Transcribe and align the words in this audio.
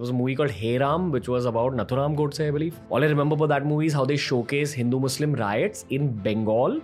There 0.00 0.04
was 0.04 0.10
a 0.12 0.14
movie 0.14 0.34
called 0.34 0.50
Hey 0.50 0.78
Ram, 0.78 1.10
which 1.12 1.28
was 1.28 1.44
about 1.44 1.74
Nathuram 1.74 2.16
Godse, 2.16 2.48
I 2.48 2.50
believe. 2.50 2.80
All 2.88 3.04
I 3.04 3.06
remember 3.06 3.34
about 3.34 3.50
that 3.50 3.66
movie 3.66 3.84
is 3.84 3.92
how 3.92 4.06
they 4.06 4.16
showcase 4.16 4.72
Hindu-Muslim 4.72 5.34
riots 5.34 5.84
in 5.90 6.10
Bengal. 6.10 6.80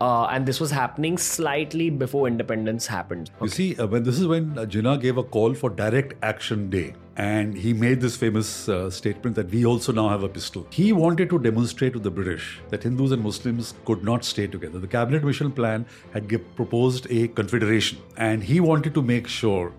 Uh, 0.00 0.26
and 0.26 0.46
this 0.46 0.60
was 0.60 0.70
happening 0.70 1.18
slightly 1.18 1.90
before 1.90 2.28
independence 2.28 2.86
happened. 2.86 3.32
You 3.42 3.48
see, 3.48 3.76
uh, 3.76 3.88
when 3.88 4.04
this 4.04 4.20
is 4.20 4.28
when 4.28 4.56
uh, 4.56 4.66
Jinnah 4.66 5.00
gave 5.00 5.16
a 5.16 5.24
call 5.24 5.52
for 5.52 5.68
Direct 5.68 6.14
Action 6.22 6.70
Day, 6.70 6.94
and 7.16 7.56
he 7.56 7.72
made 7.72 8.00
this 8.00 8.16
famous 8.16 8.68
uh, 8.68 8.88
statement 8.88 9.34
that 9.34 9.50
we 9.50 9.66
also 9.66 9.90
now 9.90 10.08
have 10.08 10.22
a 10.22 10.28
pistol. 10.28 10.64
He 10.70 10.92
wanted 10.92 11.30
to 11.30 11.40
demonstrate 11.40 11.94
to 11.94 11.98
the 11.98 12.10
British 12.10 12.60
that 12.70 12.84
Hindus 12.84 13.10
and 13.10 13.22
Muslims 13.24 13.74
could 13.84 14.04
not 14.04 14.24
stay 14.24 14.46
together. 14.46 14.78
The 14.78 14.86
Cabinet 14.86 15.24
Mission 15.24 15.50
Plan 15.50 15.86
had 16.12 16.28
give, 16.28 16.54
proposed 16.54 17.08
a 17.10 17.26
confederation, 17.26 17.98
and 18.16 18.44
he 18.44 18.60
wanted 18.60 18.94
to 18.94 19.02
make 19.02 19.26
sure 19.26 19.72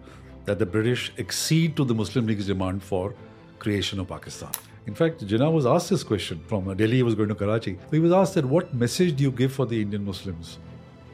that 0.44 0.58
the 0.58 0.66
British 0.66 1.12
accede 1.18 1.76
to 1.76 1.84
the 1.84 1.94
Muslim 1.94 2.26
League's 2.26 2.46
demand 2.46 2.82
for 2.82 3.14
creation 3.58 4.00
of 4.00 4.08
Pakistan. 4.08 4.50
In 4.86 4.94
fact, 4.94 5.24
Jinnah 5.24 5.52
was 5.52 5.66
asked 5.66 5.90
this 5.90 6.02
question 6.02 6.40
from 6.46 6.74
Delhi, 6.76 6.96
he 6.96 7.02
was 7.02 7.14
going 7.14 7.28
to 7.28 7.34
Karachi. 7.34 7.78
He 7.90 7.98
was 7.98 8.12
asked 8.12 8.34
that 8.34 8.44
what 8.44 8.74
message 8.74 9.16
do 9.16 9.22
you 9.22 9.30
give 9.30 9.52
for 9.52 9.66
the 9.66 9.80
Indian 9.80 10.04
Muslims 10.04 10.58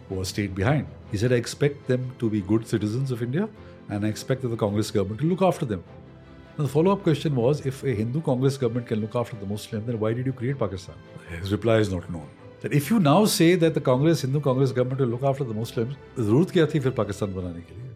who 0.08 0.20
are 0.20 0.24
stayed 0.24 0.54
behind? 0.54 0.86
He 1.10 1.18
said, 1.18 1.32
I 1.32 1.36
expect 1.36 1.86
them 1.88 2.12
to 2.20 2.30
be 2.30 2.40
good 2.40 2.66
citizens 2.66 3.10
of 3.10 3.22
India 3.22 3.48
and 3.88 4.06
I 4.06 4.08
expect 4.08 4.42
that 4.42 4.48
the 4.48 4.56
Congress 4.56 4.90
government 4.90 5.20
to 5.20 5.26
look 5.26 5.42
after 5.42 5.64
them. 5.64 5.82
And 6.56 6.64
the 6.64 6.70
follow 6.70 6.92
up 6.92 7.02
question 7.02 7.34
was 7.36 7.66
if 7.66 7.82
a 7.84 7.94
Hindu 7.94 8.22
Congress 8.22 8.56
government 8.56 8.86
can 8.86 9.00
look 9.00 9.14
after 9.14 9.36
the 9.36 9.46
Muslim, 9.46 9.84
then 9.84 10.00
why 10.00 10.14
did 10.14 10.24
you 10.24 10.32
create 10.32 10.58
Pakistan? 10.58 10.94
His 11.28 11.52
reply 11.52 11.76
is 11.78 11.92
not 11.92 12.10
known. 12.10 12.28
That 12.62 12.72
if 12.72 12.90
you 12.90 12.98
now 12.98 13.26
say 13.26 13.54
that 13.56 13.74
the 13.74 13.80
Congress, 13.80 14.22
Hindu 14.22 14.40
Congress 14.40 14.72
government 14.72 15.00
will 15.00 15.08
look 15.08 15.22
after 15.22 15.44
the 15.44 15.54
Muslims, 15.54 15.94
जरूरत 16.16 16.50
क्या 16.50 16.66
थी 16.74 16.80
फिर 16.80 16.92
पाकिस्तान 17.02 17.34
बनाने 17.34 17.60
के 17.60 17.74
लिए 17.74 17.89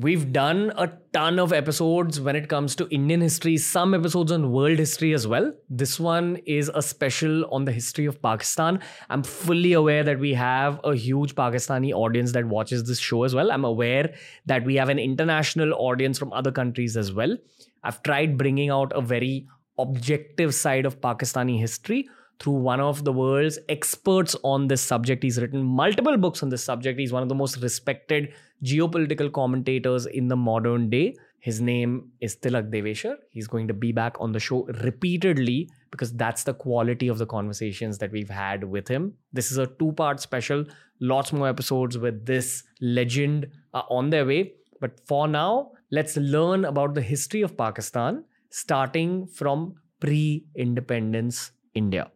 We've 0.00 0.32
done 0.32 0.72
a 0.76 0.92
ton 1.12 1.40
of 1.40 1.52
episodes 1.52 2.20
when 2.20 2.36
it 2.36 2.48
comes 2.48 2.76
to 2.76 2.86
Indian 2.88 3.20
history, 3.20 3.56
some 3.56 3.94
episodes 3.94 4.30
on 4.30 4.52
world 4.52 4.78
history 4.78 5.12
as 5.12 5.26
well. 5.26 5.52
This 5.68 5.98
one 5.98 6.36
is 6.46 6.70
a 6.72 6.82
special 6.82 7.52
on 7.52 7.64
the 7.64 7.72
history 7.72 8.06
of 8.06 8.22
Pakistan. 8.22 8.78
I'm 9.10 9.24
fully 9.24 9.72
aware 9.72 10.04
that 10.04 10.20
we 10.20 10.34
have 10.34 10.78
a 10.84 10.94
huge 10.94 11.34
Pakistani 11.34 11.92
audience 11.92 12.30
that 12.30 12.44
watches 12.44 12.84
this 12.84 13.00
show 13.00 13.24
as 13.24 13.34
well. 13.34 13.50
I'm 13.50 13.64
aware 13.64 14.14
that 14.46 14.64
we 14.64 14.76
have 14.76 14.88
an 14.88 15.00
international 15.00 15.74
audience 15.74 16.16
from 16.16 16.32
other 16.32 16.52
countries 16.52 16.96
as 16.96 17.12
well. 17.12 17.36
I've 17.82 18.00
tried 18.04 18.38
bringing 18.38 18.70
out 18.70 18.92
a 18.94 19.00
very 19.00 19.48
objective 19.80 20.54
side 20.54 20.86
of 20.86 21.00
Pakistani 21.00 21.58
history 21.58 22.08
through 22.38 22.52
one 22.52 22.78
of 22.78 23.04
the 23.04 23.12
world's 23.12 23.58
experts 23.68 24.36
on 24.44 24.68
this 24.68 24.80
subject. 24.80 25.24
He's 25.24 25.40
written 25.40 25.64
multiple 25.64 26.16
books 26.16 26.44
on 26.44 26.50
this 26.50 26.62
subject. 26.62 27.00
He's 27.00 27.12
one 27.12 27.24
of 27.24 27.28
the 27.28 27.34
most 27.34 27.60
respected 27.60 28.32
geopolitical 28.64 29.32
commentators 29.32 30.06
in 30.06 30.28
the 30.28 30.36
modern 30.36 30.90
day. 30.90 31.14
His 31.40 31.60
name 31.60 32.10
is 32.20 32.36
Tilak 32.36 32.70
Devasher. 32.70 33.16
He's 33.30 33.46
going 33.46 33.68
to 33.68 33.74
be 33.74 33.92
back 33.92 34.16
on 34.20 34.32
the 34.32 34.40
show 34.40 34.64
repeatedly 34.82 35.70
because 35.90 36.12
that's 36.12 36.42
the 36.42 36.54
quality 36.54 37.08
of 37.08 37.18
the 37.18 37.26
conversations 37.26 37.98
that 37.98 38.10
we've 38.10 38.28
had 38.28 38.64
with 38.64 38.88
him. 38.88 39.14
This 39.32 39.52
is 39.52 39.58
a 39.58 39.66
two 39.66 39.92
part 39.92 40.20
special. 40.20 40.64
Lots 41.00 41.32
more 41.32 41.48
episodes 41.48 41.96
with 41.96 42.26
this 42.26 42.64
legend 42.80 43.46
are 43.72 43.86
on 43.88 44.10
their 44.10 44.26
way. 44.26 44.54
But 44.80 45.00
for 45.06 45.28
now, 45.28 45.72
let's 45.90 46.16
learn 46.16 46.64
about 46.64 46.94
the 46.94 47.02
history 47.02 47.42
of 47.42 47.56
Pakistan 47.56 48.24
starting 48.50 49.26
from 49.26 49.74
pre 50.00 50.44
independence 50.56 51.52
India. 51.74 52.10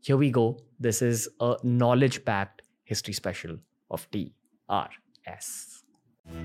Here 0.00 0.16
we 0.16 0.30
go. 0.30 0.58
This 0.78 1.02
is 1.02 1.28
a 1.40 1.56
knowledge 1.62 2.24
packed 2.24 2.62
history 2.84 3.14
special 3.14 3.58
of 3.90 4.08
TRS. 4.10 5.75
I've 6.28 6.38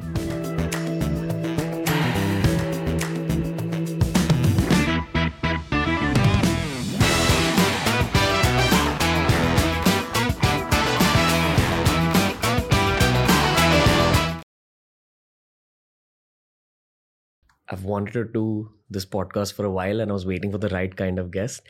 wanted 17.85 18.13
to 18.13 18.25
do 18.25 18.71
this 18.89 19.05
podcast 19.05 19.53
for 19.53 19.65
a 19.65 19.71
while 19.71 20.01
and 20.01 20.11
I 20.11 20.13
was 20.13 20.25
waiting 20.25 20.51
for 20.51 20.57
the 20.57 20.69
right 20.69 20.95
kind 20.95 21.17
of 21.17 21.31
guest. 21.31 21.61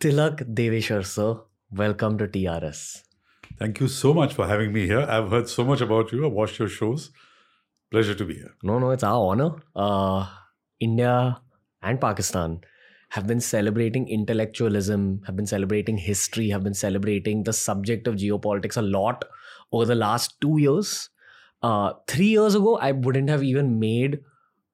Tilak 0.00 0.52
Devasher, 0.52 1.06
sir, 1.06 1.40
welcome 1.70 2.18
to 2.18 2.26
TRS. 2.26 3.02
Thank 3.58 3.80
you 3.80 3.88
so 3.88 4.12
much 4.12 4.34
for 4.34 4.46
having 4.46 4.72
me 4.72 4.86
here. 4.86 5.06
I've 5.08 5.30
heard 5.30 5.48
so 5.48 5.64
much 5.64 5.80
about 5.80 6.12
you. 6.12 6.26
I've 6.26 6.32
watched 6.32 6.58
your 6.58 6.68
shows. 6.68 7.10
Pleasure 7.90 8.14
to 8.14 8.24
be 8.24 8.34
here. 8.34 8.54
No, 8.62 8.78
no, 8.78 8.90
it's 8.90 9.04
our 9.04 9.30
honor. 9.30 9.52
Uh, 9.76 10.28
India 10.80 11.40
and 11.82 12.00
Pakistan 12.00 12.60
have 13.10 13.26
been 13.26 13.40
celebrating 13.40 14.08
intellectualism, 14.08 15.22
have 15.26 15.36
been 15.36 15.46
celebrating 15.46 15.96
history, 15.96 16.48
have 16.48 16.64
been 16.64 16.74
celebrating 16.74 17.44
the 17.44 17.52
subject 17.52 18.08
of 18.08 18.16
geopolitics 18.16 18.76
a 18.76 18.82
lot 18.82 19.24
over 19.70 19.84
the 19.84 19.94
last 19.94 20.40
two 20.40 20.58
years. 20.58 21.10
Uh, 21.62 21.92
three 22.08 22.26
years 22.26 22.54
ago, 22.54 22.76
I 22.78 22.92
wouldn't 22.92 23.28
have 23.28 23.44
even 23.44 23.78
made 23.78 24.20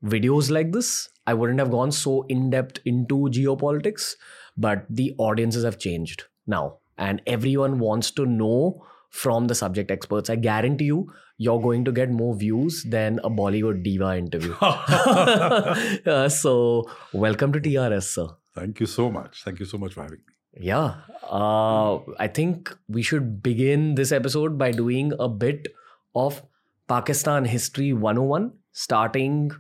videos 0.05 0.51
like 0.51 0.73
this. 0.73 1.09
I 1.27 1.35
wouldn't 1.35 1.59
have 1.59 1.71
gone 1.71 1.93
so 1.93 2.23
in 2.29 2.51
depth 2.51 2.81
into 2.87 3.29
geopolitics, 3.29 4.15
but 4.57 4.87
the 4.89 5.15
audiences 5.19 5.65
have 5.65 5.79
changed 5.79 6.25
now, 6.47 6.79
and 6.97 7.21
everyone 7.27 7.79
wants 7.79 8.11
to 8.13 8.25
know 8.25 8.87
from 9.11 9.49
the 9.49 9.55
subject 9.55 9.91
experts. 9.91 10.31
I 10.31 10.37
guarantee 10.37 10.87
you, 10.87 11.13
you're 11.37 11.61
going 11.61 11.85
to 11.85 11.93
get 11.93 12.11
more 12.11 12.35
views 12.35 12.85
than 12.85 13.21
a 13.25 13.31
Bollywood 13.31 13.83
diva 13.83 14.17
interview. 14.17 14.55
Uh, 16.07 16.29
so, 16.29 16.89
welcome 17.13 17.53
to 17.53 17.61
TRS, 17.61 18.05
sir. 18.15 18.29
Thank 18.55 18.81
you 18.81 18.87
so 18.87 19.11
much. 19.11 19.43
Thank 19.45 19.61
you 19.61 19.67
so 19.67 19.79
much 19.79 19.95
for 19.95 20.03
having 20.03 20.19
me. 20.19 20.35
Yeah, 20.59 20.95
uh, 21.31 21.99
I 22.19 22.27
think 22.27 22.77
we 22.89 23.03
should 23.03 23.43
begin 23.43 23.95
this 23.95 24.11
episode 24.11 24.59
by 24.59 24.73
doing 24.73 25.13
a 25.19 25.29
bit 25.29 25.69
of 26.15 26.43
Pakistan 26.89 27.45
History 27.45 27.93
101, 27.93 28.53
starting. 28.73 29.53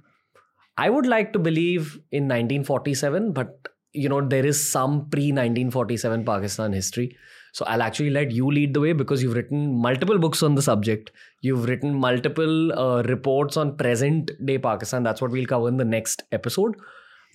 I 0.76 0.90
would 0.90 1.06
like 1.06 1.32
to 1.34 1.38
believe 1.38 2.00
in 2.10 2.24
1947, 2.24 3.32
but 3.32 3.68
you 3.92 4.08
know, 4.08 4.20
there 4.20 4.46
is 4.46 4.70
some 4.70 5.08
pre 5.10 5.32
1947 5.32 6.24
Pakistan 6.24 6.72
history. 6.72 7.16
So 7.52 7.64
I'll 7.66 7.82
actually 7.82 8.10
let 8.10 8.30
you 8.30 8.50
lead 8.50 8.74
the 8.74 8.80
way 8.80 8.92
because 8.92 9.22
you've 9.22 9.34
written 9.34 9.76
multiple 9.76 10.18
books 10.18 10.42
on 10.42 10.54
the 10.54 10.62
subject. 10.62 11.10
You've 11.40 11.68
written 11.68 11.94
multiple 11.94 12.72
uh, 12.72 13.02
reports 13.02 13.56
on 13.56 13.76
present 13.76 14.30
day 14.44 14.58
Pakistan. 14.58 15.02
That's 15.02 15.20
what 15.20 15.30
we'll 15.30 15.46
cover 15.46 15.68
in 15.68 15.76
the 15.76 15.84
next 15.84 16.22
episode. 16.32 16.76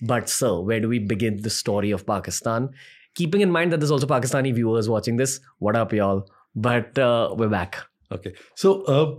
But, 0.02 0.28
sir, 0.28 0.60
where 0.60 0.80
do 0.80 0.88
we 0.88 0.98
begin 0.98 1.42
the 1.42 1.50
story 1.50 1.90
of 1.90 2.06
Pakistan? 2.06 2.70
Keeping 3.14 3.40
in 3.40 3.50
mind 3.50 3.72
that 3.72 3.80
there's 3.80 3.90
also 3.90 4.06
Pakistani 4.06 4.54
viewers 4.54 4.88
watching 4.88 5.16
this. 5.16 5.40
What 5.58 5.74
up, 5.74 5.92
y'all? 5.92 6.28
But 6.54 6.98
uh, 6.98 7.34
we're 7.36 7.48
back. 7.48 7.78
Okay. 8.12 8.34
So, 8.54 8.82
uh, 8.82 9.14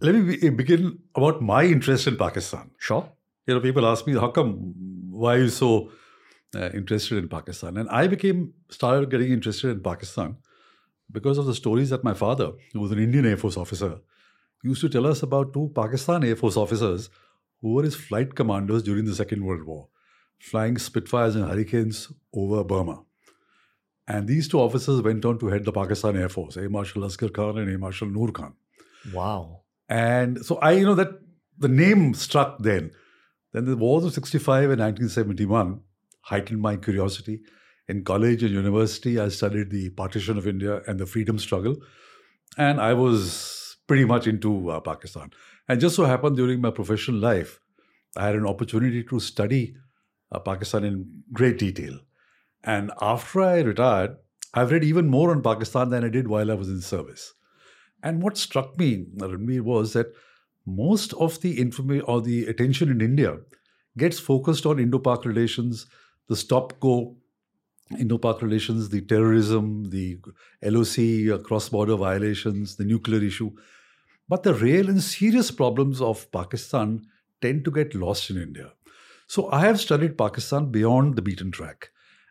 let 0.00 0.14
me 0.14 0.36
be- 0.36 0.48
begin 0.50 0.98
about 1.14 1.40
my 1.40 1.64
interest 1.64 2.06
in 2.06 2.16
Pakistan. 2.16 2.70
Sure. 2.78 3.08
You 3.46 3.54
know, 3.54 3.60
people 3.60 3.86
ask 3.86 4.06
me, 4.06 4.14
how 4.14 4.28
come, 4.28 4.74
why 5.10 5.34
are 5.36 5.38
you 5.38 5.48
so 5.48 5.90
uh, 6.54 6.70
interested 6.74 7.18
in 7.18 7.28
Pakistan? 7.28 7.76
And 7.76 7.88
I 7.88 8.06
became, 8.06 8.54
started 8.70 9.10
getting 9.10 9.32
interested 9.32 9.70
in 9.70 9.80
Pakistan 9.80 10.36
because 11.10 11.38
of 11.38 11.46
the 11.46 11.54
stories 11.54 11.90
that 11.90 12.04
my 12.04 12.14
father, 12.14 12.52
who 12.72 12.80
was 12.80 12.92
an 12.92 12.98
Indian 12.98 13.26
Air 13.26 13.36
Force 13.36 13.56
officer, 13.56 13.98
used 14.62 14.80
to 14.80 14.88
tell 14.88 15.06
us 15.06 15.22
about 15.22 15.52
two 15.52 15.70
Pakistan 15.74 16.24
Air 16.24 16.36
Force 16.36 16.56
officers 16.56 17.10
who 17.60 17.72
were 17.72 17.82
his 17.82 17.94
flight 17.94 18.34
commanders 18.34 18.82
during 18.82 19.04
the 19.04 19.14
Second 19.14 19.44
World 19.44 19.64
War, 19.64 19.88
flying 20.38 20.78
Spitfires 20.78 21.36
and 21.36 21.48
Hurricanes 21.48 22.12
over 22.32 22.64
Burma. 22.64 23.02
And 24.06 24.28
these 24.28 24.48
two 24.48 24.60
officers 24.60 25.00
went 25.00 25.24
on 25.24 25.38
to 25.38 25.46
head 25.46 25.64
the 25.64 25.72
Pakistan 25.72 26.16
Air 26.16 26.28
Force, 26.28 26.56
Air 26.56 26.68
Marshal 26.68 27.02
Asghar 27.02 27.32
Khan 27.32 27.58
and 27.58 27.70
Air 27.70 27.78
Marshal 27.78 28.08
Noor 28.08 28.32
Khan. 28.32 28.54
Wow. 29.12 29.62
And 29.88 30.44
so 30.44 30.56
I, 30.56 30.72
you 30.72 30.84
know, 30.84 30.94
that 30.94 31.20
the 31.58 31.68
name 31.68 32.14
struck 32.14 32.58
then. 32.58 32.90
Then 33.52 33.66
the 33.66 33.76
wars 33.76 34.04
of 34.04 34.12
65 34.12 34.70
and 34.70 34.80
1971 34.80 35.80
heightened 36.24 36.60
my 36.60 36.76
curiosity. 36.76 37.40
In 37.88 38.02
college 38.04 38.42
and 38.42 38.52
university, 38.52 39.18
I 39.20 39.28
studied 39.28 39.70
the 39.70 39.90
partition 39.90 40.38
of 40.38 40.46
India 40.46 40.80
and 40.86 40.98
the 40.98 41.06
freedom 41.06 41.38
struggle. 41.38 41.76
And 42.56 42.80
I 42.80 42.94
was 42.94 43.76
pretty 43.86 44.04
much 44.04 44.26
into 44.26 44.70
uh, 44.70 44.80
Pakistan. 44.80 45.30
And 45.68 45.80
just 45.80 45.96
so 45.96 46.04
happened 46.04 46.36
during 46.36 46.60
my 46.60 46.70
professional 46.70 47.18
life, 47.18 47.60
I 48.16 48.26
had 48.26 48.36
an 48.36 48.46
opportunity 48.46 49.02
to 49.04 49.20
study 49.20 49.74
uh, 50.32 50.38
Pakistan 50.38 50.84
in 50.84 51.22
great 51.32 51.58
detail. 51.58 51.98
And 52.62 52.92
after 53.00 53.42
I 53.42 53.60
retired, 53.60 54.16
I've 54.54 54.70
read 54.70 54.84
even 54.84 55.08
more 55.08 55.30
on 55.30 55.42
Pakistan 55.42 55.90
than 55.90 56.04
I 56.04 56.08
did 56.08 56.28
while 56.28 56.50
I 56.50 56.54
was 56.54 56.68
in 56.68 56.80
service. 56.80 57.34
And 58.02 58.22
what 58.22 58.38
struck 58.38 58.78
me, 58.78 59.06
Ranveer, 59.18 59.62
was 59.62 59.92
that 59.94 60.12
most 60.66 61.12
of 61.14 61.40
the 61.40 61.60
information 61.60 62.04
or 62.06 62.22
the 62.22 62.46
attention 62.46 62.90
in 62.90 63.00
India 63.00 63.38
gets 63.98 64.18
focused 64.18 64.64
on 64.64 64.78
Indo-Pak 64.78 65.24
relations, 65.24 65.86
the 66.28 66.36
stop-go 66.36 67.16
Indo-Pak 67.98 68.40
relations, 68.42 68.88
the 68.88 69.02
terrorism, 69.02 69.90
the 69.90 70.18
LOC 70.62 71.32
uh, 71.32 71.42
cross-border 71.42 71.96
violations, 71.96 72.76
the 72.76 72.84
nuclear 72.84 73.22
issue. 73.22 73.52
But 74.28 74.42
the 74.42 74.54
real 74.54 74.88
and 74.88 75.02
serious 75.02 75.50
problems 75.50 76.00
of 76.00 76.30
Pakistan 76.32 77.06
tend 77.42 77.64
to 77.66 77.70
get 77.70 77.94
lost 77.94 78.30
in 78.30 78.38
India. 78.38 78.72
So 79.26 79.50
I 79.50 79.60
have 79.60 79.80
studied 79.80 80.16
Pakistan 80.16 80.70
beyond 80.70 81.16
the 81.16 81.22
beaten 81.22 81.50
track 81.50 81.90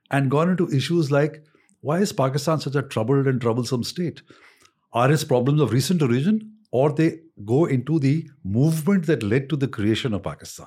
and 0.10 0.32
gone 0.32 0.50
into 0.50 0.70
issues 0.70 1.12
like 1.12 1.44
why 1.82 2.00
is 2.00 2.14
Pakistan 2.14 2.60
such 2.60 2.76
a 2.76 2.82
troubled 2.82 3.28
and 3.28 3.42
troublesome 3.42 3.84
state? 3.84 4.22
Are 4.94 5.12
its 5.12 5.24
problems 5.24 5.60
of 5.60 5.74
recent 5.74 6.02
origin 6.02 6.53
or 6.80 6.92
they 6.92 7.20
go 7.46 7.66
into 7.66 8.00
the 8.00 8.28
movement 8.44 9.06
that 9.06 9.24
led 9.32 9.48
to 9.50 9.56
the 9.56 9.68
creation 9.68 10.14
of 10.18 10.24
Pakistan? 10.24 10.66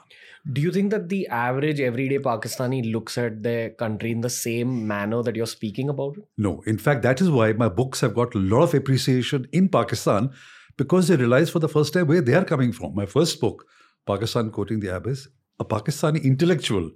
Do 0.52 0.60
you 0.60 0.70
think 0.70 0.92
that 0.92 1.08
the 1.08 1.26
average 1.26 1.80
everyday 1.80 2.18
Pakistani 2.20 2.92
looks 2.92 3.18
at 3.18 3.42
their 3.42 3.70
country 3.70 4.12
in 4.12 4.20
the 4.20 4.30
same 4.30 4.86
manner 4.86 5.22
that 5.24 5.34
you're 5.34 5.52
speaking 5.54 5.88
about? 5.88 6.16
No. 6.38 6.62
In 6.66 6.78
fact, 6.78 7.02
that 7.02 7.20
is 7.20 7.28
why 7.28 7.52
my 7.54 7.68
books 7.68 8.00
have 8.02 8.14
got 8.14 8.36
a 8.36 8.38
lot 8.38 8.62
of 8.62 8.74
appreciation 8.74 9.48
in 9.52 9.68
Pakistan 9.68 10.30
because 10.76 11.08
they 11.08 11.16
realize 11.16 11.50
for 11.50 11.58
the 11.58 11.68
first 11.68 11.92
time 11.92 12.06
where 12.06 12.20
they 12.20 12.34
are 12.34 12.44
coming 12.44 12.72
from. 12.72 12.94
My 12.94 13.06
first 13.06 13.40
book, 13.40 13.66
Pakistan 14.06 14.50
Courting 14.50 14.78
the 14.78 14.94
Abyss, 14.96 15.26
a 15.58 15.64
Pakistani 15.64 16.22
intellectual 16.22 16.90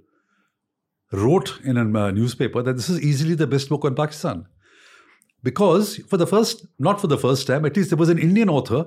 wrote 1.11 1.59
in 1.65 1.75
a 1.75 1.99
uh, 1.99 2.11
newspaper 2.11 2.61
that 2.61 2.77
this 2.77 2.89
is 2.89 3.01
easily 3.01 3.35
the 3.35 3.47
best 3.47 3.67
book 3.67 3.83
on 3.83 3.95
Pakistan. 3.95 4.45
Because 5.43 5.97
for 6.07 6.17
the 6.17 6.27
first, 6.27 6.65
not 6.77 7.01
for 7.01 7.07
the 7.07 7.17
first 7.17 7.47
time, 7.47 7.65
at 7.65 7.75
least 7.75 7.89
there 7.89 7.97
was 7.97 8.09
an 8.09 8.19
Indian 8.19 8.49
author 8.49 8.85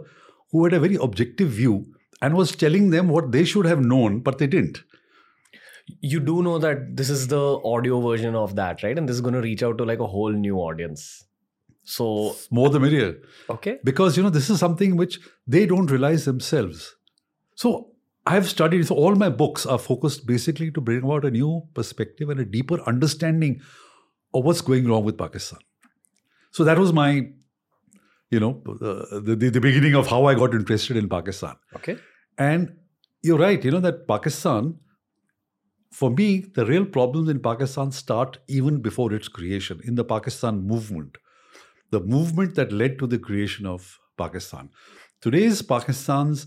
who 0.50 0.64
had 0.64 0.72
a 0.72 0.80
very 0.80 0.96
objective 0.96 1.48
view 1.48 1.86
and 2.22 2.34
was 2.34 2.52
telling 2.52 2.90
them 2.90 3.08
what 3.08 3.32
they 3.32 3.44
should 3.44 3.66
have 3.66 3.80
known, 3.80 4.20
but 4.20 4.38
they 4.38 4.46
didn't. 4.46 4.82
You 6.00 6.20
do 6.20 6.42
know 6.42 6.58
that 6.58 6.96
this 6.96 7.10
is 7.10 7.26
the 7.28 7.60
audio 7.64 8.00
version 8.00 8.34
of 8.34 8.54
that, 8.56 8.82
right? 8.82 8.96
And 8.96 9.08
this 9.08 9.14
is 9.14 9.20
going 9.20 9.34
to 9.34 9.40
reach 9.40 9.62
out 9.62 9.78
to 9.78 9.84
like 9.84 9.98
a 9.98 10.06
whole 10.06 10.32
new 10.32 10.56
audience. 10.56 11.24
So, 11.82 12.34
more 12.50 12.70
the 12.70 12.80
merrier. 12.80 13.16
Okay. 13.50 13.78
Because, 13.84 14.16
you 14.16 14.22
know, 14.22 14.30
this 14.30 14.48
is 14.48 14.58
something 14.58 14.96
which 14.96 15.18
they 15.46 15.66
don't 15.66 15.90
realize 15.90 16.24
themselves. 16.24 16.96
So, 17.56 17.90
I've 18.26 18.48
studied, 18.48 18.86
so 18.86 18.94
all 18.94 19.14
my 19.16 19.28
books 19.28 19.66
are 19.66 19.78
focused 19.78 20.26
basically 20.26 20.70
to 20.70 20.80
bring 20.80 21.02
about 21.02 21.26
a 21.26 21.30
new 21.30 21.68
perspective 21.74 22.30
and 22.30 22.40
a 22.40 22.44
deeper 22.46 22.80
understanding 22.86 23.60
of 24.32 24.44
what's 24.44 24.62
going 24.62 24.88
wrong 24.88 25.04
with 25.04 25.18
Pakistan. 25.18 25.58
So 26.54 26.62
that 26.62 26.78
was 26.78 26.92
my, 26.92 27.30
you 28.30 28.38
know, 28.38 28.62
uh, 28.80 29.18
the, 29.18 29.34
the, 29.34 29.48
the 29.50 29.60
beginning 29.60 29.96
of 29.96 30.06
how 30.06 30.26
I 30.26 30.34
got 30.34 30.54
interested 30.54 30.96
in 30.96 31.08
Pakistan. 31.08 31.56
Okay. 31.74 31.96
And 32.38 32.76
you're 33.22 33.38
right, 33.38 33.64
you 33.64 33.72
know, 33.72 33.80
that 33.80 34.06
Pakistan, 34.06 34.76
for 35.90 36.10
me, 36.12 36.44
the 36.54 36.64
real 36.64 36.84
problems 36.84 37.28
in 37.28 37.40
Pakistan 37.40 37.90
start 37.90 38.38
even 38.46 38.80
before 38.80 39.12
its 39.12 39.26
creation, 39.26 39.80
in 39.82 39.96
the 39.96 40.04
Pakistan 40.04 40.64
movement, 40.64 41.18
the 41.90 41.98
movement 41.98 42.54
that 42.54 42.70
led 42.70 43.00
to 43.00 43.08
the 43.08 43.18
creation 43.18 43.66
of 43.66 43.98
Pakistan. 44.16 44.70
Today's 45.20 45.60
Pakistan's 45.60 46.46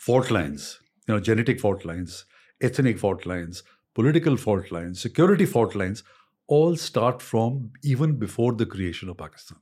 fault 0.00 0.32
lines, 0.32 0.80
you 1.06 1.14
know, 1.14 1.20
genetic 1.20 1.60
fault 1.60 1.84
lines, 1.84 2.24
ethnic 2.60 2.98
fault 2.98 3.24
lines, 3.24 3.62
political 3.94 4.36
fault 4.36 4.72
lines, 4.72 5.00
security 5.00 5.46
fault 5.46 5.76
lines, 5.76 6.02
all 6.46 6.76
start 6.76 7.22
from 7.22 7.70
even 7.82 8.16
before 8.16 8.52
the 8.52 8.66
creation 8.66 9.08
of 9.08 9.16
Pakistan. 9.18 9.58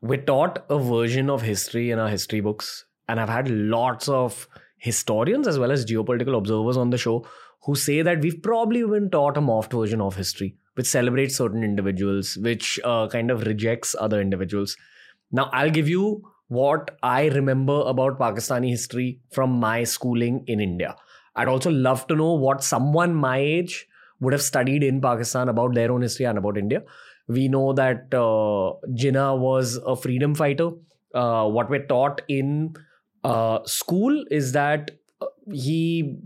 We're 0.00 0.22
taught 0.22 0.64
a 0.70 0.78
version 0.78 1.28
of 1.30 1.42
history 1.42 1.90
in 1.90 1.98
our 1.98 2.08
history 2.08 2.40
books, 2.40 2.86
and 3.08 3.20
I've 3.20 3.28
had 3.28 3.50
lots 3.50 4.08
of 4.08 4.48
historians 4.78 5.46
as 5.46 5.58
well 5.58 5.70
as 5.70 5.84
geopolitical 5.84 6.36
observers 6.36 6.76
on 6.76 6.90
the 6.90 6.98
show 6.98 7.26
who 7.64 7.74
say 7.74 8.00
that 8.00 8.20
we've 8.20 8.42
probably 8.42 8.82
been 8.82 9.10
taught 9.10 9.36
a 9.36 9.40
morphed 9.40 9.78
version 9.78 10.00
of 10.00 10.16
history, 10.16 10.56
which 10.74 10.86
celebrates 10.86 11.36
certain 11.36 11.62
individuals, 11.62 12.38
which 12.38 12.80
uh, 12.84 13.06
kind 13.08 13.30
of 13.30 13.42
rejects 13.42 13.94
other 14.00 14.20
individuals. 14.20 14.76
Now, 15.30 15.50
I'll 15.52 15.70
give 15.70 15.88
you 15.88 16.22
what 16.48 16.96
I 17.02 17.26
remember 17.28 17.82
about 17.82 18.18
Pakistani 18.18 18.70
history 18.70 19.20
from 19.30 19.50
my 19.60 19.84
schooling 19.84 20.44
in 20.46 20.60
India. 20.60 20.96
I'd 21.36 21.48
also 21.48 21.70
love 21.70 22.06
to 22.08 22.16
know 22.16 22.32
what 22.32 22.64
someone 22.64 23.14
my 23.14 23.38
age 23.38 23.86
would 24.20 24.32
have 24.32 24.42
studied 24.42 24.82
in 24.82 25.00
Pakistan 25.00 25.48
about 25.48 25.74
their 25.74 25.90
own 25.90 26.02
history 26.02 26.26
and 26.26 26.38
about 26.38 26.58
India. 26.58 26.82
We 27.28 27.48
know 27.48 27.72
that 27.72 28.12
uh, 28.12 28.76
Jinnah 28.94 29.38
was 29.38 29.76
a 29.86 29.96
freedom 29.96 30.34
fighter. 30.34 30.70
Uh, 31.14 31.48
what 31.48 31.70
we're 31.70 31.86
taught 31.86 32.22
in 32.28 32.74
uh, 33.24 33.60
school 33.64 34.24
is 34.30 34.52
that 34.52 34.90
uh, 35.20 35.26
he 35.52 36.16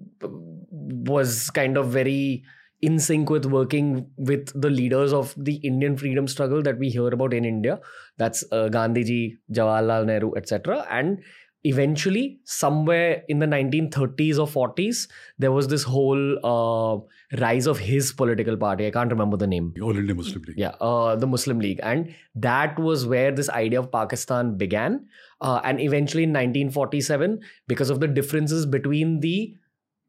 was 0.71 1.51
kind 1.51 1.77
of 1.77 1.89
very 1.89 2.45
in 2.83 2.99
sync 2.99 3.31
with 3.31 3.47
working 3.47 4.07
with 4.19 4.53
the 4.61 4.69
leaders 4.69 5.13
of 5.13 5.35
the 5.39 5.55
Indian 5.57 5.97
freedom 5.97 6.29
struggle 6.29 6.63
that 6.63 6.79
we 6.79 6.91
hear 6.91 7.09
about 7.09 7.33
in 7.33 7.45
India. 7.45 7.81
That's 8.19 8.45
uh, 8.53 8.69
Gandhiji, 8.71 9.39
Jawaharlal 9.51 10.05
Nehru, 10.05 10.35
etc. 10.37 10.87
And 10.91 11.23
eventually, 11.65 12.41
somewhere 12.45 13.25
in 13.29 13.39
the 13.39 13.47
1930s 13.47 14.39
or 14.39 14.47
40s, 14.47 15.09
there 15.39 15.51
was 15.51 15.69
this 15.69 15.83
whole 15.83 16.39
uh, 16.45 17.01
rise 17.41 17.67
of 17.67 17.79
his 17.79 18.13
political 18.13 18.57
party. 18.57 18.87
I 18.87 18.91
can't 18.91 19.11
remember 19.11 19.37
the 19.37 19.47
name. 19.47 19.75
All 19.83 19.97
India 19.97 20.15
Muslim 20.15 20.43
League. 20.43 20.59
Yeah, 20.59 20.75
uh, 20.81 21.17
the 21.17 21.27
Muslim 21.27 21.59
League. 21.59 21.81
And 21.83 22.15
that 22.35 22.79
was 22.79 23.07
where 23.07 23.33
this 23.33 23.49
idea 23.49 23.81
of 23.81 23.91
Pakistan 23.91 24.57
began. 24.57 25.07
Uh, 25.41 25.61
and 25.65 25.81
eventually 25.81 26.25
in 26.25 26.31
1947, 26.31 27.41
because 27.67 27.91
of 27.91 28.01
the 28.01 28.09
differences 28.09 28.67
between 28.67 29.21
the 29.21 29.55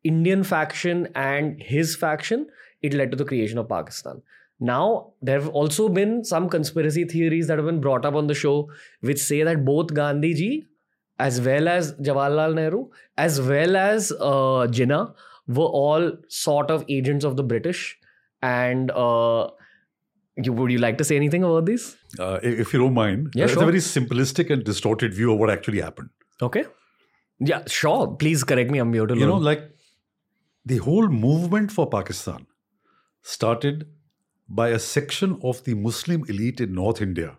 Indian 0.04 0.44
faction 0.44 1.08
and 1.16 1.62
his 1.62 1.96
faction, 1.96 2.48
it 2.82 2.94
led 2.94 3.12
to 3.12 3.18
the 3.18 3.26
creation 3.26 3.58
of 3.58 3.70
Pakistan. 3.70 4.22
Now, 4.60 5.14
there 5.22 5.40
have 5.40 5.50
also 5.50 5.90
been 5.90 6.24
some 6.24 6.48
conspiracy 6.50 7.04
theories 7.06 7.48
that 7.48 7.58
have 7.58 7.66
been 7.66 7.82
brought 7.82 8.06
up 8.06 8.14
on 8.16 8.28
the 8.28 8.34
show, 8.34 8.70
which 9.02 9.20
say 9.20 9.44
that 9.44 9.66
both 9.66 9.88
Gandhiji, 9.88 10.66
as 11.20 11.42
well 11.42 11.68
as 11.68 11.94
Jawaharlal 11.94 12.56
Nehru, 12.56 12.90
as 13.18 13.42
well 13.42 13.76
as 13.76 14.12
uh, 14.14 14.68
Jinnah, 14.70 15.14
were 15.48 15.66
all 15.66 16.12
sort 16.28 16.72
of 16.72 16.84
agents 16.90 17.24
of 17.26 17.38
the 17.38 17.44
British. 17.44 17.98
And 18.42 18.92
uh, 18.92 19.50
you, 20.36 20.54
would 20.54 20.72
you 20.72 20.80
like 20.80 20.98
to 20.98 21.04
say 21.04 21.16
anything 21.16 21.44
about 21.44 21.66
this? 21.66 21.96
Uh, 22.20 22.40
if 22.44 22.74
you 22.74 22.80
don't 22.80 22.94
mind, 22.94 23.32
Yeah, 23.34 23.46
it's 23.46 23.54
sure. 23.54 23.64
a 23.64 23.66
very 23.66 23.80
simplistic 23.80 24.50
and 24.50 24.64
distorted 24.64 25.14
view 25.14 25.32
of 25.32 25.40
what 25.40 25.50
actually 25.50 25.82
happened. 25.82 26.10
Okay. 26.42 26.66
Yeah, 27.40 27.64
sure. 27.68 28.08
Please 28.16 28.44
correct 28.44 28.72
me. 28.72 28.80
I'm 28.80 28.94
here 28.94 29.06
to 29.06 29.16
You 29.16 29.26
know, 29.26 29.38
like 29.38 29.70
the 30.66 30.78
whole 30.78 31.08
movement 31.08 31.72
for 31.72 31.90
Pakistan 31.90 32.46
started 33.22 33.88
by 34.48 34.70
a 34.70 34.80
section 34.80 35.40
of 35.44 35.64
the 35.64 35.74
Muslim 35.74 36.24
elite 36.28 36.62
in 36.62 36.74
North 36.74 37.02
India 37.02 37.38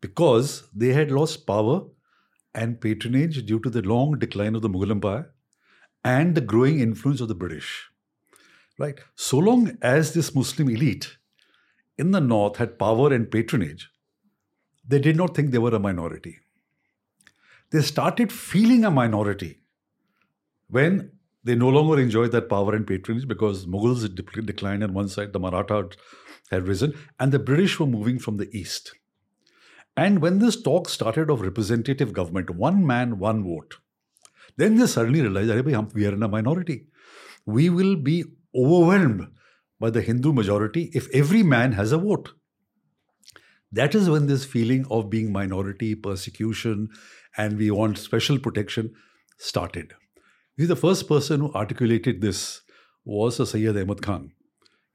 because 0.00 0.68
they 0.74 0.92
had 0.92 1.10
lost 1.10 1.46
power 1.46 1.82
and 2.54 2.80
patronage 2.80 3.44
due 3.46 3.60
to 3.60 3.70
the 3.70 3.82
long 3.82 4.18
decline 4.18 4.54
of 4.54 4.62
the 4.62 4.68
Mughal 4.68 4.90
Empire 4.90 5.32
and 6.04 6.34
the 6.34 6.40
growing 6.40 6.80
influence 6.80 7.20
of 7.20 7.28
the 7.28 7.34
British. 7.34 7.90
Right? 8.78 8.98
So 9.14 9.38
long 9.38 9.78
as 9.82 10.12
this 10.12 10.34
Muslim 10.34 10.68
elite 10.68 11.16
in 11.96 12.10
the 12.10 12.20
north 12.20 12.56
had 12.56 12.78
power 12.78 13.12
and 13.12 13.30
patronage, 13.30 13.88
they 14.86 14.98
did 14.98 15.16
not 15.16 15.34
think 15.34 15.50
they 15.50 15.58
were 15.58 15.74
a 15.74 15.78
minority. 15.78 16.38
They 17.70 17.82
started 17.82 18.32
feeling 18.32 18.84
a 18.84 18.90
minority 18.90 19.60
when 20.68 21.12
they 21.42 21.54
no 21.54 21.68
longer 21.68 22.00
enjoyed 22.00 22.32
that 22.32 22.48
power 22.48 22.74
and 22.74 22.86
patronage 22.86 23.28
because 23.28 23.66
Mughals 23.66 24.02
had 24.02 24.46
declined 24.46 24.82
on 24.82 24.94
one 24.94 25.08
side, 25.08 25.32
the 25.32 25.40
Marathas 25.40 25.96
had 26.50 26.66
risen, 26.66 26.94
and 27.18 27.32
the 27.32 27.38
British 27.38 27.78
were 27.78 27.86
moving 27.86 28.18
from 28.18 28.36
the 28.36 28.48
east. 28.56 28.92
And 29.96 30.20
when 30.20 30.38
this 30.38 30.60
talk 30.60 30.88
started 30.88 31.30
of 31.30 31.40
representative 31.40 32.12
government, 32.12 32.50
one 32.50 32.86
man, 32.86 33.18
one 33.18 33.44
vote, 33.44 33.76
then 34.56 34.76
they 34.76 34.86
suddenly 34.86 35.20
realized, 35.20 35.50
"Arey 35.50 35.64
bhai, 35.64 35.72
hum- 35.72 35.90
we 35.94 36.06
are 36.06 36.14
in 36.14 36.22
a 36.22 36.28
minority. 36.28 36.86
We 37.46 37.70
will 37.70 37.96
be 37.96 38.24
overwhelmed 38.54 39.28
by 39.80 39.90
the 39.90 40.02
Hindu 40.02 40.32
majority 40.32 40.90
if 40.94 41.08
every 41.12 41.42
man 41.42 41.72
has 41.72 41.92
a 41.92 41.98
vote. 41.98 42.30
That 43.72 43.94
is 43.94 44.08
when 44.08 44.26
this 44.26 44.44
feeling 44.44 44.86
of 44.90 45.10
being 45.10 45.32
minority, 45.32 45.94
persecution, 45.94 46.88
and 47.36 47.58
we 47.58 47.70
want 47.70 47.98
special 47.98 48.38
protection 48.38 48.94
started. 49.36 49.94
See, 50.58 50.66
the 50.66 50.76
first 50.76 51.08
person 51.08 51.40
who 51.40 51.52
articulated 51.52 52.20
this 52.20 52.62
was 53.04 53.40
a 53.40 53.46
Sayyid 53.46 53.76
Ahmad 53.76 54.02
Khan 54.02 54.32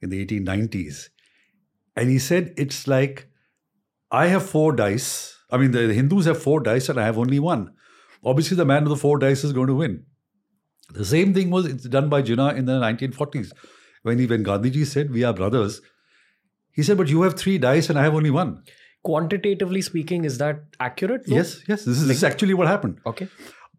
in 0.00 0.08
the 0.10 0.20
1890s. 0.24 1.10
And 1.94 2.08
he 2.08 2.18
said, 2.18 2.54
It's 2.56 2.86
like 2.88 3.29
I 4.10 4.26
have 4.26 4.44
four 4.44 4.72
dice. 4.72 5.36
I 5.50 5.56
mean, 5.56 5.70
the 5.72 5.92
Hindus 5.92 6.26
have 6.26 6.42
four 6.42 6.60
dice 6.60 6.88
and 6.88 6.98
I 6.98 7.04
have 7.04 7.18
only 7.18 7.38
one. 7.38 7.72
Obviously, 8.24 8.56
the 8.56 8.64
man 8.64 8.84
with 8.84 8.90
the 8.90 8.96
four 8.96 9.18
dice 9.18 9.44
is 9.44 9.52
going 9.52 9.68
to 9.68 9.74
win. 9.74 10.04
The 10.92 11.04
same 11.04 11.32
thing 11.32 11.50
was 11.50 11.66
it's 11.66 11.84
done 11.84 12.08
by 12.08 12.22
Jinnah 12.22 12.56
in 12.56 12.64
the 12.64 12.80
1940s. 12.80 13.52
When, 14.02 14.18
he, 14.18 14.26
when 14.26 14.44
Gandhiji 14.44 14.86
said, 14.86 15.10
We 15.10 15.24
are 15.24 15.32
brothers, 15.32 15.80
he 16.72 16.82
said, 16.82 16.96
But 16.96 17.08
you 17.08 17.22
have 17.22 17.38
three 17.38 17.58
dice 17.58 17.90
and 17.90 17.98
I 17.98 18.02
have 18.02 18.14
only 18.14 18.30
one. 18.30 18.62
Quantitatively 19.02 19.82
speaking, 19.82 20.24
is 20.24 20.38
that 20.38 20.62
accurate? 20.78 21.26
though? 21.26 21.36
Yes, 21.36 21.62
yes, 21.68 21.84
this 21.84 21.98
is, 21.98 22.08
this 22.08 22.18
is 22.18 22.24
actually 22.24 22.54
what 22.54 22.66
happened. 22.66 22.98
Okay. 23.06 23.28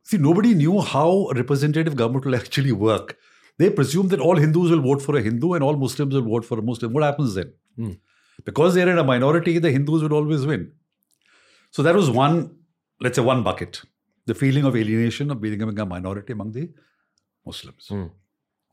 See, 0.04 0.18
nobody 0.18 0.56
knew 0.56 0.82
how 0.82 1.28
representative 1.36 1.96
government 1.96 2.26
will 2.26 2.36
actually 2.44 2.72
work. 2.72 3.18
They 3.60 3.70
presume 3.70 4.08
that 4.08 4.20
all 4.20 4.38
Hindus 4.38 4.72
will 4.72 4.82
vote 4.82 5.02
for 5.02 5.16
a 5.18 5.22
Hindu 5.22 5.54
and 5.54 5.64
all 5.64 5.76
Muslims 5.76 6.16
will 6.16 6.24
vote 6.24 6.46
for 6.46 6.58
a 6.58 6.62
Muslim. 6.62 6.94
What 6.94 7.04
happens 7.04 7.36
then? 7.36 7.54
Hmm. 7.76 7.92
Because 8.46 8.74
they're 8.74 8.90
in 8.90 8.98
a 8.98 9.04
minority, 9.04 9.58
the 9.60 9.72
Hindus 9.72 10.02
would 10.02 10.14
always 10.14 10.46
win. 10.46 10.72
So 11.72 11.84
that 11.84 11.96
was 11.96 12.10
one, 12.10 12.56
let's 13.00 13.16
say, 13.16 13.22
one 13.22 13.44
bucket. 13.44 13.82
The 14.26 14.36
feeling 14.36 14.66
of 14.66 14.76
alienation 14.76 15.32
of 15.32 15.42
becoming 15.42 15.80
a 15.80 15.86
minority 15.86 16.34
among 16.34 16.52
the 16.52 16.70
Muslims. 17.46 17.88
Hmm. 17.88 18.08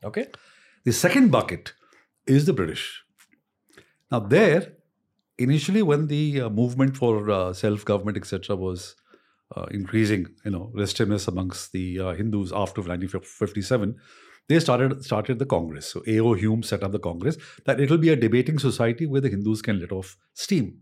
Okay. 0.03 0.27
The 0.85 0.93
second 0.93 1.31
bucket 1.31 1.73
is 2.25 2.45
the 2.45 2.53
British. 2.53 3.03
Now, 4.11 4.19
there, 4.19 4.73
initially, 5.37 5.81
when 5.81 6.07
the 6.07 6.41
uh, 6.41 6.49
movement 6.49 6.97
for 6.97 7.29
uh, 7.29 7.53
self 7.53 7.85
government, 7.85 8.17
etc., 8.17 8.55
was 8.55 8.95
uh, 9.55 9.65
increasing, 9.71 10.27
you 10.45 10.51
know, 10.51 10.71
restiveness 10.73 11.27
amongst 11.27 11.71
the 11.71 11.99
uh, 11.99 12.13
Hindus 12.13 12.51
after 12.51 12.81
1957, 12.81 13.95
they 14.49 14.59
started 14.59 15.05
started 15.05 15.39
the 15.39 15.45
Congress. 15.45 15.91
So 15.91 16.03
A.O. 16.07 16.33
Hume 16.33 16.63
set 16.63 16.83
up 16.83 16.91
the 16.91 16.99
Congress 16.99 17.37
that 17.65 17.79
it 17.79 17.89
will 17.89 17.99
be 17.99 18.09
a 18.09 18.15
debating 18.15 18.59
society 18.59 19.05
where 19.05 19.21
the 19.21 19.29
Hindus 19.29 19.61
can 19.61 19.79
let 19.79 19.91
off 19.91 20.17
steam. 20.33 20.79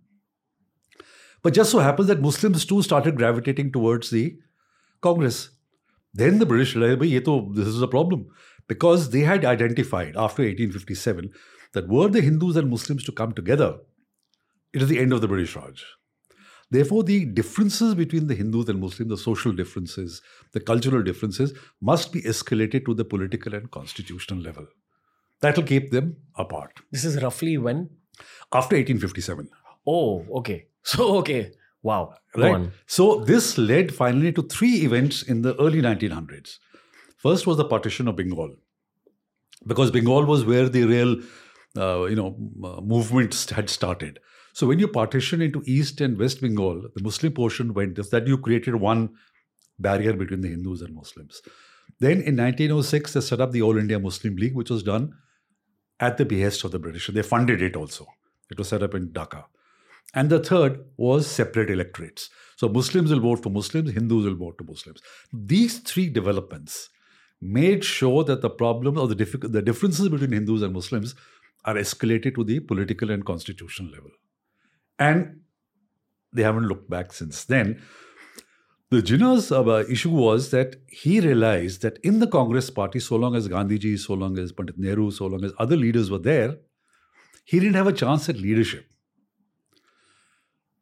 But 1.44 1.54
just 1.54 1.72
so 1.72 1.80
happens 1.80 2.08
that 2.08 2.22
Muslims 2.22 2.66
too 2.66 2.82
started 2.82 3.18
gravitating 3.18 3.72
towards 3.72 4.10
the 4.10 4.38
Congress. 5.02 5.52
Then 6.14 6.40
the 6.40 6.46
British 6.46 6.76
realized, 6.76 7.02
this 7.56 7.68
is 7.68 7.82
a 7.82 7.88
problem 7.88 8.28
because 8.68 9.12
they 9.12 9.20
had 9.22 9.46
identified 9.46 10.16
after 10.16 10.42
1857 10.42 11.30
that 11.74 11.88
were 11.88 12.08
the 12.08 12.22
Hindus 12.22 12.56
and 12.56 12.70
Muslims 12.70 13.04
to 13.04 13.12
come 13.12 13.34
together, 13.34 13.78
it 14.74 14.82
is 14.82 14.90
the 14.90 15.00
end 15.00 15.14
of 15.14 15.22
the 15.22 15.28
British 15.28 15.56
Raj. 15.56 15.86
Therefore, 16.70 17.04
the 17.04 17.26
differences 17.26 17.96
between 17.96 18.28
the 18.28 18.36
Hindus 18.36 18.68
and 18.68 18.82
Muslims, 18.82 19.10
the 19.10 19.18
social 19.18 19.54
differences, 19.54 20.22
the 20.52 20.60
cultural 20.60 21.02
differences, 21.02 21.54
must 21.82 22.12
be 22.12 22.22
escalated 22.22 22.86
to 22.86 22.94
the 22.94 23.06
political 23.06 23.56
and 23.56 23.72
constitutional 23.72 24.40
level. 24.40 24.68
That 25.42 25.56
will 25.56 25.64
keep 25.64 25.92
them 25.92 26.18
apart. 26.36 26.74
This 26.92 27.06
is 27.06 27.22
roughly 27.22 27.58
when? 27.58 27.90
After 28.52 28.76
1857. 28.76 29.50
Oh, 29.86 30.26
okay. 30.40 30.68
So, 30.88 31.18
okay. 31.18 31.52
Wow. 31.84 32.14
Right. 32.34 32.70
So, 32.86 33.20
this 33.26 33.58
led 33.58 33.94
finally 33.94 34.32
to 34.32 34.42
three 34.44 34.86
events 34.86 35.22
in 35.22 35.42
the 35.42 35.54
early 35.62 35.82
1900s. 35.82 36.60
First 37.18 37.46
was 37.46 37.58
the 37.58 37.66
partition 37.66 38.08
of 38.08 38.16
Bengal, 38.16 38.56
because 39.66 39.92
Bengal 39.92 40.24
was 40.26 40.46
where 40.46 40.70
the 40.70 40.86
real, 40.86 41.18
uh, 41.76 42.06
you 42.06 42.16
know, 42.16 42.38
uh, 42.64 42.80
movements 42.80 43.50
had 43.50 43.70
started. 43.70 44.20
So 44.58 44.66
when 44.66 44.80
you 44.80 44.88
partition 44.88 45.44
into 45.44 45.62
East 45.68 46.02
and 46.02 46.18
West 46.18 46.42
Bengal, 46.42 46.82
the 46.96 47.04
Muslim 47.04 47.32
portion 47.32 47.76
went 47.76 48.00
is 48.00 48.10
that 48.10 48.26
you 48.26 48.40
created 48.40 48.74
one 48.74 49.12
barrier 49.78 50.14
between 50.14 50.42
the 50.42 50.48
Hindus 50.48 50.82
and 50.82 50.96
Muslims. 50.96 51.44
Then 52.00 52.24
in 52.24 52.38
1906, 52.38 53.14
they 53.14 53.22
set 53.22 53.40
up 53.40 53.52
the 53.52 53.62
All 53.62 53.78
India 53.78 54.00
Muslim 54.00 54.36
League, 54.36 54.56
which 54.56 54.72
was 54.72 54.82
done 54.82 55.14
at 56.00 56.18
the 56.18 56.26
behest 56.26 56.64
of 56.64 56.72
the 56.72 56.80
British. 56.80 57.06
They 57.06 57.22
funded 57.22 57.62
it 57.62 57.76
also. 57.76 58.08
It 58.50 58.58
was 58.58 58.70
set 58.70 58.82
up 58.82 58.96
in 58.96 59.10
Dhaka. 59.10 59.44
And 60.16 60.32
the 60.32 60.40
third 60.40 60.84
was 60.98 61.28
separate 61.28 61.70
electorates. 61.70 62.32
So 62.56 62.68
Muslims 62.68 63.12
will 63.12 63.20
vote 63.20 63.44
for 63.44 63.52
Muslims, 63.52 63.92
Hindus 63.92 64.26
will 64.26 64.38
vote 64.38 64.58
to 64.58 64.64
Muslims. 64.64 65.04
These 65.32 65.78
three 65.82 66.10
developments 66.10 66.90
made 67.40 67.84
sure 67.84 68.24
that 68.24 68.42
the 68.42 68.50
problem 68.50 68.98
or 68.98 69.08
the, 69.08 69.14
diff- 69.14 69.40
the 69.40 69.62
differences 69.62 70.10
between 70.10 70.32
Hindus 70.32 70.64
and 70.64 70.74
Muslims 70.74 71.14
are 71.64 71.76
escalated 71.76 72.34
to 72.34 72.44
the 72.44 72.60
political 72.60 73.12
and 73.12 73.24
constitutional 73.24 73.92
level. 73.92 74.10
And 75.00 75.42
they 76.34 76.44
haven't 76.44 76.68
looked 76.68 76.90
back 76.90 77.14
since 77.14 77.46
then. 77.46 77.82
The 78.90 79.02
Jinnah's 79.02 79.52
uh, 79.52 79.84
issue 79.90 80.12
was 80.12 80.52
that 80.52 80.78
he 80.88 81.20
realized 81.20 81.82
that 81.82 81.98
in 82.04 82.20
the 82.20 82.28
Congress 82.28 82.70
party, 82.70 83.00
so 83.00 83.18
long 83.18 83.36
as 83.36 83.50
Gandhiji, 83.50 84.00
so 84.00 84.14
long 84.14 84.40
as 84.40 84.54
Pandit 84.54 84.78
Nehru, 84.78 85.12
so 85.12 85.26
long 85.26 85.44
as 85.44 85.52
other 85.60 85.76
leaders 85.76 86.10
were 86.10 86.20
there, 86.20 86.58
he 87.44 87.60
didn't 87.60 87.76
have 87.76 87.88
a 87.88 87.94
chance 87.94 88.30
at 88.30 88.38
leadership. 88.38 88.90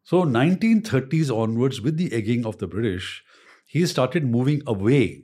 So 0.03 0.23
1930s 0.23 1.35
onwards, 1.35 1.81
with 1.81 1.97
the 1.97 2.13
egging 2.13 2.45
of 2.45 2.59
the 2.59 2.67
British, 2.67 3.23
he 3.65 3.87
started 3.87 4.23
moving 4.23 4.61
away 4.67 5.23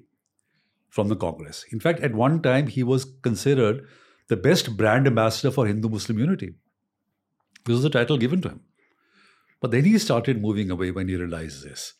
from 0.89 1.07
the 1.07 1.15
Congress. 1.15 1.65
In 1.71 1.79
fact, 1.79 1.99
at 1.99 2.15
one 2.15 2.41
time, 2.41 2.65
he 2.65 2.81
was 2.81 3.05
considered 3.21 3.87
the 4.27 4.37
best 4.37 4.75
brand 4.75 5.05
ambassador 5.05 5.51
for 5.51 5.67
Hindu 5.67 5.87
Muslim 5.87 6.17
unity. 6.17 6.55
This 7.65 7.73
was 7.73 7.83
the 7.83 7.91
title 7.91 8.17
given 8.17 8.41
to 8.41 8.49
him. 8.49 8.61
But 9.61 9.71
then 9.71 9.85
he 9.85 9.97
started 9.97 10.41
moving 10.41 10.71
away 10.71 10.91
when 10.91 11.07
he 11.07 11.15
realized 11.15 11.63
this. 11.63 11.93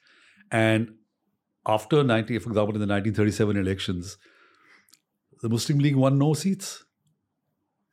And 0.52 0.96
after 1.66 2.04
90, 2.04 2.40
for 2.40 2.50
example, 2.50 2.76
in 2.76 2.82
the 2.82 2.88
1937 2.88 3.56
elections, 3.56 4.18
the 5.42 5.50
Muslim 5.50 5.80
League 5.80 5.96
won 5.96 6.18
no 6.18 6.34
seats. 6.34 6.84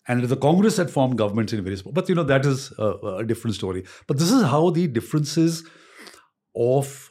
And 0.09 0.25
the 0.25 0.37
Congress 0.37 0.79
had 0.79 0.91
formed 0.91 1.19
governments 1.19 1.53
in 1.53 1.63
various. 1.63 1.83
But 1.83 2.09
you 2.09 2.15
know 2.15 2.23
that 2.25 2.47
is 2.47 2.73
a, 2.79 3.19
a 3.19 3.25
different 3.25 3.57
story. 3.57 3.85
But 4.07 4.19
this 4.19 4.33
is 4.33 4.43
how 4.43 4.71
the 4.71 4.87
differences 4.87 5.65
of 6.57 7.11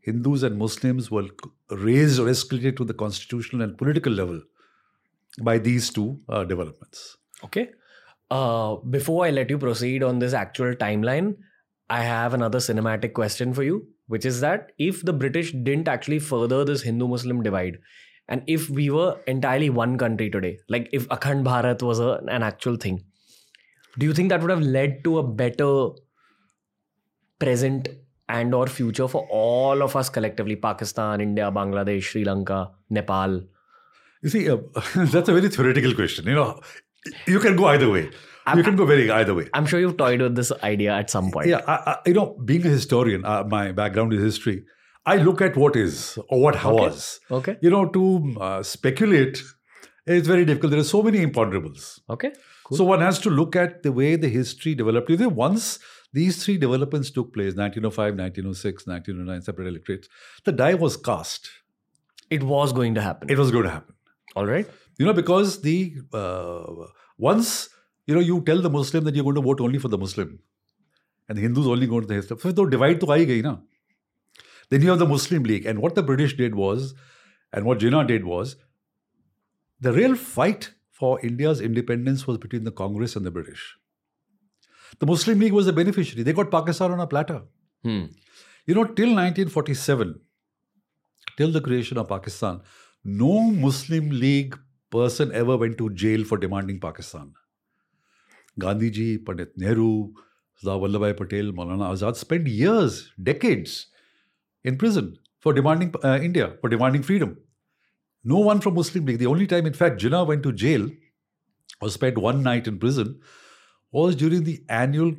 Hindus 0.00 0.42
and 0.42 0.58
Muslims 0.58 1.10
were 1.10 1.28
raised 1.70 2.18
or 2.18 2.26
escalated 2.26 2.78
to 2.78 2.84
the 2.84 2.94
constitutional 2.94 3.62
and 3.62 3.76
political 3.76 4.12
level 4.12 4.40
by 5.42 5.58
these 5.58 5.90
two 5.90 6.18
uh, 6.30 6.44
developments. 6.44 7.18
Okay. 7.44 7.68
Uh, 8.30 8.76
before 8.76 9.26
I 9.26 9.30
let 9.30 9.50
you 9.50 9.58
proceed 9.58 10.02
on 10.02 10.18
this 10.18 10.32
actual 10.32 10.74
timeline, 10.74 11.36
I 11.90 12.02
have 12.04 12.34
another 12.34 12.58
cinematic 12.58 13.14
question 13.14 13.52
for 13.52 13.64
you, 13.64 13.88
which 14.06 14.24
is 14.24 14.40
that 14.40 14.70
if 14.78 15.04
the 15.04 15.12
British 15.12 15.50
didn't 15.52 15.88
actually 15.88 16.20
further 16.20 16.64
this 16.64 16.82
Hindu 16.82 17.08
Muslim 17.08 17.42
divide, 17.42 17.78
and 18.28 18.44
if 18.46 18.70
we 18.70 18.90
were 18.90 19.18
entirely 19.26 19.70
one 19.70 19.98
country 19.98 20.30
today, 20.30 20.58
like 20.68 20.88
if 20.92 21.08
Akhand 21.08 21.44
Bharat 21.44 21.82
was 21.82 21.98
a, 21.98 22.20
an 22.28 22.44
actual 22.44 22.76
thing, 22.76 23.02
do 23.98 24.06
you 24.06 24.14
think 24.14 24.28
that 24.28 24.40
would 24.40 24.50
have 24.50 24.62
led 24.62 25.02
to 25.02 25.18
a 25.18 25.24
better 25.24 25.88
present 27.40 27.88
and 28.28 28.54
or 28.54 28.68
future 28.68 29.08
for 29.08 29.26
all 29.28 29.82
of 29.82 29.96
us 29.96 30.08
collectively 30.08 30.54
pakistan 30.54 31.22
india 31.24 31.50
bangladesh 31.50 32.10
sri 32.10 32.24
lanka 32.24 32.70
nepal? 32.98 33.40
You 34.22 34.28
see 34.28 34.48
uh, 34.48 34.58
that's 34.94 35.28
a 35.28 35.32
very 35.32 35.48
theoretical 35.48 35.94
question 35.94 36.26
you 36.26 36.34
know. 36.34 36.60
You 37.26 37.40
can 37.40 37.56
go 37.56 37.64
either 37.64 37.90
way 37.90 38.10
I'm, 38.46 38.58
you 38.58 38.64
can 38.64 38.76
go 38.76 38.86
very 38.86 39.10
either 39.10 39.34
way. 39.34 39.48
I'm 39.54 39.66
sure 39.66 39.78
you've 39.78 39.96
toyed 39.96 40.20
with 40.20 40.34
this 40.34 40.52
idea 40.62 40.94
at 40.94 41.10
some 41.10 41.30
point. 41.30 41.48
Yeah, 41.48 41.60
I, 41.66 41.74
I, 41.92 41.96
you 42.06 42.14
know, 42.14 42.36
being 42.44 42.64
a 42.66 42.70
historian, 42.70 43.24
uh, 43.24 43.44
my 43.44 43.72
background 43.72 44.12
is 44.12 44.22
history. 44.22 44.64
I 45.06 45.16
look 45.16 45.40
at 45.40 45.56
what 45.56 45.76
is 45.76 46.18
or 46.28 46.40
what 46.40 46.56
okay. 46.56 46.70
was. 46.72 47.20
Okay. 47.30 47.56
You 47.60 47.70
know, 47.70 47.86
to 47.86 48.36
uh, 48.40 48.62
speculate 48.62 49.42
is 50.06 50.26
very 50.26 50.44
difficult. 50.44 50.72
There 50.72 50.80
are 50.80 50.84
so 50.84 51.02
many 51.02 51.24
imponderables. 51.24 52.00
Okay. 52.08 52.32
Cool. 52.64 52.78
So 52.78 52.84
one 52.84 53.00
has 53.00 53.18
to 53.20 53.30
look 53.30 53.56
at 53.56 53.82
the 53.82 53.92
way 53.92 54.16
the 54.16 54.28
history 54.28 54.74
developed. 54.74 55.10
You 55.10 55.16
know, 55.16 55.28
once 55.28 55.78
these 56.12 56.44
three 56.44 56.58
developments 56.58 57.10
took 57.10 57.32
place 57.32 57.54
1905, 57.54 58.14
1906, 58.14 58.86
1909, 58.86 59.42
separate 59.42 59.68
electorates 59.68 60.08
the 60.44 60.52
die 60.52 60.74
was 60.74 60.96
cast. 60.96 61.50
It 62.30 62.42
was 62.42 62.72
going 62.72 62.94
to 62.94 63.00
happen. 63.00 63.30
It 63.30 63.38
was 63.38 63.50
going 63.50 63.64
to 63.64 63.70
happen. 63.70 63.94
All 64.36 64.46
right. 64.46 64.68
You 64.98 65.06
know, 65.06 65.12
because 65.12 65.62
the 65.62 65.94
uh, 66.12 66.62
once 67.18 67.68
you 68.10 68.16
know, 68.16 68.22
you 68.28 68.40
tell 68.46 68.60
the 68.60 68.70
Muslim 68.76 69.04
that 69.04 69.14
you're 69.14 69.24
going 69.24 69.36
to 69.36 69.42
vote 69.48 69.60
only 69.60 69.78
for 69.78 69.88
the 69.88 69.98
Muslim, 70.04 70.38
and 71.28 71.38
the 71.38 71.42
Hindus 71.42 71.66
only 71.72 71.86
go 71.86 72.00
to 72.00 72.06
the 72.06 72.14
Hindu. 72.14 72.38
So 72.44 72.50
the 72.50 72.66
divide 72.66 72.98
to 73.02 73.06
aayi 73.16 73.26
gayi 73.28 73.42
na. 73.42 73.58
Then 74.68 74.82
you 74.82 74.90
have 74.90 74.98
the 74.98 75.06
Muslim 75.06 75.44
League, 75.50 75.66
and 75.72 75.80
what 75.84 75.94
the 75.94 76.02
British 76.02 76.36
did 76.36 76.56
was, 76.56 76.94
and 77.52 77.64
what 77.64 77.78
Jinnah 77.78 78.06
did 78.08 78.24
was, 78.24 78.56
the 79.80 79.92
real 79.92 80.16
fight 80.16 80.70
for 80.90 81.20
India's 81.28 81.60
independence 81.60 82.26
was 82.26 82.38
between 82.46 82.64
the 82.64 82.72
Congress 82.80 83.14
and 83.20 83.24
the 83.24 83.30
British. 83.30 83.62
The 84.98 85.06
Muslim 85.06 85.38
League 85.38 85.52
was 85.52 85.66
the 85.66 85.72
beneficiary. 85.72 86.24
They 86.24 86.32
got 86.32 86.50
Pakistan 86.50 86.92
on 86.92 87.00
a 87.00 87.06
platter. 87.06 87.42
Hmm. 87.84 88.06
You 88.66 88.74
know, 88.74 88.84
till 88.84 89.14
1947, 89.18 90.16
till 91.36 91.52
the 91.52 91.60
creation 91.60 91.96
of 91.96 92.08
Pakistan, 92.08 92.60
no 93.04 93.36
Muslim 93.66 94.10
League 94.10 94.58
person 94.90 95.32
ever 95.32 95.56
went 95.56 95.78
to 95.78 95.90
jail 95.90 96.24
for 96.24 96.38
demanding 96.46 96.80
Pakistan. 96.80 97.32
Gandhiji, 98.60 99.24
Pandit 99.24 99.52
Nehru, 99.56 100.12
Sardar 100.56 100.88
Vallabhbhai 100.88 101.16
Patel, 101.16 101.52
Maulana 101.52 101.90
Azad 101.92 102.16
spent 102.16 102.46
years, 102.46 103.10
decades 103.22 103.86
in 104.64 104.76
prison 104.76 105.16
for 105.40 105.52
demanding 105.52 105.94
uh, 106.04 106.18
India, 106.22 106.56
for 106.60 106.68
demanding 106.68 107.02
freedom. 107.02 107.36
No 108.22 108.38
one 108.38 108.60
from 108.60 108.74
Muslim 108.74 109.06
League. 109.06 109.18
The 109.18 109.26
only 109.26 109.46
time, 109.46 109.66
in 109.66 109.72
fact, 109.72 110.00
Jinnah 110.00 110.26
went 110.26 110.42
to 110.42 110.52
jail 110.52 110.88
or 111.80 111.88
spent 111.88 112.18
one 112.18 112.42
night 112.42 112.68
in 112.68 112.78
prison 112.78 113.20
was 113.92 114.14
during 114.14 114.44
the 114.44 114.62
annual 114.68 115.14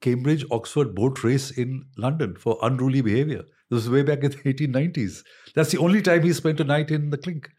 Cambridge 0.00 0.44
Oxford 0.50 0.94
boat 0.94 1.22
race 1.22 1.50
in 1.50 1.84
London 1.96 2.36
for 2.36 2.58
unruly 2.62 3.00
behavior. 3.00 3.44
This 3.70 3.84
was 3.84 3.90
way 3.90 4.02
back 4.02 4.22
in 4.22 4.30
the 4.30 4.36
1890s. 4.36 5.22
That's 5.54 5.70
the 5.72 5.78
only 5.78 6.00
time 6.02 6.22
he 6.22 6.32
spent 6.32 6.60
a 6.60 6.64
night 6.64 6.90
in 6.90 7.10
the 7.10 7.18
clink. 7.18 7.50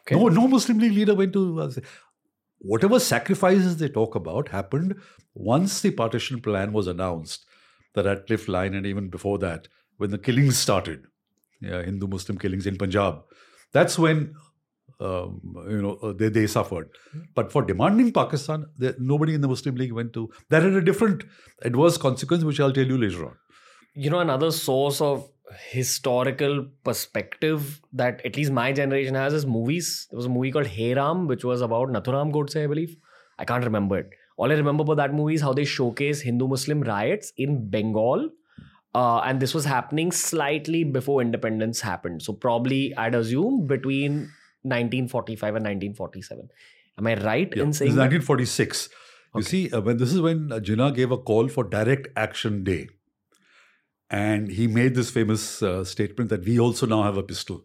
Okay. 0.00 0.16
No, 0.16 0.28
no 0.28 0.48
Muslim 0.48 0.78
League 0.78 0.92
leader 0.92 1.14
went 1.14 1.32
to. 1.32 1.72
Whatever 2.58 2.98
sacrifices 2.98 3.76
they 3.76 3.88
talk 3.88 4.14
about 4.14 4.48
happened 4.48 4.96
once 5.34 5.80
the 5.80 5.90
partition 5.90 6.40
plan 6.40 6.72
was 6.72 6.86
announced, 6.86 7.44
the 7.94 8.04
Radcliffe 8.04 8.48
line, 8.48 8.74
and 8.74 8.86
even 8.86 9.08
before 9.08 9.38
that, 9.38 9.68
when 9.98 10.10
the 10.10 10.18
killings 10.18 10.58
started, 10.58 11.04
yeah, 11.60 11.82
Hindu 11.82 12.06
Muslim 12.06 12.38
killings 12.38 12.66
in 12.66 12.76
Punjab. 12.76 13.22
That's 13.72 13.98
when 13.98 14.34
um, 15.00 15.40
you 15.68 15.82
know 15.82 15.94
uh, 16.02 16.12
they, 16.12 16.28
they 16.28 16.46
suffered. 16.46 16.88
But 17.34 17.52
for 17.52 17.62
demanding 17.62 18.12
Pakistan, 18.12 18.66
they, 18.78 18.94
nobody 18.98 19.34
in 19.34 19.40
the 19.40 19.48
Muslim 19.48 19.74
League 19.76 19.92
went 19.92 20.12
to. 20.14 20.30
That 20.50 20.62
had 20.62 20.74
a 20.74 20.80
different 20.80 21.24
adverse 21.62 21.98
consequence, 21.98 22.44
which 22.44 22.60
I'll 22.60 22.72
tell 22.72 22.86
you 22.86 22.98
later 22.98 23.26
on. 23.26 23.36
You 23.94 24.10
know, 24.10 24.20
another 24.20 24.50
source 24.50 25.00
of 25.00 25.28
historical 25.70 26.66
perspective 26.84 27.80
that 27.92 28.24
at 28.24 28.36
least 28.36 28.50
my 28.52 28.72
generation 28.72 29.14
has 29.14 29.32
is 29.34 29.46
movies. 29.46 30.06
There 30.10 30.16
was 30.16 30.26
a 30.26 30.30
movie 30.30 30.50
called 30.50 30.66
Hey 30.66 30.94
Ram, 30.94 31.26
which 31.26 31.44
was 31.44 31.60
about 31.60 31.88
Nathuram 31.88 32.32
Godse, 32.32 32.64
I 32.64 32.66
believe. 32.66 32.96
I 33.38 33.44
can't 33.44 33.64
remember 33.64 33.98
it. 33.98 34.10
All 34.36 34.50
I 34.50 34.54
remember 34.54 34.82
about 34.82 34.96
that 34.96 35.14
movie 35.14 35.34
is 35.34 35.40
how 35.42 35.52
they 35.52 35.64
showcase 35.64 36.20
Hindu 36.20 36.48
Muslim 36.48 36.80
riots 36.82 37.32
in 37.36 37.68
Bengal. 37.68 38.30
Uh, 38.94 39.18
and 39.20 39.40
this 39.40 39.54
was 39.54 39.64
happening 39.64 40.12
slightly 40.12 40.84
before 40.84 41.20
independence 41.20 41.80
happened. 41.80 42.22
So, 42.22 42.32
probably, 42.32 42.94
I'd 42.96 43.14
assume 43.14 43.66
between 43.66 44.30
1945 44.62 45.56
and 45.56 45.64
1947. 45.64 46.48
Am 46.98 47.06
I 47.08 47.14
right 47.14 47.52
Yeah, 47.56 47.62
in 47.64 47.68
this 47.70 47.78
saying 47.78 47.88
is 47.90 47.94
that? 47.96 48.02
1946. 48.12 48.88
You 49.34 49.40
Okay. 49.40 49.48
see, 49.48 49.70
uh, 49.70 49.80
when 49.80 49.96
this 49.96 50.12
is 50.12 50.20
when 50.20 50.52
uh, 50.52 50.60
Jinnah 50.60 50.94
gave 50.94 51.10
a 51.10 51.18
call 51.18 51.48
for 51.48 51.64
Direct 51.64 52.06
Action 52.16 52.62
Day, 52.62 52.88
and 54.10 54.50
he 54.50 54.66
made 54.66 54.94
this 54.94 55.10
famous 55.10 55.62
uh, 55.62 55.84
statement 55.84 56.30
that 56.30 56.44
we 56.44 56.58
also 56.58 56.86
now 56.86 57.02
have 57.02 57.16
a 57.16 57.22
pistol. 57.22 57.64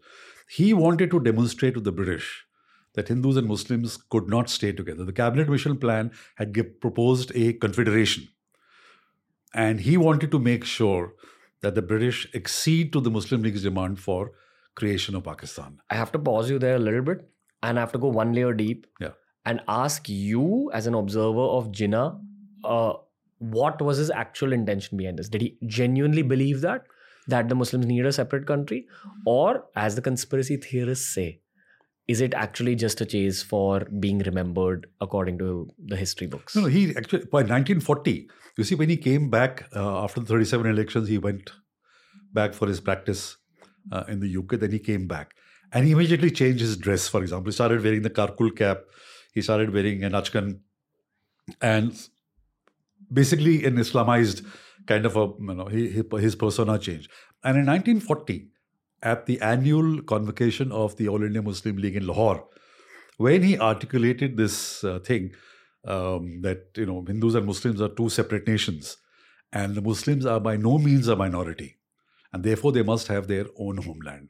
He 0.50 0.74
wanted 0.74 1.12
to 1.12 1.20
demonstrate 1.20 1.74
to 1.76 1.80
the 1.80 1.92
British 1.92 2.46
that 2.96 3.08
Hindus 3.08 3.38
and 3.38 3.48
Muslims 3.48 3.98
could 3.98 4.28
not 4.28 4.50
stay 4.50 4.72
together. 4.72 5.04
The 5.06 5.14
cabinet 5.14 5.48
mission 5.50 5.78
plan 5.78 6.12
had 6.36 6.54
give, 6.54 6.80
proposed 6.82 7.32
a 7.36 7.54
confederation, 7.54 8.28
and 9.54 9.82
he 9.82 9.98
wanted 9.98 10.32
to 10.32 10.40
make 10.40 10.64
sure 10.64 11.14
that 11.62 11.76
the 11.76 11.82
British 11.82 12.28
accede 12.34 12.94
to 12.94 13.00
the 13.02 13.12
Muslim 13.12 13.42
League's 13.44 13.64
demand 13.64 14.00
for 14.00 14.32
creation 14.76 15.16
of 15.16 15.24
Pakistan. 15.24 15.80
I 15.90 15.96
have 15.96 16.12
to 16.14 16.20
pause 16.20 16.50
you 16.50 16.58
there 16.60 16.76
a 16.76 16.80
little 16.80 17.02
bit 17.02 17.30
and 17.62 17.78
I 17.78 17.82
have 17.82 17.92
to 17.92 17.98
go 17.98 18.08
one 18.08 18.32
layer 18.34 18.54
deep 18.54 18.88
Yeah. 19.00 19.12
and 19.46 19.62
ask 19.68 20.08
you, 20.08 20.72
as 20.74 20.88
an 20.88 20.94
observer 20.94 21.42
of 21.58 21.72
Jinnah, 21.72 22.20
uh, 22.64 22.94
what 23.40 23.82
was 23.82 23.98
his 23.98 24.10
actual 24.12 24.54
intention 24.54 24.98
behind 24.98 25.20
this? 25.20 25.30
Did 25.30 25.42
he 25.42 25.58
genuinely 25.66 26.22
believe 26.22 26.62
that? 26.62 26.84
That 27.28 27.50
the 27.50 27.56
Muslims 27.56 27.86
need 27.86 28.06
a 28.06 28.12
separate 28.12 28.48
country? 28.48 28.88
Or, 29.26 29.66
as 29.76 29.96
the 29.96 30.02
conspiracy 30.02 30.58
theorists 30.58 31.14
say, 31.14 31.42
is 32.08 32.22
it 32.22 32.34
actually 32.34 32.76
just 32.76 33.02
a 33.02 33.06
chase 33.06 33.44
for 33.44 33.86
being 34.00 34.20
remembered 34.20 34.88
according 35.00 35.38
to 35.38 35.70
the 35.78 35.96
history 35.96 36.28
books? 36.28 36.56
No, 36.56 36.64
no, 36.64 36.68
he 36.68 36.90
actually, 36.96 37.26
by 37.26 37.42
1940, 37.42 38.28
you 38.58 38.64
see, 38.64 38.76
when 38.76 38.90
he 38.90 38.98
came 38.98 39.30
back 39.30 39.70
uh, 39.76 40.04
after 40.04 40.20
the 40.20 40.26
37 40.26 40.66
elections, 40.66 41.08
he 41.08 41.20
went 41.20 41.52
back 42.34 42.54
for 42.54 42.68
his 42.68 42.82
practice 42.82 43.38
uh, 43.92 44.06
in 44.08 44.20
the 44.20 44.38
UK. 44.38 44.60
Then 44.60 44.72
he 44.72 44.80
came 44.80 45.08
back 45.08 45.36
and 45.72 45.86
he 45.86 45.92
immediately 45.92 46.32
changed 46.32 46.62
his 46.62 46.78
dress, 46.78 47.08
for 47.08 47.22
example. 47.22 47.50
He 47.50 47.54
started 47.54 47.84
wearing 47.84 48.02
the 48.02 48.10
Karakul 48.10 48.56
cap, 48.56 48.80
he 49.34 49.42
started 49.42 49.72
wearing 49.72 50.04
an 50.04 50.14
Achkan, 50.14 50.60
and 51.62 51.96
basically 53.12 53.66
an 53.66 53.76
Islamized 53.76 54.46
kind 54.86 55.06
of 55.06 55.16
a, 55.16 55.32
you 55.40 55.54
know, 55.54 55.66
his 56.18 56.36
persona 56.36 56.80
changed. 56.80 57.12
And 57.44 57.58
in 57.58 57.66
1940, 57.66 58.50
at 59.02 59.26
the 59.26 59.40
annual 59.42 60.02
convocation 60.02 60.72
of 60.72 60.98
the 60.98 61.08
All 61.08 61.24
India 61.24 61.42
Muslim 61.42 61.78
League 61.78 61.96
in 61.96 62.06
Lahore, 62.06 62.46
when 63.18 63.44
he 63.44 63.58
articulated 63.58 64.38
this 64.38 64.84
uh, 64.84 65.00
thing 65.00 65.32
um, 65.86 66.42
that 66.42 66.68
you 66.76 66.86
know 66.86 67.04
Hindus 67.06 67.36
and 67.36 67.46
Muslims 67.46 67.82
are 67.82 67.90
two 67.90 68.10
separate 68.10 68.48
nations, 68.48 68.98
and 69.52 69.76
the 69.76 69.82
Muslims 69.82 70.26
are 70.26 70.40
by 70.40 70.58
no 70.58 70.78
means 70.78 71.08
a 71.08 71.16
minority, 71.16 71.78
and 72.34 72.44
therefore 72.44 72.72
they 72.72 72.84
must 72.84 73.08
have 73.08 73.28
their 73.28 73.46
own 73.58 73.78
homeland. 73.78 74.30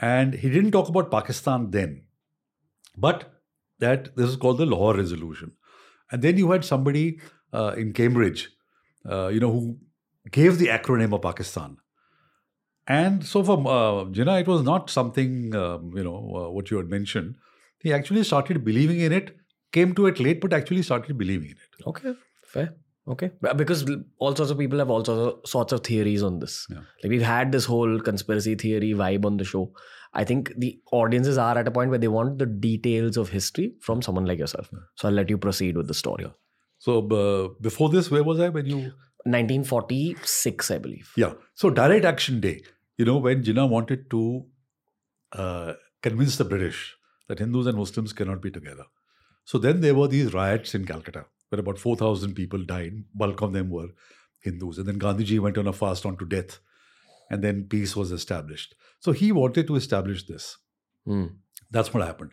And 0.00 0.34
he 0.34 0.50
didn't 0.50 0.72
talk 0.72 0.88
about 0.88 1.10
Pakistan 1.10 1.70
then, 1.70 2.06
but 2.96 3.30
that 3.78 4.16
this 4.16 4.28
is 4.28 4.36
called 4.36 4.58
the 4.58 4.66
Lahore 4.66 4.96
Resolution. 4.96 5.52
And 6.10 6.22
then 6.22 6.36
you 6.36 6.50
had 6.50 6.64
somebody 6.64 7.20
uh, 7.54 7.72
in 7.76 7.92
Cambridge, 7.92 8.50
uh, 9.10 9.28
you 9.28 9.40
know, 9.40 9.50
who 9.52 9.78
gave 10.30 10.58
the 10.58 10.68
acronym 10.68 11.14
of 11.14 11.22
Pakistan. 11.22 11.76
And 12.86 13.24
so 13.24 13.42
for 13.42 13.58
uh, 13.58 14.04
Jinnah, 14.18 14.40
it 14.40 14.46
was 14.46 14.62
not 14.62 14.90
something, 14.90 15.54
um, 15.54 15.92
you 15.96 16.04
know, 16.04 16.16
uh, 16.36 16.50
what 16.50 16.70
you 16.70 16.76
had 16.76 16.90
mentioned. 16.90 17.36
He 17.80 17.92
actually 17.92 18.24
started 18.24 18.64
believing 18.64 19.00
in 19.00 19.12
it, 19.12 19.36
came 19.72 19.94
to 19.94 20.06
it 20.06 20.20
late, 20.20 20.40
but 20.40 20.52
actually 20.52 20.82
started 20.82 21.16
believing 21.16 21.50
in 21.50 21.56
it. 21.56 21.86
Okay, 21.86 22.14
fair. 22.42 22.74
Okay, 23.06 23.30
because 23.56 23.84
all 24.18 24.34
sorts 24.34 24.50
of 24.50 24.58
people 24.58 24.78
have 24.78 24.90
all 24.90 25.04
sorts 25.04 25.34
of, 25.34 25.50
sorts 25.50 25.72
of 25.74 25.80
theories 25.88 26.22
on 26.22 26.38
this. 26.38 26.66
Yeah. 26.70 26.78
Like 27.02 27.10
we've 27.10 27.22
had 27.22 27.52
this 27.52 27.66
whole 27.66 28.00
conspiracy 28.00 28.54
theory 28.54 28.92
vibe 28.94 29.26
on 29.26 29.36
the 29.36 29.44
show. 29.44 29.72
I 30.14 30.24
think 30.24 30.52
the 30.56 30.80
audiences 30.90 31.36
are 31.36 31.58
at 31.58 31.68
a 31.68 31.70
point 31.70 31.90
where 31.90 31.98
they 31.98 32.08
want 32.08 32.38
the 32.38 32.46
details 32.46 33.18
of 33.18 33.28
history 33.28 33.74
from 33.80 34.00
someone 34.00 34.24
like 34.24 34.38
yourself. 34.38 34.70
So 34.94 35.08
I'll 35.08 35.14
let 35.14 35.28
you 35.28 35.36
proceed 35.36 35.76
with 35.76 35.86
the 35.86 35.94
story. 35.94 36.26
So 36.84 36.98
uh, 36.98 37.48
before 37.62 37.88
this, 37.88 38.10
where 38.10 38.22
was 38.22 38.38
I 38.38 38.50
when 38.50 38.66
you? 38.66 38.76
1946, 39.24 40.70
I 40.70 40.76
believe. 40.76 41.12
Yeah. 41.16 41.32
So 41.54 41.70
Direct 41.70 42.04
Action 42.04 42.40
Day, 42.40 42.60
you 42.98 43.06
know, 43.06 43.16
when 43.16 43.42
Jinnah 43.42 43.66
wanted 43.66 44.10
to 44.10 44.44
uh, 45.32 45.72
convince 46.02 46.36
the 46.36 46.44
British 46.44 46.94
that 47.28 47.38
Hindus 47.38 47.66
and 47.66 47.78
Muslims 47.78 48.12
cannot 48.12 48.42
be 48.42 48.50
together. 48.50 48.84
So 49.46 49.56
then 49.56 49.80
there 49.80 49.94
were 49.94 50.08
these 50.08 50.34
riots 50.34 50.74
in 50.74 50.84
Calcutta 50.84 51.24
where 51.48 51.60
about 51.60 51.78
4,000 51.78 52.34
people 52.34 52.62
died. 52.62 53.04
Bulk 53.14 53.40
of 53.40 53.54
them 53.54 53.70
were 53.70 53.88
Hindus. 54.40 54.76
And 54.76 54.86
then 54.86 54.98
Gandhiji 54.98 55.40
went 55.40 55.56
on 55.56 55.66
a 55.66 55.72
fast 55.72 56.04
on 56.04 56.18
to 56.18 56.26
death. 56.26 56.58
And 57.30 57.42
then 57.42 57.64
peace 57.64 57.96
was 57.96 58.12
established. 58.12 58.74
So 59.00 59.12
he 59.12 59.32
wanted 59.32 59.68
to 59.68 59.76
establish 59.76 60.26
this. 60.26 60.58
Hmm. 61.06 61.28
That's 61.70 61.94
what 61.94 62.06
happened. 62.06 62.32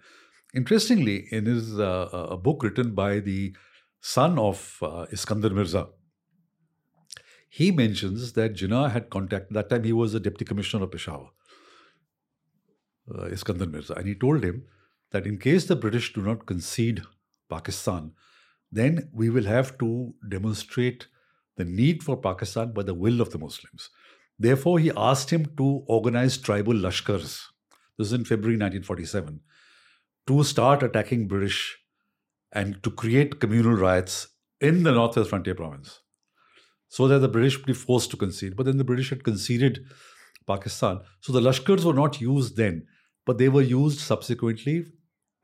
Interestingly, 0.54 1.28
in 1.32 1.46
his 1.46 1.80
uh, 1.80 2.10
a 2.12 2.36
book 2.36 2.64
written 2.64 2.94
by 2.94 3.20
the 3.20 3.56
son 4.02 4.38
of 4.38 4.78
uh, 4.82 5.06
Iskandar 5.12 5.52
Mirza, 5.52 5.88
he 7.48 7.72
mentions 7.72 8.34
that 8.34 8.56
Jinnah 8.56 8.92
had 8.92 9.10
contacted, 9.10 9.56
that 9.56 9.70
time 9.70 9.84
he 9.84 9.94
was 9.94 10.14
the 10.14 10.20
deputy 10.20 10.46
commissioner 10.46 10.84
of 10.84 10.92
Peshawar, 10.92 11.30
uh, 13.14 13.26
Iskandar 13.26 13.72
Mirza, 13.72 13.94
and 13.94 14.08
he 14.08 14.16
told 14.16 14.44
him 14.44 14.64
that 15.12 15.28
in 15.28 15.38
case 15.38 15.66
the 15.66 15.76
British 15.76 16.14
do 16.14 16.22
not 16.22 16.46
concede 16.46 17.04
Pakistan, 17.50 18.14
then 18.72 19.10
we 19.14 19.30
will 19.30 19.44
have 19.44 19.78
to 19.78 20.14
demonstrate 20.28 21.08
the 21.58 21.66
need 21.66 22.02
for 22.02 22.16
Pakistan 22.16 22.72
by 22.72 22.84
the 22.84 22.94
will 22.94 23.22
of 23.22 23.32
the 23.32 23.38
Muslims. 23.38 23.90
Therefore, 24.40 24.80
he 24.80 24.92
asked 24.96 25.30
him 25.30 25.46
to 25.58 25.84
organize 25.88 26.38
tribal 26.38 26.74
lashkars. 26.74 27.48
This 27.98 28.08
is 28.08 28.14
in 28.14 28.24
February 28.24 28.56
1947 28.56 29.42
to 30.28 30.44
start 30.44 30.82
attacking 30.82 31.28
British 31.28 31.78
and 32.52 32.82
to 32.84 32.92
create 32.92 33.40
communal 33.40 33.74
riots 33.74 34.28
in 34.60 34.84
the 34.84 34.92
Northwest 34.92 35.30
Frontier 35.30 35.56
Province 35.56 36.00
so 36.90 37.08
that 37.08 37.20
the 37.20 37.28
British 37.28 37.58
would 37.58 37.66
be 37.66 37.74
forced 37.74 38.12
to 38.12 38.18
concede. 38.18 38.56
But 38.56 38.66
then 38.66 38.78
the 38.78 38.84
British 38.84 39.10
had 39.10 39.24
conceded 39.24 39.86
Pakistan. 40.46 41.00
So 41.22 41.32
the 41.32 41.40
Lashkars 41.40 41.86
were 41.86 41.94
not 41.94 42.20
used 42.20 42.58
then, 42.58 42.86
but 43.26 43.38
they 43.38 43.50
were 43.50 43.62
used 43.62 44.00
subsequently 44.00 44.86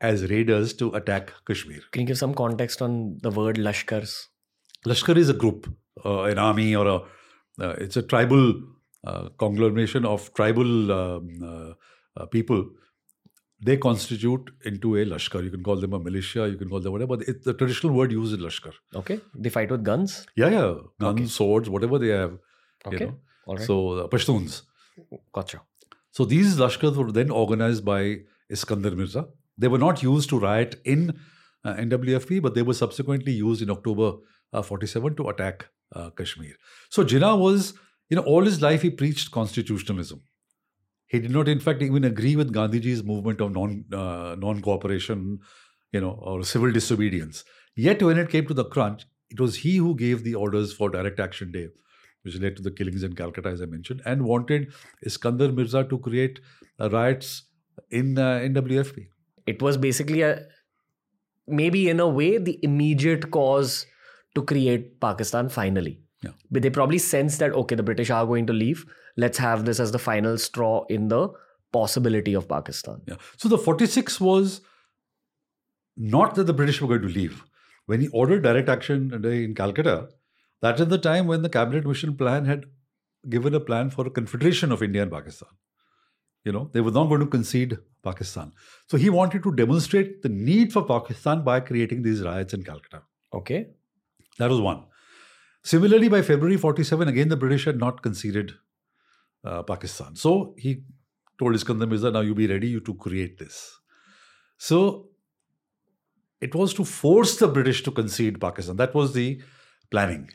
as 0.00 0.30
raiders 0.30 0.74
to 0.74 0.94
attack 0.94 1.32
Kashmir. 1.46 1.80
Can 1.92 2.02
you 2.02 2.08
give 2.08 2.18
some 2.18 2.34
context 2.34 2.82
on 2.82 3.18
the 3.22 3.30
word 3.30 3.56
Lashkars? 3.56 4.26
Lashkar 4.86 5.16
is 5.16 5.28
a 5.28 5.34
group, 5.34 5.74
uh, 6.04 6.22
an 6.24 6.38
army, 6.38 6.76
or 6.76 6.86
a 6.86 7.00
uh, 7.60 7.74
it's 7.78 7.96
a 7.96 8.02
tribal 8.02 8.54
uh, 9.04 9.28
conglomeration 9.38 10.04
of 10.04 10.32
tribal 10.34 10.92
um, 10.92 11.28
uh, 11.42 12.20
uh, 12.20 12.26
people. 12.26 12.68
They 13.60 13.76
constitute 13.76 14.50
into 14.64 14.96
a 14.96 15.04
Lashkar. 15.04 15.42
You 15.42 15.50
can 15.50 15.62
call 15.64 15.76
them 15.76 15.92
a 15.92 15.98
militia, 15.98 16.48
you 16.48 16.56
can 16.56 16.68
call 16.68 16.80
them 16.80 16.92
whatever. 16.92 17.16
But 17.16 17.28
it, 17.28 17.42
the 17.44 17.54
traditional 17.54 17.92
word 17.92 18.12
used 18.12 18.32
is 18.34 18.38
Lashkar. 18.38 18.72
Okay. 18.94 19.20
They 19.34 19.50
fight 19.50 19.70
with 19.70 19.82
guns. 19.84 20.26
Yeah, 20.36 20.48
yeah, 20.48 20.74
guns, 21.00 21.18
Okay. 21.20 21.26
swords, 21.26 21.68
whatever 21.68 21.98
they 21.98 22.08
have. 22.08 22.38
Okay. 22.86 22.98
You 23.00 23.06
know? 23.06 23.14
All 23.46 23.56
right. 23.56 23.66
So 23.66 23.90
uh, 23.90 24.08
Pashtuns. 24.08 24.62
gotcha. 25.32 25.62
So 26.12 26.24
these 26.24 26.56
Lashkars 26.56 26.96
were 26.96 27.10
then 27.10 27.30
organized 27.30 27.84
by 27.84 28.20
Iskandar 28.52 28.96
Mirza. 28.96 29.26
They 29.56 29.68
were 29.68 29.78
not 29.78 30.02
used 30.04 30.28
to 30.30 30.38
riot 30.38 30.80
in 30.84 31.18
uh, 31.64 31.74
NWFP, 31.74 32.40
but 32.40 32.54
they 32.54 32.62
were 32.62 32.74
subsequently 32.74 33.32
used 33.32 33.60
in 33.62 33.70
October 33.70 34.18
uh, 34.52 34.62
47 34.62 35.16
to 35.16 35.28
attack 35.30 35.66
uh, 35.94 36.10
Kashmir. 36.10 36.54
So 36.90 37.04
Jinnah 37.04 37.36
was, 37.38 37.74
you 38.08 38.16
know, 38.16 38.22
all 38.22 38.44
his 38.44 38.62
life 38.62 38.82
he 38.82 38.90
preached 38.90 39.32
constitutionalism. 39.32 40.22
He 41.08 41.18
did 41.18 41.30
not, 41.30 41.48
in 41.48 41.60
fact, 41.60 41.82
even 41.82 42.04
agree 42.04 42.36
with 42.36 42.52
Gandhiji's 42.52 43.02
movement 43.02 43.40
of 43.40 43.52
non 43.52 43.84
uh, 43.92 44.36
non 44.38 44.60
cooperation, 44.60 45.38
you 45.92 46.00
know, 46.00 46.18
or 46.22 46.44
civil 46.44 46.70
disobedience. 46.70 47.44
Yet, 47.74 48.02
when 48.02 48.18
it 48.18 48.28
came 48.28 48.46
to 48.46 48.54
the 48.54 48.64
crunch, 48.64 49.06
it 49.30 49.40
was 49.40 49.56
he 49.56 49.76
who 49.76 49.94
gave 49.94 50.24
the 50.24 50.34
orders 50.34 50.72
for 50.72 50.90
Direct 50.90 51.20
Action 51.20 51.50
Day, 51.52 51.68
which 52.22 52.38
led 52.38 52.56
to 52.56 52.62
the 52.62 52.70
killings 52.70 53.02
in 53.02 53.14
Calcutta, 53.14 53.48
as 53.48 53.62
I 53.62 53.66
mentioned, 53.66 54.02
and 54.04 54.22
wanted 54.22 54.72
Iskandar 55.06 55.54
Mirza 55.54 55.84
to 55.84 55.98
create 55.98 56.40
uh, 56.80 56.90
riots 56.90 57.44
in 57.90 58.18
uh, 58.18 58.40
NWFP. 58.40 59.06
It 59.46 59.62
was 59.62 59.76
basically 59.76 60.22
a 60.22 60.46
maybe 61.46 61.88
in 61.88 62.00
a 62.00 62.08
way 62.08 62.36
the 62.36 62.58
immediate 62.62 63.30
cause 63.30 63.86
to 64.34 64.42
create 64.42 65.00
Pakistan 65.00 65.48
finally. 65.48 66.00
Yeah. 66.22 66.32
But 66.50 66.62
they 66.62 66.70
probably 66.70 66.98
sensed 66.98 67.38
that 67.38 67.52
okay, 67.52 67.76
the 67.76 67.82
British 67.82 68.10
are 68.10 68.26
going 68.26 68.46
to 68.46 68.52
leave. 68.52 68.84
Let's 69.18 69.38
have 69.38 69.64
this 69.66 69.80
as 69.80 69.92
the 69.92 69.98
final 69.98 70.38
straw 70.38 70.84
in 70.88 71.08
the 71.08 71.28
possibility 71.72 72.34
of 72.34 72.48
Pakistan. 72.48 73.02
Yeah. 73.06 73.16
So 73.36 73.48
the 73.48 73.58
46 73.58 74.20
was 74.20 74.60
not 75.96 76.36
that 76.36 76.44
the 76.44 76.54
British 76.54 76.80
were 76.80 76.88
going 76.88 77.02
to 77.02 77.08
leave. 77.08 77.44
When 77.86 78.00
he 78.00 78.08
ordered 78.08 78.42
direct 78.42 78.68
action 78.68 79.12
in 79.24 79.54
Calcutta, 79.54 80.08
that 80.62 80.78
is 80.78 80.88
the 80.88 80.98
time 80.98 81.26
when 81.26 81.42
the 81.42 81.48
cabinet 81.48 81.86
mission 81.86 82.16
plan 82.16 82.44
had 82.44 82.66
given 83.28 83.54
a 83.54 83.60
plan 83.60 83.90
for 83.90 84.06
a 84.06 84.10
confederation 84.10 84.70
of 84.70 84.82
India 84.82 85.02
and 85.02 85.10
Pakistan. 85.10 85.48
You 86.44 86.52
know, 86.52 86.70
they 86.72 86.80
were 86.80 86.92
not 86.92 87.08
going 87.08 87.20
to 87.20 87.26
concede 87.26 87.76
Pakistan. 88.04 88.52
So 88.86 88.96
he 88.96 89.10
wanted 89.10 89.42
to 89.42 89.52
demonstrate 89.52 90.22
the 90.22 90.28
need 90.28 90.72
for 90.72 90.84
Pakistan 90.84 91.42
by 91.42 91.58
creating 91.60 92.02
these 92.02 92.22
riots 92.22 92.54
in 92.54 92.62
Calcutta. 92.62 93.02
Okay. 93.34 93.66
That 94.38 94.50
was 94.50 94.60
one. 94.60 94.84
Similarly, 95.64 96.08
by 96.08 96.22
February 96.22 96.56
47, 96.56 97.08
again, 97.08 97.28
the 97.28 97.36
British 97.36 97.64
had 97.64 97.78
not 97.78 98.02
conceded 98.02 98.52
uh, 99.44 99.62
Pakistan. 99.62 100.16
So 100.16 100.54
he 100.58 100.82
told 101.38 101.54
Iskandar 101.54 101.88
Mirza, 101.88 102.10
now 102.10 102.20
you 102.20 102.34
be 102.34 102.46
ready 102.46 102.68
you 102.68 102.80
to 102.80 102.94
create 102.94 103.38
this. 103.38 103.78
So 104.58 105.10
it 106.40 106.54
was 106.54 106.74
to 106.74 106.84
force 106.84 107.36
the 107.36 107.48
British 107.48 107.82
to 107.84 107.90
concede 107.90 108.40
Pakistan. 108.40 108.76
That 108.76 108.94
was 108.94 109.12
the 109.12 109.40
planning. 109.90 110.30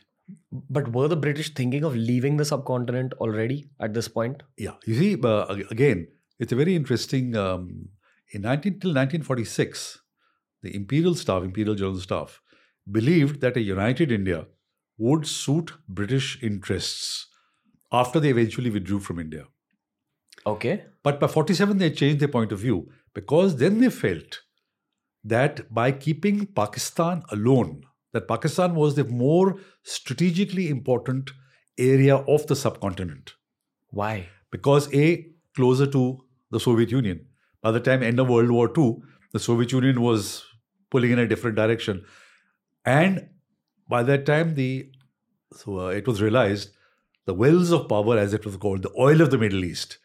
But 0.51 0.93
were 0.93 1.07
the 1.07 1.17
British 1.17 1.53
thinking 1.53 1.83
of 1.83 1.95
leaving 1.95 2.37
the 2.37 2.45
subcontinent 2.45 3.13
already 3.15 3.69
at 3.79 3.93
this 3.93 4.07
point? 4.07 4.43
Yeah, 4.57 4.75
you 4.85 4.95
see, 4.95 5.21
uh, 5.21 5.45
again, 5.69 6.07
it's 6.39 6.53
a 6.53 6.55
very 6.55 6.75
interesting. 6.75 7.35
Um, 7.35 7.89
in 8.31 8.41
19 8.41 8.79
till 8.79 8.89
1946, 8.89 9.99
the 10.61 10.75
imperial 10.75 11.13
staff, 11.13 11.43
imperial 11.43 11.75
general 11.75 11.99
staff, 11.99 12.41
believed 12.89 13.41
that 13.41 13.57
a 13.57 13.61
united 13.61 14.11
India 14.11 14.47
would 14.97 15.27
suit 15.27 15.73
British 15.87 16.41
interests 16.41 17.27
after 17.93 18.19
they 18.19 18.29
eventually 18.29 18.69
withdrew 18.69 18.99
from 18.99 19.19
India. 19.19 19.45
Okay. 20.45 20.83
But 21.03 21.19
by 21.19 21.27
47, 21.27 21.77
they 21.77 21.91
changed 21.91 22.19
their 22.19 22.27
point 22.27 22.51
of 22.51 22.59
view 22.59 22.89
because 23.13 23.57
then 23.57 23.79
they 23.79 23.89
felt 23.89 24.41
that 25.23 25.73
by 25.73 25.91
keeping 25.91 26.47
Pakistan 26.47 27.23
alone, 27.31 27.83
that 28.11 28.27
Pakistan 28.27 28.75
was 28.75 28.95
the 28.95 29.03
more 29.05 29.59
strategically 29.83 30.69
important 30.69 31.31
area 31.77 32.17
of 32.17 32.47
the 32.47 32.55
subcontinent. 32.55 33.33
Why? 33.89 34.29
Because 34.51 34.93
A, 34.93 35.27
closer 35.55 35.87
to 35.87 36.23
the 36.51 36.59
Soviet 36.59 36.91
Union. 36.91 37.25
By 37.61 37.71
the 37.71 37.79
time 37.79 38.03
end 38.03 38.19
of 38.19 38.29
World 38.29 38.51
War 38.51 38.71
II, 38.77 38.97
the 39.31 39.39
Soviet 39.39 39.71
Union 39.71 40.01
was 40.01 40.43
pulling 40.91 41.11
in 41.11 41.19
a 41.19 41.27
different 41.27 41.55
direction. 41.55 42.03
And 42.85 43.29
by 43.87 44.03
that 44.03 44.25
time, 44.25 44.55
the 44.55 44.91
so 45.55 45.79
uh, 45.79 45.87
it 45.89 46.07
was 46.07 46.21
realized 46.21 46.71
the 47.25 47.33
wells 47.33 47.71
of 47.71 47.87
power, 47.87 48.17
as 48.17 48.33
it 48.33 48.45
was 48.45 48.57
called, 48.57 48.83
the 48.83 48.93
oil 48.97 49.21
of 49.21 49.31
the 49.31 49.37
Middle 49.37 49.63
East, 49.63 49.97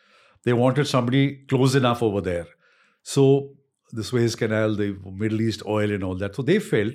they 0.44 0.52
wanted 0.52 0.87
somebody 0.87 1.44
close 1.48 1.74
enough 1.74 2.02
over 2.02 2.20
there. 2.20 2.46
So 3.02 3.54
the 3.92 4.04
Suez 4.04 4.37
Canal, 4.37 4.76
the 4.76 4.96
Middle 5.04 5.40
East 5.40 5.62
oil, 5.66 5.90
and 5.90 6.04
all 6.04 6.16
that. 6.16 6.37
So 6.37 6.42
they 6.42 6.59
felt, 6.59 6.94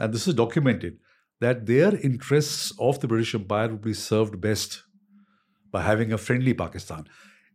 and 0.00 0.12
this 0.12 0.28
is 0.28 0.34
documented, 0.34 0.98
that 1.40 1.66
their 1.66 1.96
interests 1.96 2.72
of 2.78 3.00
the 3.00 3.08
British 3.08 3.34
Empire 3.34 3.68
would 3.68 3.82
be 3.82 3.94
served 3.94 4.40
best 4.40 4.82
by 5.72 5.82
having 5.82 6.12
a 6.12 6.18
friendly 6.18 6.54
Pakistan. 6.54 7.06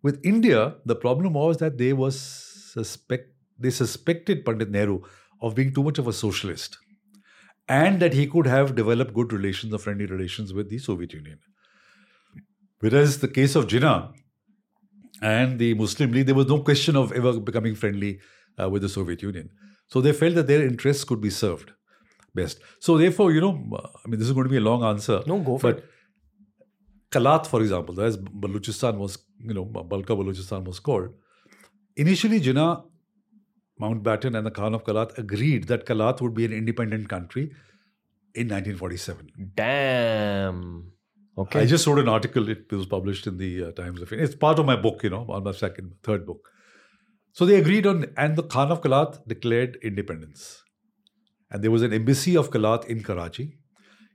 With 0.04 0.20
India, 0.24 0.76
the 0.86 0.96
problem 0.96 1.34
was 1.34 1.58
that 1.58 1.78
they 1.78 1.94
was 1.94 2.20
suspect 2.20 3.30
they 3.60 3.70
suspected 3.70 4.44
Pandit 4.44 4.72
Nehru 4.72 5.02
of 5.40 5.54
being 5.54 5.74
too 5.74 5.84
much 5.84 6.00
of 6.00 6.08
a 6.08 6.14
socialist 6.14 6.78
and 7.68 8.00
that 8.00 8.14
he 8.14 8.26
could 8.26 8.48
have 8.48 8.76
developed 8.76 9.14
good 9.14 9.32
relations 9.32 9.74
or 9.74 9.78
friendly 9.78 10.08
relations 10.08 10.54
with 10.54 10.70
the 10.70 10.80
Soviet 10.80 11.14
Union. 11.14 11.38
Whereas 12.82 13.20
the 13.20 13.28
case 13.28 13.56
of 13.56 13.68
Jinnah 13.68 14.14
and 15.22 15.58
the 15.58 15.74
Muslim 15.76 16.12
League, 16.12 16.26
there 16.26 16.36
was 16.36 16.48
no 16.48 16.62
question 16.62 16.96
of 16.96 17.12
ever 17.14 17.40
becoming 17.40 17.76
friendly 17.76 18.20
uh, 18.60 18.70
with 18.70 18.82
the 18.82 18.90
Soviet 18.90 19.22
Union. 19.22 19.50
So 19.88 20.02
they 20.02 20.14
felt 20.14 20.36
that 20.36 20.48
their 20.48 20.66
interests 20.66 21.04
could 21.04 21.22
be 21.22 21.30
served 21.30 21.72
best. 22.34 22.60
So 22.80 22.98
therefore, 22.98 23.32
you 23.32 23.42
know, 23.42 23.54
I 24.06 24.08
mean, 24.10 24.20
this 24.20 24.28
is 24.28 24.34
going 24.34 24.46
to 24.46 24.50
be 24.50 24.58
a 24.58 24.62
long 24.62 24.84
answer. 24.84 25.22
No, 25.28 25.40
go 25.40 25.58
for 25.58 25.74
but 25.74 25.84
Kalat, 27.12 27.46
for 27.46 27.62
example, 27.62 28.00
as 28.02 28.18
Baluchistan 28.18 28.98
was, 28.98 29.18
you 29.40 29.54
know, 29.54 29.66
Balka 29.66 30.16
Baluchistan 30.18 30.64
was 30.64 30.80
called. 30.80 31.10
Initially, 31.98 32.40
Jinnah 32.40 32.84
Mountbatten 33.80 34.38
and 34.38 34.46
the 34.46 34.52
Khan 34.52 34.74
of 34.74 34.84
Kalat 34.86 35.18
agreed 35.18 35.68
that 35.68 35.86
Kalat 35.86 36.22
would 36.22 36.34
be 36.34 36.46
an 36.46 36.54
independent 36.54 37.10
country 37.10 37.52
in 38.34 38.48
1947. 38.48 39.52
Damn. 39.56 40.94
Okay. 41.38 41.62
I 41.62 41.66
just 41.66 41.88
wrote 41.88 42.00
an 42.00 42.10
article. 42.10 42.50
It 42.50 42.72
was 42.72 42.86
published 42.86 43.26
in 43.26 43.38
the 43.38 43.66
uh, 43.66 43.72
Times 43.72 44.02
of 44.02 44.12
India. 44.12 44.26
It's 44.26 44.36
part 44.36 44.60
of 44.60 44.66
my 44.66 44.76
book, 44.76 45.04
you 45.04 45.10
know, 45.10 45.26
on 45.30 45.44
my 45.44 45.54
second, 45.54 45.94
third 46.04 46.26
book. 46.26 46.50
So 47.32 47.46
they 47.46 47.56
agreed 47.56 47.88
on, 47.88 48.08
and 48.18 48.36
the 48.36 48.44
Khan 48.44 48.72
of 48.72 48.82
Kalat 48.82 49.26
declared 49.28 49.78
independence. 49.82 50.64
And 51.50 51.64
there 51.64 51.72
was 51.72 51.82
an 51.82 51.94
embassy 51.94 52.36
of 52.36 52.52
Kalat 52.52 52.86
in 52.86 53.04
Karachi. 53.04 53.58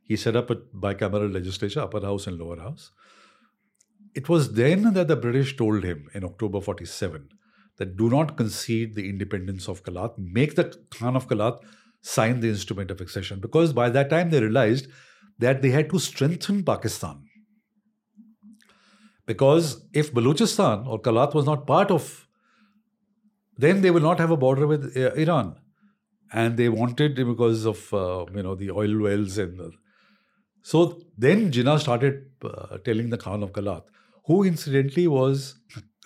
He 0.04 0.16
set 0.16 0.36
up 0.36 0.50
a 0.50 0.56
bicameral 0.56 1.32
legislature, 1.32 1.80
upper 1.80 2.00
house 2.00 2.26
and 2.26 2.38
lower 2.38 2.60
house. 2.60 2.92
It 4.14 4.28
was 4.28 4.52
then 4.52 4.92
that 4.94 5.08
the 5.08 5.16
British 5.16 5.56
told 5.56 5.84
him 5.84 6.08
in 6.14 6.24
October 6.24 6.60
47 6.60 7.28
that 7.78 7.96
do 7.96 8.08
not 8.08 8.36
concede 8.36 8.94
the 8.94 9.08
independence 9.08 9.68
of 9.68 9.82
Kalat, 9.82 10.14
make 10.18 10.54
the 10.54 10.74
Khan 10.90 11.16
of 11.16 11.28
Kalat 11.28 11.58
sign 12.02 12.40
the 12.40 12.48
instrument 12.48 12.90
of 12.90 13.00
accession. 13.00 13.40
Because 13.40 13.72
by 13.72 13.90
that 13.90 14.10
time 14.10 14.30
they 14.30 14.40
realized 14.40 14.88
that 15.38 15.62
they 15.62 15.70
had 15.70 15.90
to 15.90 15.98
strengthen 15.98 16.62
Pakistan. 16.64 17.22
Because 19.26 19.84
if 19.92 20.12
Balochistan 20.12 20.86
or 20.86 21.00
Kalat 21.00 21.34
was 21.34 21.46
not 21.46 21.66
part 21.66 21.90
of, 21.90 22.26
then 23.58 23.80
they 23.82 23.90
will 23.90 24.00
not 24.00 24.18
have 24.18 24.30
a 24.30 24.36
border 24.36 24.66
with 24.66 24.96
uh, 24.96 25.12
Iran. 25.14 25.56
And 26.32 26.56
they 26.56 26.68
wanted 26.68 27.16
because 27.16 27.64
of 27.66 27.92
uh, 27.92 28.26
you 28.34 28.42
know 28.42 28.54
the 28.54 28.70
oil 28.70 29.00
wells 29.00 29.38
and 29.38 29.72
so 30.62 31.00
then 31.16 31.52
Jinnah 31.52 31.78
started 31.78 32.24
uh, 32.44 32.78
telling 32.78 33.10
the 33.10 33.16
Khan 33.16 33.44
of 33.44 33.52
Kalat, 33.52 33.84
who 34.24 34.42
incidentally 34.42 35.06
was 35.06 35.54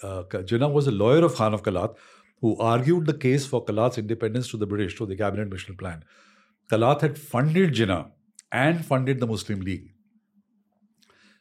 uh, 0.02 0.24
Jinnah 0.24 0.70
was 0.70 0.86
a 0.86 0.90
lawyer 0.90 1.24
of 1.24 1.34
Khan 1.34 1.54
of 1.54 1.62
Kalat 1.62 1.94
who 2.42 2.56
argued 2.58 3.06
the 3.06 3.14
case 3.14 3.46
for 3.46 3.64
Kalat's 3.64 3.96
independence 3.96 4.50
to 4.50 4.58
the 4.58 4.66
British 4.66 4.96
through 4.96 5.06
the 5.06 5.16
Cabinet 5.16 5.50
Mission 5.50 5.76
Plan. 5.76 6.04
Kalat 6.70 7.00
had 7.00 7.18
funded 7.18 7.72
Jinnah 7.72 8.10
and 8.52 8.84
funded 8.84 9.20
the 9.20 9.26
Muslim 9.26 9.60
League. 9.60 9.92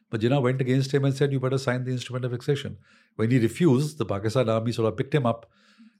But 0.10 0.22
Jinnah 0.22 0.42
went 0.42 0.62
against 0.62 0.94
him 0.94 1.06
and 1.06 1.16
said, 1.16 1.32
You 1.32 1.40
better 1.40 1.58
sign 1.58 1.84
the 1.84 1.92
instrument 1.92 2.26
of 2.26 2.34
accession. 2.34 2.78
When 3.16 3.32
he 3.32 3.40
refused, 3.40 3.98
the 3.98 4.06
Pakistan 4.06 4.50
army 4.50 4.72
sort 4.72 4.88
of 4.88 4.98
picked 4.98 5.14
him 5.14 5.26
up, 5.26 5.50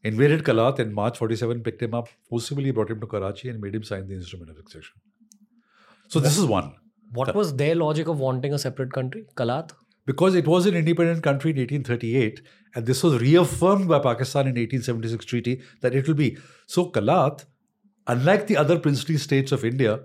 invaded 0.04 0.44
Kalat, 0.44 0.80
in 0.80 0.94
March 0.94 1.18
47 1.18 1.62
picked 1.62 1.82
him 1.82 1.94
up, 1.94 2.10
forcibly 2.30 2.72
brought 2.72 2.90
him 2.90 3.00
to 3.02 3.08
Karachi 3.08 3.50
and 3.50 3.62
made 3.62 3.76
him 3.76 3.84
sign 3.84 4.08
the 4.08 4.16
instrument 4.16 4.50
of 4.50 4.58
accession. 4.58 4.96
So 6.08 6.20
this 6.20 6.38
is 6.38 6.46
one. 6.46 6.76
What 7.12 7.36
was 7.36 7.56
their 7.56 7.76
logic 7.76 8.08
of 8.08 8.20
wanting 8.20 8.54
a 8.54 8.60
separate 8.60 8.94
country? 8.94 9.26
Kalat? 9.36 9.72
because 10.10 10.34
it 10.34 10.48
was 10.48 10.66
an 10.66 10.74
independent 10.74 11.22
country 11.22 11.52
in 11.52 11.58
1838 11.58 12.42
and 12.74 12.88
this 12.88 13.04
was 13.04 13.22
reaffirmed 13.22 13.88
by 13.88 14.00
Pakistan 14.00 14.48
in 14.48 14.56
1876 14.56 15.26
treaty 15.26 15.62
that 15.82 15.94
it 15.94 16.08
will 16.08 16.16
be. 16.16 16.36
So 16.66 16.90
Kalat, 16.90 17.46
unlike 18.08 18.48
the 18.48 18.58
other 18.58 18.80
princely 18.80 19.18
states 19.18 19.52
of 19.52 19.64
India, 19.64 20.00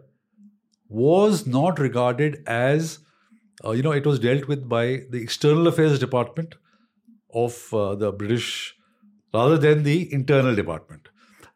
was 0.94 1.46
not 1.46 1.78
regarded 1.78 2.42
as, 2.46 3.00
uh, 3.64 3.72
you 3.72 3.82
know, 3.82 3.92
it 3.92 4.06
was 4.06 4.18
dealt 4.18 4.46
with 4.48 4.68
by 4.68 4.84
the 5.10 5.20
External 5.20 5.66
Affairs 5.66 5.98
Department 5.98 6.54
of 7.32 7.74
uh, 7.74 7.94
the 7.94 8.12
British 8.12 8.76
rather 9.32 9.58
than 9.58 9.82
the 9.82 10.12
Internal 10.12 10.54
Department. 10.54 11.08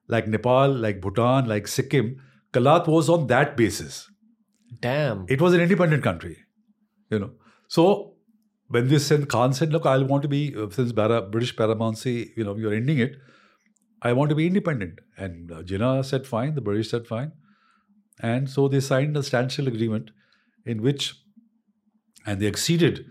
Like 0.08 0.26
Nepal, 0.26 0.72
like 0.72 1.00
Bhutan, 1.00 1.46
like 1.46 1.68
Sikkim, 1.68 2.20
Kalat 2.52 2.88
was 2.88 3.08
on 3.08 3.26
that 3.28 3.56
basis. 3.56 4.10
Damn. 4.80 5.26
It 5.28 5.40
was 5.40 5.54
an 5.54 5.60
independent 5.60 6.02
country, 6.02 6.38
you 7.10 7.18
know. 7.18 7.32
So 7.68 8.14
when 8.68 8.88
this 8.88 9.06
said, 9.06 9.28
Khan 9.28 9.52
said, 9.52 9.72
look, 9.72 9.86
I 9.86 9.98
want 9.98 10.22
to 10.22 10.28
be, 10.28 10.54
uh, 10.56 10.70
since 10.70 10.92
British 10.92 11.54
paramountcy, 11.56 12.30
you 12.36 12.44
know, 12.44 12.56
you're 12.56 12.74
ending 12.74 12.98
it, 12.98 13.16
I 14.02 14.12
want 14.12 14.30
to 14.30 14.34
be 14.34 14.46
independent. 14.46 15.00
And 15.16 15.52
uh, 15.52 15.62
Jinnah 15.62 16.04
said, 16.04 16.26
fine. 16.26 16.54
The 16.54 16.60
British 16.60 16.90
said, 16.90 17.06
fine. 17.06 17.32
And 18.20 18.48
so 18.50 18.68
they 18.68 18.80
signed 18.80 19.16
a 19.16 19.22
standstill 19.22 19.68
agreement 19.68 20.10
in 20.66 20.82
which, 20.82 21.14
and 22.26 22.40
they 22.40 22.46
acceded 22.46 23.04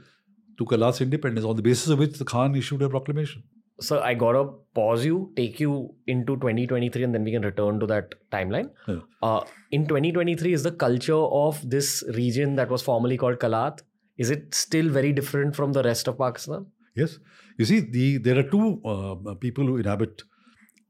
to 0.58 0.66
Kalat's 0.66 1.02
independence 1.02 1.46
on 1.46 1.56
the 1.56 1.62
basis 1.62 1.90
of 1.90 2.00
which 2.00 2.18
the 2.18 2.26
Khan 2.26 2.56
issued 2.56 2.82
a 2.82 2.90
proclamation. 2.90 3.44
So 3.80 4.02
I 4.02 4.16
gotta 4.16 4.50
pause 4.74 5.06
you, 5.06 5.32
take 5.36 5.60
you 5.60 5.94
into 6.08 6.36
2023, 6.36 7.04
and 7.04 7.14
then 7.14 7.24
we 7.24 7.32
can 7.32 7.44
return 7.44 7.80
to 7.80 7.86
that 7.86 8.16
timeline. 8.32 8.72
Yeah. 8.88 9.02
Uh, 9.22 9.42
in 9.72 9.86
2023, 9.88 10.54
is 10.54 10.64
the 10.64 10.72
culture 10.72 11.14
of 11.14 11.70
this 11.70 12.04
region 12.16 12.56
that 12.56 12.70
was 12.70 12.82
formerly 12.82 13.18
called 13.18 13.38
Kalat 13.38 13.82
is 14.18 14.32
it 14.32 14.54
still 14.54 14.90
very 14.90 15.14
different 15.14 15.56
from 15.56 15.74
the 15.74 15.84
rest 15.84 16.08
of 16.08 16.18
Pakistan? 16.18 16.66
Yes. 16.96 17.20
You 17.58 17.66
see, 17.66 17.80
the 17.80 18.18
there 18.18 18.40
are 18.40 18.44
two 18.44 18.82
uh, 18.84 19.36
people 19.36 19.66
who 19.66 19.78
inhabit 19.78 20.24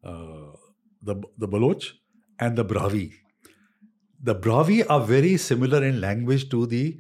uh, 0.03 0.51
the 1.01 1.15
the 1.38 1.47
Baloch 1.47 1.84
and 2.39 2.58
the 2.58 2.65
Brahvi. 2.65 3.12
The 4.21 4.36
Brahvi 4.36 4.86
are 4.89 5.01
very 5.01 5.38
similar 5.38 5.84
in 5.84 6.01
language 6.01 6.49
to 6.49 6.65
the 6.65 6.99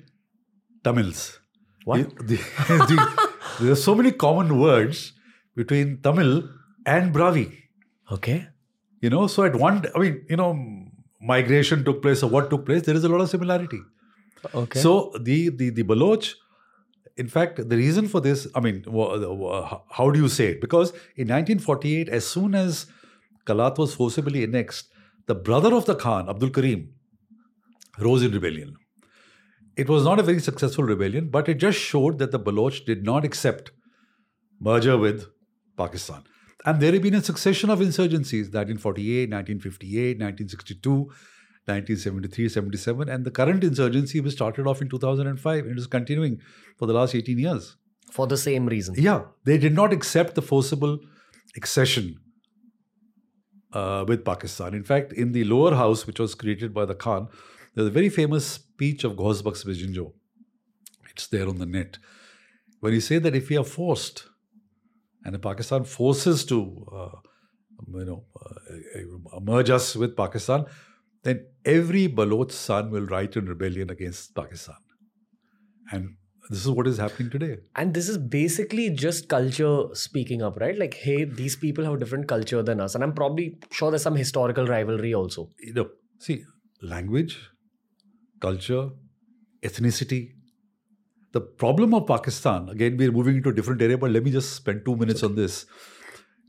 Tamils. 0.83 1.39
What? 1.85 2.15
The, 2.17 2.35
the, 2.35 2.77
the, 2.89 3.29
there 3.59 3.71
are 3.71 3.75
so 3.75 3.95
many 3.95 4.11
common 4.11 4.59
words 4.59 5.13
between 5.55 6.01
Tamil 6.01 6.49
and 6.85 7.13
Brahvi. 7.13 7.53
Okay. 8.11 8.47
You 9.01 9.09
know, 9.09 9.27
so 9.27 9.43
at 9.43 9.55
one, 9.55 9.85
I 9.95 9.99
mean, 9.99 10.25
you 10.29 10.37
know, 10.37 10.57
migration 11.21 11.83
took 11.83 12.01
place 12.01 12.23
or 12.23 12.29
what 12.29 12.49
took 12.49 12.65
place, 12.65 12.83
there 12.83 12.95
is 12.95 13.03
a 13.03 13.09
lot 13.09 13.21
of 13.21 13.29
similarity. 13.29 13.81
Okay. 14.53 14.79
So 14.79 15.13
the 15.19 15.49
the 15.49 15.69
the 15.71 15.83
Baloch 15.83 16.25
in 17.17 17.27
fact, 17.27 17.67
the 17.67 17.75
reason 17.75 18.07
for 18.07 18.21
this, 18.21 18.47
I 18.53 18.59
mean, 18.59 18.83
how 18.87 20.09
do 20.11 20.19
you 20.19 20.27
say 20.29 20.49
it? 20.49 20.61
Because 20.61 20.91
in 21.15 21.27
1948, 21.27 22.09
as 22.09 22.27
soon 22.27 22.53
as 22.53 22.85
Kalat 23.45 23.77
was 23.79 23.95
forcibly 23.95 24.43
annexed, 24.43 24.89
the 25.25 25.33
brother 25.33 25.73
of 25.73 25.85
the 25.85 25.95
Khan, 25.95 26.29
Abdul 26.29 26.51
Karim, 26.51 26.93
rose 27.99 28.23
in 28.23 28.31
rebellion. 28.31 28.75
It 29.75 29.89
was 29.89 30.03
not 30.03 30.19
a 30.19 30.23
very 30.23 30.39
successful 30.39 30.83
rebellion, 30.83 31.29
but 31.29 31.47
it 31.47 31.55
just 31.55 31.77
showed 31.77 32.17
that 32.19 32.31
the 32.31 32.39
Baloch 32.39 32.85
did 32.85 33.03
not 33.03 33.23
accept 33.23 33.71
merger 34.59 34.97
with 34.97 35.27
Pakistan. 35.77 36.23
And 36.65 36.81
there 36.81 36.91
have 36.91 37.01
been 37.01 37.13
a 37.13 37.23
succession 37.23 37.69
of 37.69 37.79
insurgencies 37.79 38.51
1948, 38.51 39.29
1958, 39.29 40.19
1962, 40.19 40.91
1973, 41.65 42.49
77, 42.49 43.09
and 43.09 43.25
the 43.25 43.31
current 43.31 43.63
insurgency 43.63 44.19
was 44.19 44.33
started 44.33 44.65
off 44.65 44.81
in 44.81 44.89
2005 44.89 45.65
and 45.65 45.71
it 45.71 45.77
is 45.77 45.85
continuing 45.85 46.39
for 46.77 46.87
the 46.87 46.93
last 46.93 47.13
18 47.13 47.37
years. 47.37 47.77
For 48.11 48.25
the 48.25 48.37
same 48.37 48.65
reason. 48.65 48.95
Yeah, 48.97 49.25
they 49.43 49.57
did 49.57 49.73
not 49.73 49.93
accept 49.93 50.35
the 50.35 50.41
forcible 50.41 50.99
accession 51.55 52.19
uh, 53.73 54.05
with 54.07 54.23
Pakistan. 54.25 54.73
In 54.73 54.83
fact, 54.83 55.13
in 55.13 55.33
the 55.33 55.43
lower 55.43 55.75
house, 55.75 56.07
which 56.07 56.19
was 56.19 56.35
created 56.35 56.73
by 56.73 56.85
the 56.85 56.95
Khan, 56.95 57.27
there's 57.77 57.89
a 57.89 57.91
very 57.91 58.09
famous 58.09 58.47
speech 58.47 59.03
of 59.03 59.11
Ghaus 59.13 59.43
Baksh 59.43 60.11
It's 61.11 61.27
there 61.27 61.47
on 61.47 61.59
the 61.59 61.65
net. 61.67 61.99
When 62.79 62.91
he 62.91 62.99
said 62.99 63.21
that 63.21 63.35
if 63.35 63.49
we 63.49 63.57
are 63.57 63.63
forced, 63.63 64.23
and 65.23 65.39
Pakistan 65.39 65.83
forces 65.83 66.43
to, 66.45 66.87
uh, 66.91 67.19
you 67.93 68.05
know, 68.05 68.23
uh, 69.31 69.39
merge 69.41 69.69
us 69.69 69.95
with 69.95 70.17
Pakistan, 70.17 70.65
then 71.21 71.45
every 71.65 72.07
Baloch 72.07 72.51
son 72.51 72.89
will 72.89 73.05
write 73.05 73.35
in 73.35 73.45
rebellion 73.45 73.91
against 73.91 74.33
Pakistan. 74.33 74.77
And 75.91 76.15
this 76.49 76.65
is 76.65 76.71
what 76.71 76.87
is 76.87 76.97
happening 76.97 77.29
today. 77.29 77.57
And 77.75 77.93
this 77.93 78.09
is 78.09 78.17
basically 78.17 78.89
just 78.89 79.29
culture 79.29 79.83
speaking 79.93 80.41
up, 80.41 80.57
right? 80.59 80.75
Like, 80.79 80.95
hey, 80.95 81.25
these 81.25 81.55
people 81.55 81.83
have 81.83 81.93
a 81.93 81.99
different 81.99 82.27
culture 82.27 82.63
than 82.63 82.79
us. 82.79 82.95
And 82.95 83.03
I'm 83.03 83.13
probably 83.13 83.59
sure 83.71 83.91
there's 83.91 84.01
some 84.01 84.15
historical 84.15 84.65
rivalry 84.65 85.13
also. 85.13 85.51
You 85.59 85.73
know, 85.73 85.89
see, 86.17 86.43
language, 86.81 87.37
culture, 88.39 88.89
ethnicity. 89.61 90.33
The 91.31 91.41
problem 91.41 91.93
of 91.93 92.07
Pakistan, 92.07 92.69
again, 92.69 92.97
we're 92.97 93.11
moving 93.11 93.37
into 93.37 93.49
a 93.49 93.53
different 93.53 93.81
area, 93.81 93.97
but 93.97 94.11
let 94.11 94.23
me 94.23 94.31
just 94.31 94.55
spend 94.55 94.85
two 94.85 94.95
minutes 94.95 95.23
okay. 95.23 95.31
on 95.31 95.35
this. 95.35 95.65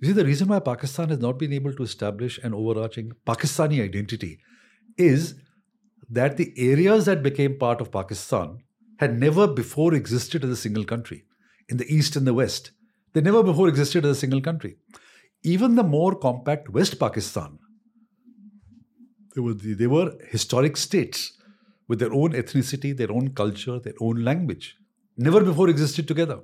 You 0.01 0.09
see, 0.09 0.13
the 0.13 0.25
reason 0.25 0.49
why 0.49 0.61
Pakistan 0.61 1.09
has 1.09 1.19
not 1.19 1.39
been 1.39 1.53
able 1.53 1.73
to 1.75 1.83
establish 1.83 2.39
an 2.39 2.55
overarching 2.55 3.13
Pakistani 3.27 3.83
identity 3.83 4.39
is 4.97 5.35
that 6.09 6.37
the 6.37 6.53
areas 6.57 7.05
that 7.07 7.23
became 7.23 7.59
part 7.59 7.81
of 7.81 7.91
Pakistan 7.91 8.59
had 8.99 9.19
never 9.19 9.47
before 9.47 9.95
existed 9.95 10.45
as 10.45 10.51
a 10.51 10.57
single 10.57 10.85
country 10.85 11.25
in 11.69 11.77
the 11.77 11.93
east 11.93 12.17
and 12.17 12.27
the 12.27 12.35
west. 12.35 12.71
They 13.13 13.21
never 13.21 13.43
before 13.43 13.69
existed 13.69 14.05
as 14.05 14.17
a 14.17 14.21
single 14.21 14.41
country. 14.41 14.77
Even 15.43 15.75
the 15.75 15.83
more 15.83 16.15
compact 16.15 16.69
West 16.69 16.99
Pakistan, 16.99 17.59
they 19.35 19.41
were, 19.41 19.55
they 19.55 19.87
were 19.87 20.13
historic 20.31 20.77
states 20.77 21.38
with 21.89 21.99
their 21.99 22.13
own 22.13 22.33
ethnicity, 22.33 22.97
their 22.97 23.11
own 23.11 23.31
culture, 23.31 23.79
their 23.81 23.95
own 24.01 24.23
language. 24.23 24.77
Never 25.17 25.43
before 25.43 25.69
existed 25.69 26.07
together. 26.07 26.41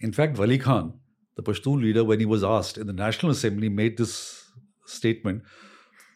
In 0.00 0.12
fact, 0.12 0.38
Wali 0.38 0.58
Khan, 0.58 0.94
the 1.36 1.42
Pashtun 1.42 1.80
leader, 1.80 2.02
when 2.02 2.18
he 2.18 2.26
was 2.26 2.42
asked 2.42 2.78
in 2.78 2.86
the 2.86 2.92
National 2.92 3.32
Assembly, 3.32 3.68
made 3.68 3.96
this 3.96 4.44
statement 4.86 5.42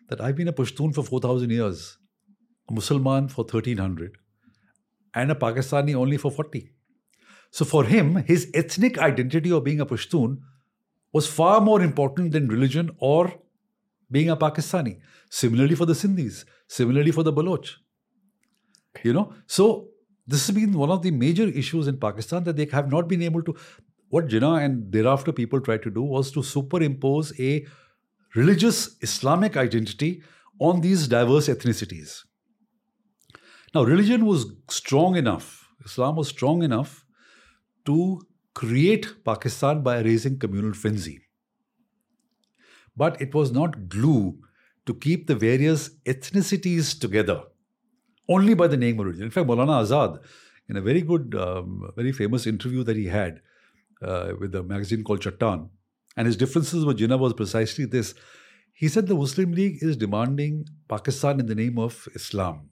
that 0.09 0.21
I've 0.21 0.37
been 0.37 0.49
a 0.49 0.53
Pashtun 0.53 0.95
for 0.95 1.05
4,000 1.05 1.51
years, 1.51 1.99
a 2.69 2.73
Musalman 2.73 3.31
for 3.31 3.45
1,300, 3.45 4.17
and 5.15 5.31
a 5.31 5.35
Pakistani 5.35 5.95
only 5.95 6.17
for 6.17 6.31
40. 6.31 6.73
So 7.51 7.65
for 7.65 7.85
him, 7.85 8.17
his 8.17 8.51
ethnic 8.55 8.99
identity 8.99 9.51
of 9.51 9.65
being 9.65 9.81
a 9.81 9.87
Pashtun 9.87 10.39
was 11.13 11.27
far 11.27 11.61
more 11.61 11.83
important 11.83 12.33
than 12.33 12.49
religion 12.49 12.91
or 12.99 13.35
being 14.11 14.31
a 14.31 14.37
Pakistani. 14.37 15.01
Similarly 15.29 15.75
for 15.75 15.87
the 15.87 15.93
Sindhis, 15.93 16.45
similarly 16.69 17.11
for 17.11 17.23
the 17.23 17.33
Baloch. 17.33 17.69
You 19.05 19.13
know, 19.13 19.33
so 19.47 19.89
this 20.27 20.47
has 20.47 20.55
been 20.55 20.73
one 20.73 20.91
of 20.91 21.03
the 21.03 21.11
major 21.11 21.47
issues 21.49 21.87
in 21.87 21.99
Pakistan 21.99 22.45
that 22.45 22.57
they 22.57 22.67
have 22.67 22.91
not 22.91 23.09
been 23.09 23.23
able 23.23 23.43
to. 23.43 23.57
What 24.09 24.27
Jinnah 24.27 24.65
and 24.65 24.93
thereafter 24.93 25.33
people 25.33 25.61
tried 25.61 25.83
to 25.83 25.91
do 25.91 26.03
was 26.03 26.33
to 26.33 26.43
superimpose 26.43 27.33
a 27.39 27.67
religious 28.35 28.97
Islamic 29.01 29.57
identity 29.57 30.23
on 30.59 30.81
these 30.81 31.07
diverse 31.09 31.49
ethnicities. 31.49 32.25
Now, 33.75 33.85
religion 33.85 34.27
was 34.27 34.53
strong 34.69 35.17
enough, 35.17 35.69
Islam 35.85 36.17
was 36.17 36.29
strong 36.29 36.63
enough 36.63 37.05
to 37.87 38.21
create 38.55 39.25
Pakistan 39.25 39.83
by 39.83 40.01
raising 40.01 40.39
communal 40.39 40.75
frenzy. 40.75 41.21
But 42.97 43.21
it 43.23 43.33
was 43.33 43.53
not 43.53 43.89
glue 43.89 44.39
to 44.87 44.95
keep 44.95 45.29
the 45.29 45.37
various 45.37 45.91
ethnicities 46.05 46.99
together 46.99 47.43
only 48.31 48.55
by 48.55 48.69
the 48.69 48.77
name 48.77 48.99
religion. 48.99 49.25
In 49.25 49.31
fact, 49.31 49.49
Maulana 49.49 49.83
Azad, 49.83 50.19
in 50.69 50.77
a 50.77 50.81
very 50.81 51.03
good, 51.03 51.35
um, 51.35 51.91
very 51.97 52.13
famous 52.13 52.47
interview 52.47 52.85
that 52.85 52.97
he 52.97 53.07
had 53.07 53.41
uh, 54.03 54.33
with 54.41 54.55
a 54.55 54.63
magazine 54.63 55.05
called 55.05 55.21
Chattan, 55.21 55.69
and 56.17 56.27
his 56.27 56.37
differences 56.37 56.85
with 56.85 56.99
Jinnah 56.99 57.19
was 57.19 57.35
precisely 57.35 57.85
this. 57.85 58.15
He 58.73 58.89
said 58.89 59.09
the 59.09 59.15
Muslim 59.15 59.53
League 59.53 59.79
is 59.83 59.97
demanding 59.97 60.65
Pakistan 60.89 61.41
in 61.41 61.47
the 61.47 61.55
name 61.55 61.79
of 61.79 62.09
Islam. 62.15 62.71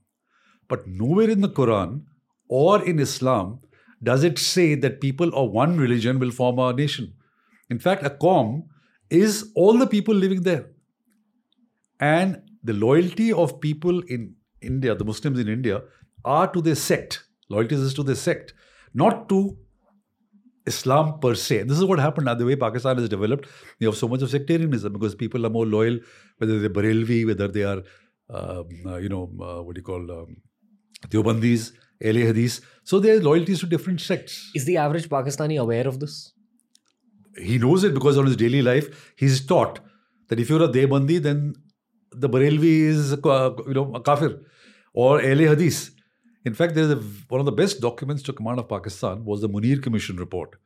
But 0.69 0.87
nowhere 0.87 1.29
in 1.29 1.41
the 1.41 1.49
Quran 1.49 2.03
or 2.49 2.85
in 2.85 2.99
Islam 2.99 3.61
does 4.03 4.25
it 4.25 4.39
say 4.39 4.75
that 4.75 5.01
people 5.01 5.35
of 5.35 5.51
one 5.51 5.77
religion 5.79 6.19
will 6.19 6.31
form 6.31 6.59
a 6.59 6.73
nation. 6.73 7.15
In 7.69 7.79
fact, 7.79 8.07
a 8.07 8.11
Qawm 8.11 8.65
is 9.11 9.51
all 9.55 9.77
the 9.77 9.87
people 9.87 10.15
living 10.15 10.43
there. 10.43 10.67
And 12.01 12.43
the 12.63 12.73
loyalty 12.73 13.33
of 13.33 13.61
people 13.61 14.01
in 14.17 14.35
India, 14.61 14.95
the 14.95 15.05
Muslims 15.05 15.39
in 15.39 15.49
India, 15.49 15.83
are 16.25 16.51
to 16.53 16.61
their 16.61 16.75
sect. 16.75 17.25
Loyalty 17.49 17.77
is 17.77 17.95
to 17.95 18.03
their 18.03 18.15
sect, 18.15 18.55
not 18.95 19.29
to 19.29 19.57
Islam 20.67 21.19
per 21.21 21.35
se. 21.35 21.63
This 21.63 21.79
is 21.79 21.85
what 21.85 21.99
happened 21.99 22.27
now. 22.27 22.35
The 22.35 22.45
way 22.45 22.57
Pakistan 22.57 22.99
has 22.99 23.09
developed, 23.09 23.49
you 23.79 23.89
have 23.89 23.97
so 23.97 24.09
much 24.09 24.23
of 24.23 24.31
sectarianism 24.31 24.93
because 24.93 25.15
people 25.15 25.47
are 25.47 25.51
more 25.51 25.67
loyal, 25.67 25.99
whether 26.39 26.59
they're 26.61 26.71
Barelvi, 26.71 27.27
whether 27.27 27.49
they 27.49 27.65
are, 27.65 27.83
um, 28.31 28.67
uh, 28.87 28.97
you 28.97 29.09
know, 29.09 29.25
uh, 29.41 29.63
what 29.63 29.75
do 29.75 29.81
you 29.81 29.85
call, 29.85 30.11
um, 30.11 30.37
Deobandis, 31.09 31.73
Ahle 32.05 32.27
Hadith. 32.27 32.61
So 32.85 33.01
their 33.01 33.21
loyalties 33.21 33.61
to 33.61 33.67
different 33.67 34.01
sects. 34.01 34.51
Is 34.55 34.65
the 34.65 34.77
average 34.77 35.09
Pakistani 35.09 35.59
aware 35.59 35.87
of 35.89 36.01
this? 36.01 36.33
He 37.37 37.59
knows 37.59 37.85
it 37.85 37.95
because 37.95 38.19
on 38.19 38.27
his 38.27 38.37
daily 38.37 38.63
life, 38.63 39.13
he's 39.17 39.45
taught 39.47 39.81
that 40.29 40.41
if 40.41 40.51
you're 40.51 40.63
a 40.63 40.69
Deobandi, 40.69 41.23
then 41.23 41.55
the 42.13 42.29
Barelvi 42.29 42.81
is, 42.81 43.13
uh, 43.13 43.55
you 43.67 43.75
know, 43.75 43.95
a 43.95 44.01
kafir 44.01 44.41
or 44.93 45.21
Ahle 45.21 45.49
Hadith. 45.49 45.91
In 46.45 46.55
fact, 46.55 46.75
there 46.75 46.85
is 46.85 46.91
a, 46.91 46.97
one 47.29 47.41
of 47.41 47.47
the 47.47 47.53
best 47.53 47.81
documents 47.81 48.23
to 48.25 48.33
command 48.33 48.59
of 48.59 48.69
Pakistan 48.69 49.25
was 49.25 49.41
the 49.41 49.49
Munir 49.49 49.83
Commission 49.83 50.17
report, 50.17 50.57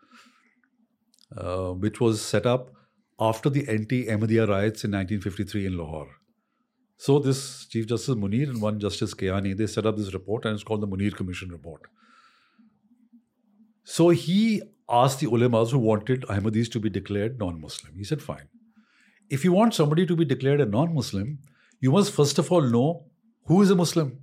uh, 1.36 1.70
which 1.70 2.00
was 2.00 2.20
set 2.20 2.46
up 2.46 2.70
after 3.18 3.50
the 3.50 3.68
anti-Ahmadiyya 3.68 4.48
riots 4.48 4.84
in 4.84 4.92
1953 4.92 5.66
in 5.66 5.76
Lahore. 5.76 6.10
So 6.96 7.18
this 7.18 7.66
Chief 7.66 7.86
Justice 7.86 8.14
Munir 8.14 8.48
and 8.48 8.62
one 8.62 8.78
Justice 8.78 9.12
Kayani, 9.12 9.56
they 9.56 9.66
set 9.66 9.86
up 9.86 9.96
this 9.96 10.14
report 10.14 10.44
and 10.44 10.54
it's 10.54 10.62
called 10.62 10.82
the 10.82 10.86
Munir 10.86 11.14
Commission 11.14 11.50
report. 11.50 11.82
So 13.84 14.10
he 14.10 14.62
asked 14.88 15.20
the 15.20 15.26
ulemas 15.26 15.72
who 15.72 15.78
wanted 15.78 16.22
Ahmadis 16.22 16.70
to 16.72 16.80
be 16.80 16.90
declared 16.90 17.38
non-Muslim. 17.40 17.94
He 17.96 18.04
said, 18.04 18.22
fine. 18.22 18.48
If 19.32 19.44
you 19.46 19.52
want 19.52 19.74
somebody 19.74 20.04
to 20.06 20.14
be 20.14 20.26
declared 20.26 20.60
a 20.60 20.66
non-Muslim, 20.66 21.38
you 21.80 21.90
must 21.90 22.12
first 22.12 22.38
of 22.38 22.52
all 22.52 22.60
know 22.60 23.06
who 23.46 23.62
is 23.62 23.70
a 23.70 23.74
Muslim. 23.74 24.18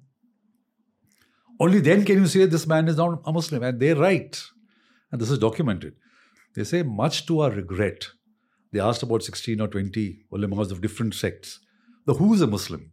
Only 1.59 1.79
then 1.79 2.05
can 2.05 2.19
you 2.19 2.27
say 2.27 2.45
this 2.45 2.67
man 2.67 2.87
is 2.87 2.97
not 2.97 3.23
a 3.25 3.33
Muslim. 3.33 3.63
And 3.63 3.79
they're 3.79 3.95
right. 3.95 4.39
And 5.11 5.19
this 5.19 5.31
is 5.31 5.39
documented. 5.39 5.95
They 6.55 6.63
say, 6.63 6.83
much 6.83 7.25
to 7.25 7.39
our 7.39 7.49
regret, 7.49 8.09
they 8.71 8.79
asked 8.79 9.01
about 9.01 9.23
16 9.23 9.59
or 9.59 9.67
20 9.67 10.25
ulemas 10.31 10.71
of 10.71 10.81
different 10.81 11.15
sects 11.15 11.59
the 12.05 12.13
who 12.13 12.33
is 12.35 12.41
a 12.41 12.47
Muslim. 12.47 12.91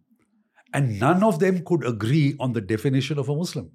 And 0.72 0.98
none 0.98 1.22
of 1.22 1.38
them 1.38 1.64
could 1.64 1.84
agree 1.86 2.34
on 2.40 2.54
the 2.54 2.62
definition 2.62 3.18
of 3.18 3.28
a 3.28 3.36
Muslim. 3.36 3.72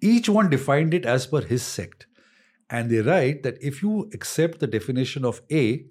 Each 0.00 0.28
one 0.28 0.50
defined 0.50 0.94
it 0.94 1.04
as 1.04 1.26
per 1.26 1.40
his 1.40 1.62
sect. 1.62 2.06
And 2.70 2.90
they 2.90 3.00
write 3.00 3.42
that 3.42 3.58
if 3.60 3.82
you 3.82 4.08
accept 4.14 4.60
the 4.60 4.66
definition 4.68 5.24
of 5.24 5.42
A, 5.50 5.86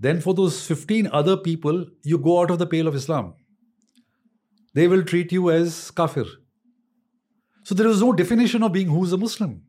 then 0.00 0.20
for 0.20 0.34
those 0.34 0.66
15 0.66 1.08
other 1.12 1.36
people, 1.36 1.84
you 2.02 2.18
go 2.18 2.40
out 2.40 2.50
of 2.50 2.58
the 2.58 2.66
pale 2.66 2.88
of 2.88 2.94
Islam. 2.94 3.34
They 4.74 4.88
will 4.88 5.02
treat 5.04 5.30
you 5.30 5.50
as 5.50 5.90
kafir. 5.90 6.24
So 7.64 7.74
there 7.74 7.86
is 7.86 8.00
no 8.00 8.12
definition 8.12 8.62
of 8.62 8.72
being 8.72 8.88
who 8.88 9.04
is 9.04 9.12
a 9.12 9.18
Muslim. 9.18 9.62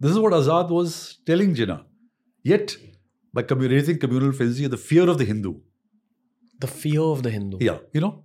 This 0.00 0.10
is 0.10 0.18
what 0.18 0.32
Azad 0.32 0.70
was 0.70 1.18
telling 1.24 1.54
Jinnah. 1.54 1.84
Yet, 2.42 2.76
by 3.32 3.42
raising 3.42 3.98
communal 3.98 4.32
frenzy, 4.32 4.66
the 4.66 4.76
fear 4.76 5.08
of 5.08 5.18
the 5.18 5.24
Hindu, 5.24 5.54
the 6.58 6.66
fear 6.66 7.02
of 7.02 7.22
the 7.22 7.30
Hindu. 7.30 7.58
Yeah, 7.60 7.78
you 7.92 8.00
know, 8.00 8.24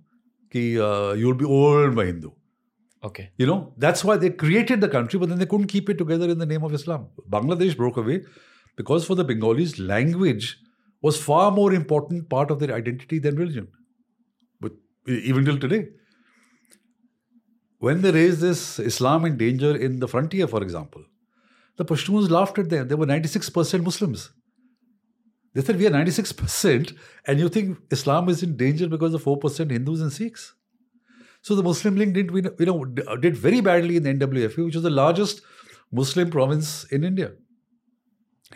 ki, 0.50 0.80
uh, 0.80 1.12
you'll 1.12 1.34
be 1.34 1.44
overwhelmed 1.44 1.96
by 1.96 2.06
Hindu. 2.06 2.30
Okay. 3.04 3.30
You 3.36 3.46
know, 3.46 3.72
that's 3.76 4.02
why 4.02 4.16
they 4.16 4.30
created 4.30 4.80
the 4.80 4.88
country, 4.88 5.18
but 5.20 5.28
then 5.28 5.38
they 5.38 5.46
couldn't 5.46 5.68
keep 5.68 5.88
it 5.88 5.98
together 5.98 6.28
in 6.28 6.38
the 6.38 6.46
name 6.46 6.64
of 6.64 6.74
Islam. 6.74 7.06
Bangladesh 7.30 7.76
broke 7.76 7.98
away 7.98 8.24
because 8.76 9.06
for 9.06 9.14
the 9.14 9.22
Bengalis, 9.22 9.78
language 9.78 10.58
was 11.02 11.20
far 11.20 11.50
more 11.50 11.72
important 11.72 12.28
part 12.28 12.50
of 12.50 12.58
their 12.58 12.74
identity 12.74 13.18
than 13.18 13.36
religion. 13.36 13.68
But 14.60 14.72
even 15.06 15.44
till 15.44 15.58
today. 15.58 15.88
When 17.78 18.00
they 18.02 18.10
raised 18.10 18.40
this 18.40 18.78
Islam 18.78 19.24
in 19.26 19.36
danger 19.36 19.76
in 19.76 20.00
the 20.00 20.08
frontier, 20.08 20.46
for 20.46 20.62
example, 20.62 21.04
the 21.76 21.84
Pashtuns 21.84 22.30
laughed 22.30 22.58
at 22.58 22.70
them. 22.70 22.88
They 22.88 22.94
were 22.94 23.06
96% 23.06 23.82
Muslims. 23.82 24.30
They 25.54 25.62
said, 25.62 25.78
We 25.78 25.86
are 25.86 25.90
96%, 25.90 26.96
and 27.26 27.38
you 27.38 27.48
think 27.48 27.78
Islam 27.90 28.28
is 28.28 28.42
in 28.42 28.56
danger 28.56 28.88
because 28.88 29.14
of 29.14 29.24
4% 29.24 29.70
Hindus 29.70 30.00
and 30.00 30.12
Sikhs? 30.12 30.54
So 31.42 31.54
the 31.54 31.62
Muslim 31.62 31.96
League 31.96 32.12
did, 32.12 32.30
you 32.30 32.66
know, 32.66 32.84
did 32.84 33.36
very 33.36 33.60
badly 33.60 33.96
in 33.96 34.02
the 34.02 34.12
NWFP, 34.12 34.64
which 34.64 34.74
was 34.74 34.82
the 34.82 34.90
largest 34.90 35.42
Muslim 35.92 36.30
province 36.30 36.84
in 36.84 37.04
India 37.04 37.32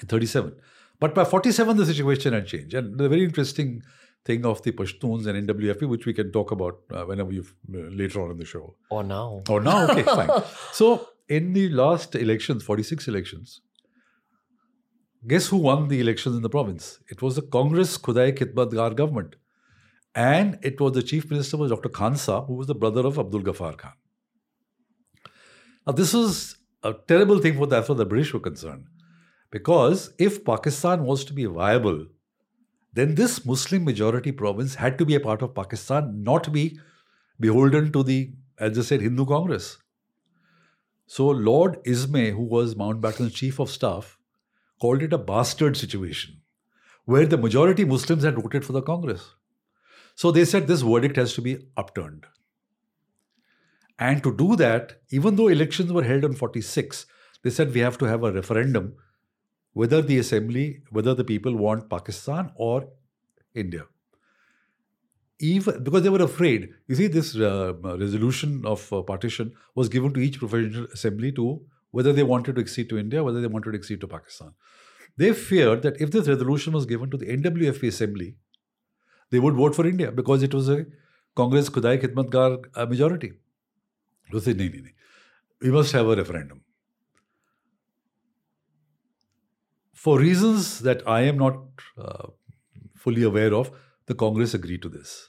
in 0.00 0.08
37. 0.08 0.52
But 1.00 1.14
by 1.14 1.24
47, 1.24 1.76
the 1.76 1.86
situation 1.86 2.34
had 2.34 2.46
changed. 2.46 2.74
And 2.74 2.98
the 2.98 3.08
very 3.08 3.24
interesting 3.24 3.82
thing 4.24 4.44
of 4.44 4.62
the 4.62 4.72
Pashtuns 4.72 5.26
and 5.26 5.48
NWFP, 5.48 5.88
which 5.88 6.04
we 6.06 6.12
can 6.12 6.30
talk 6.30 6.50
about 6.50 6.80
uh, 6.92 7.04
whenever 7.04 7.32
you 7.32 7.44
uh, 7.74 7.78
later 7.90 8.22
on 8.22 8.30
in 8.30 8.36
the 8.36 8.44
show. 8.44 8.76
Or 8.90 9.02
now. 9.02 9.42
Or 9.48 9.60
now, 9.60 9.88
okay, 9.88 10.02
fine. 10.02 10.30
So 10.72 11.08
in 11.28 11.54
the 11.54 11.70
last 11.70 12.14
elections, 12.14 12.62
46 12.62 13.08
elections, 13.08 13.62
guess 15.26 15.46
who 15.48 15.56
won 15.56 15.88
the 15.88 16.00
elections 16.00 16.36
in 16.36 16.42
the 16.42 16.50
province? 16.50 16.98
It 17.08 17.22
was 17.22 17.36
the 17.36 17.42
Congress 17.42 17.96
Khudai 17.96 18.36
Khidmatgar 18.36 18.94
government. 18.94 19.36
And 20.14 20.58
it 20.62 20.80
was 20.80 20.92
the 20.92 21.02
chief 21.02 21.30
minister 21.30 21.56
was 21.56 21.70
Dr. 21.70 21.88
Khan 21.88 22.14
Saab, 22.14 22.48
who 22.48 22.54
was 22.54 22.66
the 22.66 22.74
brother 22.74 23.06
of 23.06 23.18
Abdul 23.18 23.42
Ghaffar 23.42 23.76
Khan. 23.78 23.92
Now, 25.86 25.92
this 25.92 26.12
was 26.12 26.56
a 26.82 26.92
terrible 26.92 27.38
thing 27.38 27.56
for 27.56 27.68
far 27.68 27.78
as 27.78 27.86
the 27.86 28.04
British 28.04 28.34
were 28.34 28.40
concerned. 28.40 28.86
Because 29.50 30.12
if 30.18 30.44
Pakistan 30.44 31.04
was 31.04 31.24
to 31.24 31.32
be 31.32 31.44
viable, 31.44 32.06
then 32.92 33.14
this 33.14 33.44
Muslim 33.44 33.84
majority 33.84 34.32
province 34.32 34.76
had 34.76 34.98
to 34.98 35.04
be 35.04 35.14
a 35.14 35.20
part 35.20 35.42
of 35.42 35.54
Pakistan, 35.54 36.22
not 36.22 36.52
be 36.52 36.78
beholden 37.38 37.92
to 37.92 38.02
the, 38.02 38.32
as 38.58 38.78
I 38.78 38.82
said, 38.82 39.00
Hindu 39.00 39.26
Congress. 39.26 39.78
So 41.06 41.28
Lord 41.28 41.78
Ismay, 41.84 42.30
who 42.30 42.44
was 42.44 42.74
Mountbatten's 42.74 43.34
chief 43.34 43.58
of 43.58 43.70
staff, 43.70 44.18
called 44.80 45.02
it 45.02 45.12
a 45.12 45.18
bastard 45.18 45.76
situation, 45.76 46.40
where 47.04 47.26
the 47.26 47.36
majority 47.36 47.84
Muslims 47.84 48.22
had 48.22 48.36
voted 48.36 48.64
for 48.64 48.72
the 48.72 48.82
Congress. 48.82 49.34
So 50.14 50.30
they 50.30 50.44
said 50.44 50.66
this 50.66 50.82
verdict 50.82 51.16
has 51.16 51.34
to 51.34 51.42
be 51.42 51.58
upturned. 51.76 52.26
And 53.98 54.22
to 54.22 54.34
do 54.34 54.56
that, 54.56 55.00
even 55.10 55.36
though 55.36 55.48
elections 55.48 55.92
were 55.92 56.04
held 56.04 56.24
on 56.24 56.34
46, 56.34 57.06
they 57.42 57.50
said 57.50 57.74
we 57.74 57.80
have 57.80 57.98
to 57.98 58.06
have 58.06 58.22
a 58.22 58.32
referendum 58.32 58.94
whether 59.72 60.02
the 60.02 60.18
assembly, 60.18 60.82
whether 60.90 61.14
the 61.14 61.24
people 61.24 61.56
want 61.56 61.88
Pakistan 61.88 62.50
or 62.56 62.88
India. 63.54 63.86
Even 65.38 65.82
because 65.82 66.02
they 66.02 66.10
were 66.10 66.22
afraid. 66.22 66.68
You 66.86 66.94
see, 66.94 67.06
this 67.06 67.34
uh, 67.36 67.72
resolution 67.82 68.62
of 68.66 68.92
uh, 68.92 69.02
partition 69.02 69.52
was 69.74 69.88
given 69.88 70.12
to 70.14 70.20
each 70.20 70.38
provincial 70.38 70.86
assembly 70.92 71.32
to 71.32 71.62
whether 71.92 72.12
they 72.12 72.22
wanted 72.22 72.56
to 72.56 72.60
accede 72.60 72.88
to 72.90 72.98
India, 72.98 73.24
whether 73.24 73.40
they 73.40 73.46
wanted 73.46 73.72
to 73.72 73.78
accede 73.78 74.00
to 74.00 74.08
Pakistan. 74.08 74.52
They 75.16 75.32
feared 75.32 75.82
that 75.82 76.00
if 76.00 76.10
this 76.10 76.28
resolution 76.28 76.72
was 76.72 76.86
given 76.86 77.10
to 77.10 77.16
the 77.16 77.26
NWFP 77.26 77.88
assembly, 77.88 78.36
they 79.30 79.38
would 79.38 79.54
vote 79.54 79.74
for 79.74 79.86
India 79.86 80.12
because 80.12 80.42
it 80.42 80.54
was 80.54 80.68
a 80.68 80.86
Congress 81.34 81.68
Khudai 81.68 82.00
Khidmatgar 82.02 82.64
uh, 82.74 82.86
majority. 82.86 83.32
They 84.32 84.40
said, 84.40 84.58
no, 84.58 84.64
no, 84.64 84.70
no. 84.70 84.88
We 85.62 85.70
must 85.70 85.92
have 85.92 86.06
a 86.06 86.16
referendum. 86.16 86.62
For 90.00 90.18
reasons 90.18 90.80
that 90.80 91.06
I 91.06 91.20
am 91.30 91.36
not 91.36 91.56
uh, 91.98 92.28
fully 92.96 93.22
aware 93.22 93.52
of, 93.54 93.70
the 94.06 94.14
Congress 94.14 94.54
agreed 94.54 94.80
to 94.80 94.88
this. 94.88 95.28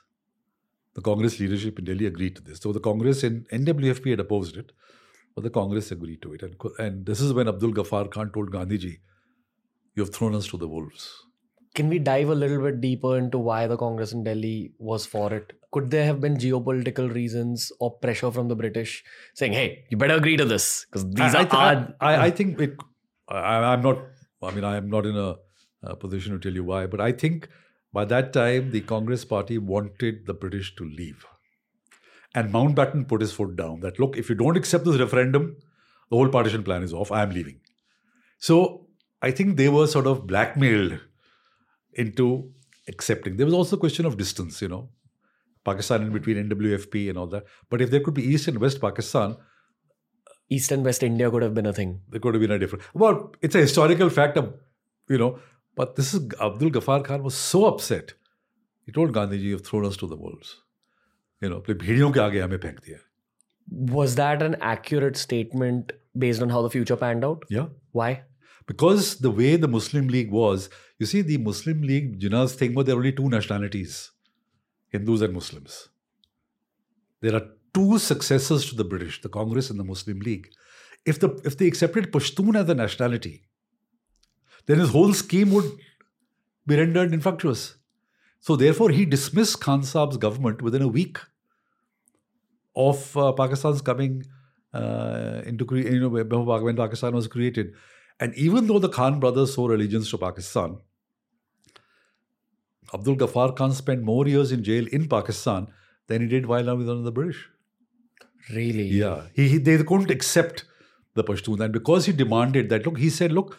The 0.93 1.01
Congress 1.01 1.41
leadership 1.41 1.79
in 1.79 1.83
Delhi 1.83 2.05
agreed 2.05 2.37
to 2.37 2.41
this. 2.41 2.59
So 2.59 2.71
the 2.71 2.79
Congress 2.79 3.25
in 3.25 3.43
NWFP 3.51 4.11
had 4.11 4.21
opposed 4.21 4.55
it, 4.55 4.71
but 5.35 5.43
the 5.43 5.49
Congress 5.49 5.91
agreed 5.91 6.21
to 6.21 6.33
it. 6.35 6.43
And, 6.43 6.55
and 6.79 7.05
this 7.05 7.19
is 7.19 7.33
when 7.33 7.49
Abdul 7.49 7.73
Ghaffar 7.73 8.09
Khan 8.11 8.31
told 8.31 8.51
Gandhiji, 8.51 8.99
You 9.95 10.03
have 10.03 10.15
thrown 10.15 10.35
us 10.35 10.47
to 10.47 10.57
the 10.57 10.69
wolves. 10.69 11.21
Can 11.75 11.89
we 11.89 11.99
dive 11.99 12.29
a 12.29 12.35
little 12.35 12.63
bit 12.63 12.79
deeper 12.79 13.17
into 13.17 13.39
why 13.39 13.67
the 13.67 13.75
Congress 13.75 14.13
in 14.13 14.23
Delhi 14.23 14.71
was 14.77 15.05
for 15.05 15.33
it? 15.33 15.51
Could 15.73 15.91
there 15.91 16.05
have 16.05 16.21
been 16.21 16.37
geopolitical 16.37 17.13
reasons 17.13 17.73
or 17.81 17.91
pressure 17.97 18.31
from 18.31 18.47
the 18.47 18.55
British 18.55 19.03
saying, 19.33 19.51
"Hey, 19.51 19.83
you 19.89 19.97
better 19.97 20.15
agree 20.15 20.37
to 20.37 20.45
this"? 20.45 20.85
Because 20.85 21.09
these 21.09 21.35
I, 21.35 21.43
are. 21.43 21.93
I, 21.99 22.13
I, 22.13 22.25
I 22.27 22.31
think 22.31 22.57
it. 22.61 22.77
I, 23.27 23.73
am 23.73 23.81
not 23.81 24.10
I 24.41 24.51
mean, 24.51 24.63
I 24.63 24.77
am 24.77 24.89
not 24.89 25.05
in 25.05 25.15
a, 25.15 25.35
a 25.83 25.95
position 25.95 26.33
to 26.33 26.39
tell 26.39 26.53
you 26.53 26.63
why, 26.63 26.85
but 26.87 27.01
I 27.01 27.11
think 27.11 27.47
by 27.93 28.05
that 28.05 28.33
time 28.33 28.71
the 28.71 28.81
Congress 28.81 29.25
party 29.25 29.57
wanted 29.57 30.25
the 30.25 30.33
British 30.33 30.75
to 30.75 30.85
leave. 30.85 31.25
And 32.33 32.53
Mountbatten 32.53 33.07
put 33.07 33.21
his 33.21 33.33
foot 33.33 33.55
down 33.55 33.81
that, 33.81 33.99
look, 33.99 34.17
if 34.17 34.29
you 34.29 34.35
don't 34.35 34.57
accept 34.57 34.85
this 34.85 34.99
referendum, 34.99 35.57
the 36.09 36.15
whole 36.15 36.29
partition 36.29 36.63
plan 36.63 36.83
is 36.83 36.93
off. 36.93 37.11
I 37.11 37.23
am 37.23 37.31
leaving. 37.31 37.59
So 38.37 38.87
I 39.21 39.31
think 39.31 39.57
they 39.57 39.69
were 39.69 39.87
sort 39.87 40.07
of 40.07 40.25
blackmailed 40.27 40.99
into 41.93 42.51
accepting. 42.87 43.37
There 43.37 43.45
was 43.45 43.53
also 43.53 43.75
a 43.75 43.79
question 43.79 44.05
of 44.05 44.17
distance, 44.17 44.61
you 44.61 44.69
know, 44.69 44.89
Pakistan 45.63 46.01
in 46.03 46.11
between 46.11 46.49
NWFP 46.49 47.09
and 47.09 47.17
all 47.17 47.27
that. 47.27 47.43
But 47.69 47.81
if 47.81 47.91
there 47.91 47.99
could 47.99 48.13
be 48.13 48.23
East 48.23 48.47
and 48.47 48.59
West 48.59 48.81
Pakistan, 48.81 49.37
East 50.55 50.71
and 50.71 50.83
West 50.83 51.01
India 51.01 51.31
could 51.31 51.43
have 51.43 51.53
been 51.53 51.65
a 51.65 51.73
thing. 51.73 52.01
There 52.09 52.19
could 52.19 52.35
have 52.35 52.41
been 52.41 52.51
a 52.51 52.59
different. 52.59 52.83
Well, 52.93 53.33
it's 53.41 53.55
a 53.55 53.59
historical 53.59 54.09
fact 54.09 54.37
of, 54.37 54.53
you 55.09 55.17
know, 55.17 55.39
but 55.75 55.95
this 55.95 56.13
is 56.13 56.29
Abdul 56.47 56.71
Ghaffar 56.71 57.03
Khan 57.05 57.23
was 57.23 57.35
so 57.35 57.65
upset. 57.65 58.13
He 58.85 58.91
told 58.91 59.13
Gandhiji, 59.13 59.43
you've 59.51 59.65
thrown 59.65 59.85
us 59.85 59.95
to 59.97 60.07
the 60.07 60.17
wolves. 60.17 60.57
You 61.39 61.49
know, 61.49 61.63
Was 63.69 64.15
that 64.15 64.43
an 64.43 64.57
accurate 64.59 65.15
statement 65.15 65.93
based 66.17 66.41
on 66.41 66.49
how 66.49 66.61
the 66.61 66.69
future 66.69 66.97
panned 66.97 67.23
out? 67.23 67.43
Yeah. 67.49 67.67
Why? 67.93 68.23
Because 68.67 69.19
the 69.19 69.31
way 69.31 69.55
the 69.55 69.67
Muslim 69.67 70.07
League 70.07 70.31
was, 70.31 70.69
you 70.99 71.05
see, 71.05 71.21
the 71.21 71.37
Muslim 71.37 71.81
League, 71.81 72.19
Jinnah's 72.19 72.53
thing 72.55 72.75
was 72.75 72.85
there 72.85 72.95
are 72.95 72.99
only 72.99 73.13
two 73.13 73.29
nationalities 73.29 74.11
Hindus 74.89 75.21
and 75.21 75.33
Muslims. 75.33 75.87
There 77.21 77.35
are 77.35 77.47
two 77.73 77.97
successors 77.99 78.69
to 78.69 78.75
the 78.75 78.83
British, 78.83 79.21
the 79.21 79.29
Congress 79.29 79.69
and 79.69 79.79
the 79.79 79.83
Muslim 79.83 80.19
League. 80.19 80.49
If, 81.05 81.19
the, 81.19 81.29
if 81.43 81.57
they 81.57 81.67
accepted 81.67 82.11
Pashtun 82.11 82.55
as 82.55 82.69
a 82.69 82.75
nationality, 82.75 83.43
then 84.65 84.79
his 84.79 84.89
whole 84.89 85.13
scheme 85.13 85.51
would 85.51 85.71
be 86.67 86.77
rendered 86.77 87.13
infructuous. 87.13 87.75
So 88.39 88.55
therefore, 88.55 88.89
he 88.89 89.05
dismissed 89.05 89.61
Khan 89.61 89.81
Saab's 89.81 90.17
government 90.17 90.61
within 90.61 90.81
a 90.81 90.87
week 90.87 91.19
of 92.75 93.15
uh, 93.17 93.31
Pakistan's 93.33 93.81
coming 93.81 94.23
uh, 94.73 95.41
into 95.45 95.65
you 95.75 95.99
know 95.99 96.09
when 96.09 96.75
Pakistan 96.75 97.13
was 97.13 97.27
created. 97.27 97.73
And 98.19 98.33
even 98.35 98.67
though 98.67 98.79
the 98.79 98.89
Khan 98.89 99.19
brothers 99.19 99.53
swore 99.53 99.73
allegiance 99.73 100.09
to 100.11 100.17
Pakistan, 100.17 100.77
Abdul 102.93 103.15
Ghaffar 103.15 103.55
Khan 103.55 103.73
spent 103.73 104.03
more 104.03 104.27
years 104.27 104.51
in 104.51 104.63
jail 104.63 104.85
in 104.91 105.07
Pakistan 105.07 105.67
than 106.07 106.21
he 106.21 106.27
did 106.27 106.45
while 106.45 106.69
under 106.69 106.95
the 106.95 107.11
British. 107.11 107.49
Really? 108.49 108.83
Yeah. 108.83 109.27
He, 109.33 109.49
he, 109.49 109.57
they 109.57 109.77
couldn't 109.83 110.11
accept 110.11 110.65
the 111.15 111.23
Pashtun. 111.23 111.63
And 111.63 111.73
because 111.73 112.05
he 112.05 112.13
demanded 112.13 112.69
that, 112.69 112.85
look, 112.85 112.97
he 112.97 113.09
said, 113.09 113.31
look, 113.31 113.57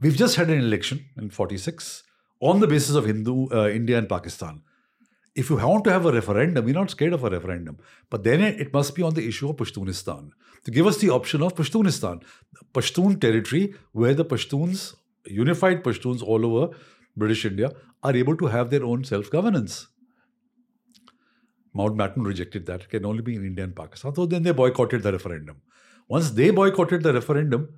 we've 0.00 0.16
just 0.16 0.36
had 0.36 0.50
an 0.50 0.58
election 0.58 1.06
in 1.16 1.30
46 1.30 2.02
on 2.40 2.60
the 2.60 2.66
basis 2.66 2.94
of 2.94 3.06
Hindu, 3.06 3.48
uh, 3.52 3.68
India 3.68 3.98
and 3.98 4.08
Pakistan. 4.08 4.62
If 5.34 5.48
you 5.48 5.56
want 5.56 5.84
to 5.84 5.92
have 5.92 6.06
a 6.06 6.12
referendum, 6.12 6.64
we're 6.64 6.74
not 6.74 6.90
scared 6.90 7.12
of 7.12 7.22
a 7.22 7.30
referendum. 7.30 7.78
But 8.10 8.24
then 8.24 8.40
it 8.42 8.72
must 8.72 8.94
be 8.94 9.02
on 9.02 9.14
the 9.14 9.26
issue 9.26 9.48
of 9.48 9.56
Pashtunistan. 9.56 10.30
To 10.64 10.70
give 10.70 10.86
us 10.86 10.98
the 10.98 11.10
option 11.10 11.42
of 11.42 11.54
Pashtunistan, 11.54 12.22
Pashtun 12.74 13.20
territory 13.20 13.74
where 13.92 14.14
the 14.14 14.24
Pashtuns, 14.24 14.94
unified 15.24 15.84
Pashtuns 15.84 16.22
all 16.22 16.44
over 16.44 16.76
British 17.16 17.44
India, 17.44 17.72
are 18.02 18.16
able 18.16 18.36
to 18.36 18.46
have 18.46 18.70
their 18.70 18.84
own 18.84 19.04
self 19.04 19.30
governance. 19.30 19.86
Mountbatten 21.76 22.24
rejected 22.24 22.66
that. 22.66 22.82
It 22.82 22.90
can 22.90 23.06
only 23.06 23.22
be 23.22 23.36
in 23.36 23.46
India 23.46 23.64
and 23.64 23.74
Pakistan. 23.74 24.14
So 24.14 24.26
then 24.26 24.42
they 24.42 24.52
boycotted 24.52 25.02
the 25.02 25.12
referendum. 25.12 25.56
Once 26.08 26.30
they 26.32 26.50
boycotted 26.50 27.02
the 27.02 27.12
referendum, 27.12 27.68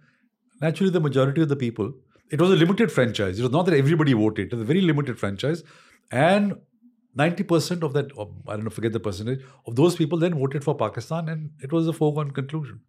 naturally 0.61 0.91
the 0.91 1.01
majority 1.01 1.43
of 1.43 1.49
the 1.49 1.57
people, 1.57 1.93
it 2.31 2.41
was 2.41 2.51
a 2.51 2.57
limited 2.57 2.91
franchise. 2.91 3.39
It 3.39 3.43
was 3.43 3.53
not 3.53 3.67
that 3.67 3.75
everybody 3.75 4.15
voted. 4.15 4.47
It 4.47 4.53
was 4.55 4.63
a 4.63 4.65
very 4.65 4.81
limited 4.81 5.19
franchise. 5.19 5.63
And 6.11 6.55
90% 7.19 7.83
of 7.83 7.93
that, 7.93 8.07
I 8.49 8.57
don't 8.57 8.65
know, 8.65 8.71
forget 8.71 8.93
the 8.93 9.01
percentage, 9.01 9.41
of 9.67 9.77
those 9.77 9.97
people 9.97 10.19
then 10.19 10.35
voted 10.35 10.65
for 10.65 10.75
Pakistan 10.75 11.29
and 11.29 11.51
it 11.61 11.73
was 11.73 11.87
a 11.87 11.93
foregone 11.93 12.31
conclusion. 12.31 12.81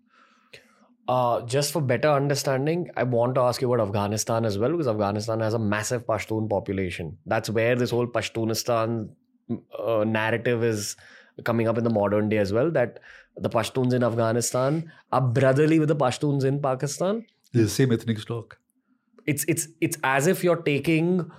Uh, 1.05 1.41
just 1.41 1.73
for 1.73 1.81
better 1.81 2.09
understanding, 2.09 2.89
I 2.95 3.03
want 3.03 3.35
to 3.35 3.41
ask 3.41 3.61
you 3.61 3.71
about 3.71 3.85
Afghanistan 3.85 4.45
as 4.45 4.57
well 4.57 4.71
because 4.71 4.87
Afghanistan 4.87 5.41
has 5.41 5.53
a 5.53 5.59
massive 5.59 6.05
Pashtun 6.05 6.49
population. 6.49 7.17
That's 7.25 7.49
where 7.49 7.75
this 7.75 7.91
whole 7.91 8.07
Pashtunistan 8.07 9.09
uh, 9.49 10.03
narrative 10.05 10.63
is 10.63 10.95
coming 11.43 11.67
up 11.67 11.77
in 11.77 11.83
the 11.83 11.89
modern 11.89 12.29
day 12.29 12.37
as 12.37 12.53
well 12.53 12.71
that 12.71 12.99
the 13.37 13.49
Pashtuns 13.49 13.93
in 13.93 14.03
Afghanistan 14.03 14.91
are 15.11 15.21
brotherly 15.21 15.79
with 15.79 15.89
the 15.89 15.95
Pashtuns 15.95 16.43
in 16.43 16.61
Pakistan. 16.61 17.25
They're 17.51 17.63
the 17.63 17.69
same 17.69 17.91
ethnic 17.91 18.19
stock. 18.19 18.59
It's 19.25 19.45
it's 19.47 19.67
it's 19.81 19.97
as 20.03 20.27
if 20.27 20.43
you're 20.43 20.61
taking 20.61 21.31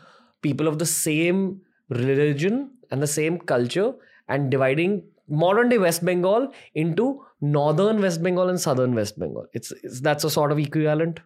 people 0.42 0.66
of 0.68 0.78
the 0.78 0.86
same 0.86 1.60
religion 1.90 2.70
and 2.90 3.02
the 3.02 3.06
same 3.06 3.38
culture 3.38 3.92
and 4.28 4.50
dividing 4.50 5.02
modern 5.28 5.68
day 5.68 5.78
West 5.78 6.04
Bengal 6.04 6.52
into 6.74 7.22
northern 7.40 8.00
West 8.00 8.22
Bengal 8.22 8.48
and 8.48 8.60
southern 8.60 8.94
West 8.94 9.18
Bengal. 9.18 9.46
It's, 9.52 9.72
it's 9.82 10.00
that's 10.00 10.24
a 10.24 10.30
sort 10.30 10.52
of 10.52 10.58
equivalent. 10.58 11.20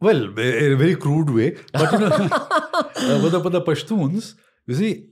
Well, 0.00 0.38
in 0.38 0.72
a 0.72 0.76
very 0.76 0.96
crude 0.96 1.30
way, 1.30 1.56
but 1.72 1.92
you 1.92 1.98
know, 2.00 2.08
uh, 2.16 3.22
but, 3.22 3.28
the, 3.28 3.40
but 3.40 3.52
the 3.52 3.62
Pashtuns, 3.62 4.34
you 4.66 4.74
see, 4.74 5.11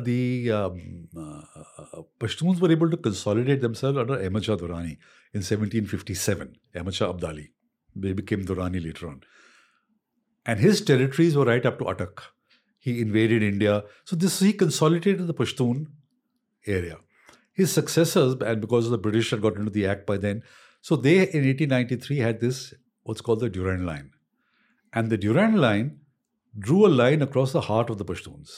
the 0.00 0.52
um, 0.52 1.08
uh, 1.16 2.02
Pashtuns 2.20 2.60
were 2.60 2.70
able 2.70 2.90
to 2.90 2.96
consolidate 2.96 3.62
themselves 3.62 3.98
under 3.98 4.22
Ahmad 4.22 4.44
Shah 4.44 4.56
Durrani 4.56 4.98
in 5.32 5.40
1757. 5.40 6.56
Ahmad 6.76 6.94
Shah 6.94 7.12
Abdali, 7.12 7.50
they 7.96 8.12
became 8.12 8.44
Durrani 8.44 8.84
later 8.84 9.08
on, 9.08 9.22
and 10.44 10.60
his 10.60 10.82
territories 10.82 11.36
were 11.36 11.46
right 11.46 11.64
up 11.64 11.78
to 11.78 11.84
Attock. 11.84 12.22
He 12.78 13.00
invaded 13.00 13.42
India, 13.42 13.84
so 14.04 14.14
this 14.14 14.40
he 14.40 14.52
consolidated 14.52 15.26
the 15.26 15.34
Pashtun 15.34 15.86
area. 16.66 16.98
His 17.52 17.72
successors, 17.72 18.36
and 18.40 18.60
because 18.60 18.88
the 18.88 18.98
British 18.98 19.30
had 19.30 19.42
got 19.42 19.56
into 19.56 19.70
the 19.70 19.86
act 19.86 20.06
by 20.06 20.16
then, 20.16 20.42
so 20.80 20.96
they 20.96 21.16
in 21.16 21.44
1893 21.46 22.18
had 22.18 22.40
this 22.40 22.74
what's 23.02 23.20
called 23.20 23.40
the 23.40 23.48
Durand 23.48 23.86
Line, 23.86 24.12
and 24.92 25.10
the 25.10 25.16
Durand 25.16 25.58
Line 25.58 26.00
drew 26.58 26.86
a 26.86 26.88
line 26.88 27.22
across 27.22 27.52
the 27.52 27.62
heart 27.62 27.88
of 27.88 27.98
the 27.98 28.04
Pashtuns 28.04 28.50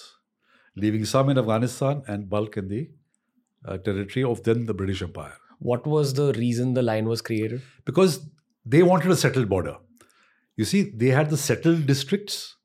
leaving 0.77 1.05
some 1.05 1.29
in 1.29 1.39
Afghanistan 1.39 2.03
and 2.07 2.29
bulk 2.29 2.57
in 2.57 2.69
the 2.69 2.91
uh, 3.65 3.79
territory 3.79 4.25
of 4.25 4.43
then 4.43 4.67
the 4.67 4.75
British 4.75 5.03
Empire. 5.03 5.35
What 5.59 5.87
was 5.87 6.15
the 6.15 6.33
reason 6.33 6.75
the 6.75 6.83
line 6.83 7.07
was 7.07 7.21
created? 7.21 7.63
Because 7.85 8.27
they 8.65 8.83
wanted 8.83 9.11
a 9.11 9.17
settled 9.17 9.49
border. 9.49 9.77
You 10.57 10.65
see, 10.65 10.91
they 10.95 11.09
had 11.09 11.31
the 11.31 11.37
settled 11.37 11.87
districts, 11.87 12.57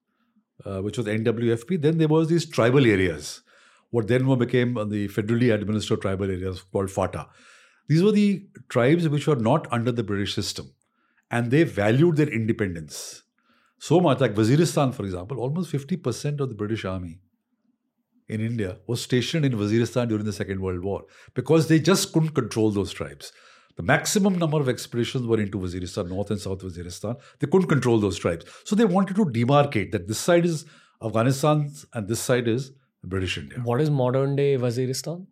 uh, 0.66 0.82
which 0.82 0.98
was 0.98 1.08
NWFP. 1.08 1.82
Then 1.82 1.98
there 1.98 2.08
was 2.08 2.30
these 2.30 2.46
tribal 2.46 2.86
areas, 2.86 3.42
what 3.90 4.08
then 4.08 4.24
became 4.38 4.74
the 4.74 5.08
federally 5.10 5.54
administered 5.54 6.02
tribal 6.02 6.26
areas 6.26 6.62
called 6.62 6.92
FATA. 6.92 7.28
These 7.88 8.04
were 8.04 8.12
the 8.12 8.46
tribes 8.70 9.08
which 9.08 9.28
were 9.28 9.36
not 9.36 9.72
under 9.72 9.92
the 9.92 10.04
British 10.04 10.34
system, 10.34 10.74
and 11.30 11.52
they 11.52 11.64
valued 11.64 12.16
their 12.16 12.30
independence 12.30 13.24
so 13.78 14.00
much. 14.00 14.20
Like 14.20 14.36
Waziristan, 14.36 14.94
for 14.94 15.04
example, 15.04 15.40
almost 15.40 15.72
50% 15.72 16.40
of 16.40 16.50
the 16.50 16.56
British 16.56 16.84
army 16.86 17.20
in 18.28 18.42
India 18.42 18.78
was 18.88 19.02
stationed 19.02 19.46
in 19.46 19.54
Waziristan 19.54 20.08
during 20.10 20.26
the 20.26 20.34
Second 20.34 20.62
World 20.62 20.84
War 20.84 21.04
because 21.34 21.68
they 21.68 21.80
just 21.80 22.12
couldn't 22.12 22.32
control 22.32 22.72
those 22.72 22.92
tribes. 22.92 23.32
The 23.78 23.84
maximum 23.84 24.38
number 24.40 24.60
of 24.60 24.70
expeditions 24.70 25.28
were 25.28 25.40
into 25.40 25.58
Waziristan, 25.58 26.08
North 26.08 26.32
and 26.32 26.40
South 26.40 26.60
Waziristan. 26.60 27.20
They 27.40 27.48
couldn't 27.48 27.68
control 27.68 28.00
those 28.00 28.18
tribes. 28.18 28.46
So 28.64 28.76
they 28.76 28.86
wanted 28.86 29.18
to 29.18 29.26
demarcate 29.26 29.92
that 29.92 30.08
this 30.08 30.18
side 30.18 30.46
is 30.46 30.66
Afghanistan 31.04 31.72
and 31.94 32.08
this 32.08 32.22
side 32.22 32.48
is 32.48 32.72
British 33.04 33.38
India. 33.38 33.60
What 33.64 33.82
is 33.82 33.90
modern 33.90 34.36
day 34.36 34.58
Waziristan? 34.58 35.28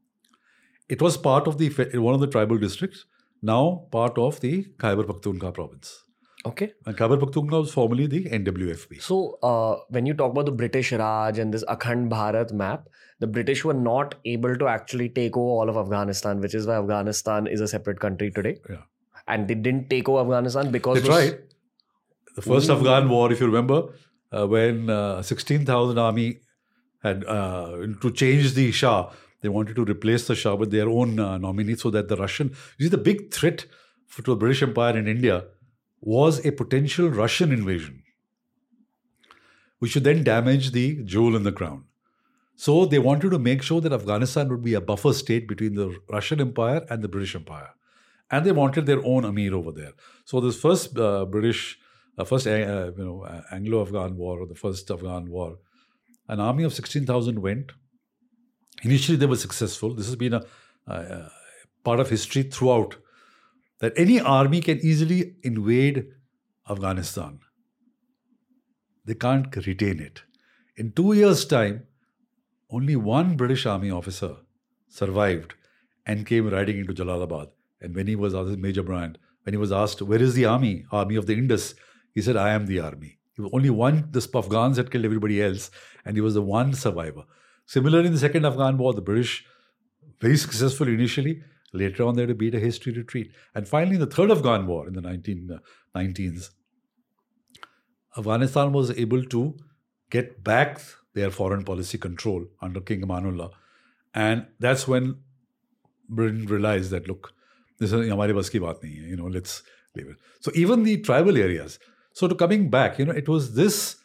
It 0.89 1.01
was 1.01 1.17
part 1.17 1.47
of 1.47 1.57
the 1.57 1.69
one 1.99 2.13
of 2.13 2.19
the 2.19 2.27
tribal 2.27 2.57
districts, 2.57 3.05
now 3.41 3.87
part 3.91 4.17
of 4.17 4.41
the 4.41 4.65
Khyber 4.77 5.03
Pakhtunkhwa 5.03 5.53
province. 5.53 6.02
Okay. 6.45 6.73
And 6.85 6.97
Khyber 6.97 7.17
Pakhtunkhwa 7.17 7.61
was 7.61 7.71
formerly 7.71 8.05
the 8.05 8.25
NWFP. 8.25 9.01
So, 9.01 9.37
uh, 9.41 9.77
when 9.89 10.05
you 10.05 10.13
talk 10.13 10.31
about 10.31 10.45
the 10.45 10.51
British 10.51 10.91
Raj 10.91 11.39
and 11.39 11.53
this 11.53 11.63
Akhand 11.65 12.09
Bharat 12.09 12.51
map, 12.51 12.89
the 13.19 13.27
British 13.27 13.63
were 13.63 13.73
not 13.73 14.15
able 14.25 14.57
to 14.57 14.67
actually 14.67 15.07
take 15.07 15.37
over 15.37 15.47
all 15.47 15.69
of 15.69 15.77
Afghanistan, 15.77 16.41
which 16.41 16.53
is 16.53 16.67
why 16.67 16.75
Afghanistan 16.75 17.47
is 17.47 17.61
a 17.61 17.67
separate 17.67 17.99
country 17.99 18.29
today. 18.29 18.57
Yeah. 18.69 18.81
And 19.27 19.47
they 19.47 19.55
didn't 19.55 19.89
take 19.89 20.09
over 20.09 20.19
Afghanistan 20.21 20.71
because 20.71 21.01
they 21.01 21.07
tried. 21.07 21.39
The 22.35 22.41
first 22.41 22.69
Ooh. 22.69 22.73
Afghan 22.73 23.07
war, 23.07 23.31
if 23.31 23.39
you 23.39 23.45
remember, 23.45 23.93
uh, 24.33 24.45
when 24.45 24.89
uh, 24.89 25.21
16,000 25.21 25.97
army 25.97 26.39
had 27.01 27.23
uh, 27.25 27.87
to 28.01 28.11
change 28.11 28.53
the 28.53 28.71
Shah, 28.71 29.11
they 29.41 29.49
wanted 29.49 29.77
to 29.77 29.85
replace 29.85 30.27
the 30.27 30.35
Shah 30.35 30.55
with 30.55 30.71
their 30.71 30.89
own 30.89 31.19
uh, 31.19 31.37
nominee 31.37 31.75
so 31.75 31.89
that 31.91 32.09
the 32.09 32.17
Russian, 32.17 32.49
you 32.77 32.85
see, 32.85 32.89
the 32.89 32.97
big 32.97 33.33
threat 33.33 33.65
to 34.15 34.21
the 34.21 34.35
British 34.35 34.61
Empire 34.63 34.97
in 34.97 35.07
India 35.07 35.45
was 36.05 36.45
a 36.45 36.51
potential 36.51 37.09
Russian 37.09 37.51
invasion, 37.51 38.03
which 39.79 39.95
would 39.95 40.03
then 40.03 40.23
damage 40.23 40.71
the 40.71 41.01
jewel 41.03 41.35
in 41.35 41.43
the 41.43 41.51
crown. 41.51 41.85
So 42.55 42.85
they 42.85 42.99
wanted 42.99 43.31
to 43.31 43.39
make 43.39 43.63
sure 43.63 43.81
that 43.81 43.93
Afghanistan 43.93 44.49
would 44.49 44.63
be 44.63 44.73
a 44.73 44.81
buffer 44.81 45.13
state 45.13 45.47
between 45.47 45.75
the 45.75 45.97
Russian 46.09 46.41
Empire 46.41 46.85
and 46.89 47.01
the 47.01 47.07
British 47.07 47.35
Empire. 47.35 47.69
And 48.29 48.45
they 48.45 48.51
wanted 48.51 48.85
their 48.85 49.03
own 49.05 49.25
Amir 49.25 49.55
over 49.55 49.71
there. 49.71 49.93
So 50.25 50.39
this 50.41 50.59
first 50.59 50.97
uh, 50.97 51.25
British, 51.25 51.79
uh, 52.17 52.25
first 52.25 52.47
uh, 52.47 52.91
you 52.97 53.05
know 53.05 53.43
Anglo-Afghan 53.51 54.17
war, 54.17 54.41
or 54.41 54.47
the 54.47 54.55
first 54.55 54.89
Afghan 54.91 55.29
war, 55.29 55.57
an 56.27 56.39
army 56.39 56.63
of 56.63 56.73
16,000 56.73 57.41
went. 57.41 57.71
Initially, 58.83 59.17
they 59.17 59.25
were 59.25 59.37
successful. 59.37 59.93
This 59.93 60.07
has 60.07 60.15
been 60.15 60.33
a 60.33 61.31
part 61.83 61.99
of 61.99 62.09
history 62.09 62.43
throughout 62.43 62.97
that 63.83 63.91
any 63.97 64.17
army 64.17 64.61
can 64.61 64.79
easily 64.89 65.35
invade 65.43 66.05
Afghanistan. 66.69 67.39
They 69.03 69.13
can't 69.13 69.53
retain 69.67 69.99
it. 69.99 70.21
In 70.77 70.93
two 70.93 71.11
years' 71.11 71.43
time, 71.43 71.83
only 72.69 72.95
one 72.95 73.35
British 73.35 73.65
army 73.65 73.91
officer 73.91 74.37
survived 74.87 75.55
and 76.05 76.25
came 76.25 76.49
riding 76.49 76.77
into 76.77 76.93
Jalalabad. 76.93 77.49
And 77.81 77.93
when 77.93 78.07
he 78.07 78.15
was 78.15 78.33
asked, 78.33 78.57
Major 78.57 78.83
Bryant, 78.83 79.17
when 79.43 79.53
he 79.53 79.57
was 79.57 79.73
asked, 79.73 80.01
Where 80.01 80.21
is 80.21 80.33
the 80.33 80.45
army? 80.45 80.85
Army 80.89 81.17
of 81.17 81.25
the 81.25 81.33
Indus, 81.33 81.75
he 82.13 82.21
said, 82.21 82.37
I 82.37 82.51
am 82.51 82.67
the 82.67 82.79
army. 82.79 83.17
He 83.35 83.41
was 83.41 83.51
only 83.53 83.69
one, 83.69 84.07
the 84.11 84.25
Afghans 84.33 84.77
had 84.77 84.91
killed 84.91 85.03
everybody 85.03 85.43
else, 85.43 85.69
and 86.05 86.15
he 86.15 86.21
was 86.21 86.35
the 86.35 86.41
one 86.41 86.73
survivor. 86.73 87.25
Similarly, 87.65 88.05
in 88.05 88.13
the 88.13 88.19
Second 88.19 88.45
Afghan 88.45 88.77
War, 88.77 88.93
the 88.93 89.01
British, 89.01 89.45
very 90.21 90.37
successful 90.37 90.87
initially, 90.87 91.41
Later 91.73 92.03
on, 92.03 92.17
had 92.17 92.27
to 92.27 92.35
beat 92.35 92.53
a 92.53 92.59
history 92.59 92.93
retreat. 92.93 93.31
And 93.55 93.67
finally, 93.67 93.97
the 93.97 94.05
Third 94.05 94.29
Afghan 94.31 94.67
War 94.67 94.87
in 94.87 94.93
the 94.93 95.01
1990s, 95.01 96.51
Afghanistan 98.15 98.71
was 98.71 98.91
able 98.91 99.23
to 99.25 99.55
get 100.11 100.43
back 100.43 100.79
their 101.15 101.31
foreign 101.31 101.63
policy 101.63 101.97
control 101.97 102.45
under 102.61 102.79
King 102.79 103.01
Amanullah. 103.01 103.51
And 104.13 104.45
that's 104.59 104.87
when 104.87 105.17
Britain 106.07 106.45
realized 106.45 106.91
that, 106.91 107.07
look, 107.07 107.33
this 107.79 107.91
is 107.91 107.99
baat 107.99 108.29
nahi 108.29 108.81
hai, 108.83 109.09
you 109.09 109.15
know, 109.15 109.25
let's 109.25 109.63
leave 109.95 110.07
it. 110.07 110.17
So 110.41 110.51
even 110.53 110.83
the 110.83 110.97
tribal 111.01 111.37
areas. 111.37 111.79
So 112.13 112.27
to 112.27 112.35
coming 112.35 112.69
back, 112.69 112.99
you 112.99 113.05
know, 113.05 113.13
it 113.13 113.27
was 113.27 113.55
this, 113.55 113.95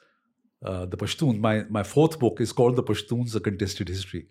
uh, 0.64 0.86
the 0.86 0.96
Pashtuns, 0.96 1.38
my, 1.38 1.64
my 1.68 1.82
fourth 1.82 2.18
book 2.18 2.40
is 2.40 2.52
called 2.52 2.76
The 2.76 2.82
Pashtuns, 2.82 3.34
A 3.34 3.40
Contested 3.40 3.88
History. 3.88 4.26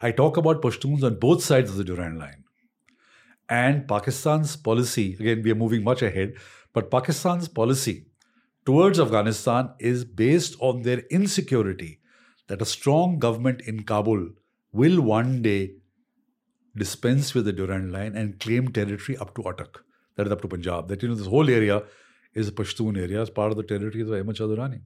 I 0.00 0.12
talk 0.12 0.36
about 0.36 0.60
Pashtuns 0.60 1.02
on 1.02 1.18
both 1.18 1.42
sides 1.42 1.70
of 1.70 1.76
the 1.76 1.84
Durand 1.84 2.18
Line 2.18 2.41
and 3.54 3.86
Pakistan's 3.86 4.56
policy, 4.56 5.14
again, 5.20 5.42
we 5.42 5.50
are 5.52 5.60
moving 5.62 5.84
much 5.84 6.02
ahead, 6.02 6.36
but 6.72 6.90
Pakistan's 6.90 7.48
policy 7.48 8.06
towards 8.64 8.98
Afghanistan 8.98 9.70
is 9.78 10.04
based 10.06 10.56
on 10.68 10.82
their 10.82 11.00
insecurity 11.10 12.00
that 12.48 12.62
a 12.62 12.64
strong 12.64 13.18
government 13.18 13.60
in 13.72 13.82
Kabul 13.82 14.30
will 14.72 15.02
one 15.02 15.42
day 15.42 15.74
dispense 16.74 17.34
with 17.34 17.44
the 17.44 17.52
Durand 17.52 17.92
line 17.92 18.16
and 18.16 18.40
claim 18.40 18.72
territory 18.72 19.18
up 19.18 19.34
to 19.34 19.42
Attock, 19.42 19.82
that 20.16 20.26
is 20.26 20.32
up 20.32 20.40
to 20.40 20.48
Punjab. 20.48 20.88
That 20.88 21.02
you 21.02 21.10
know, 21.10 21.14
this 21.14 21.26
whole 21.26 21.50
area 21.50 21.82
is 22.34 22.48
a 22.48 22.52
Pashtun 22.52 22.96
area, 22.96 23.20
it's 23.20 23.30
part 23.30 23.50
of 23.50 23.58
the 23.58 23.68
territory 23.74 24.02
of 24.02 24.12
Ahmad 24.12 24.38
Shah 24.38 24.44
Durrani. 24.44 24.80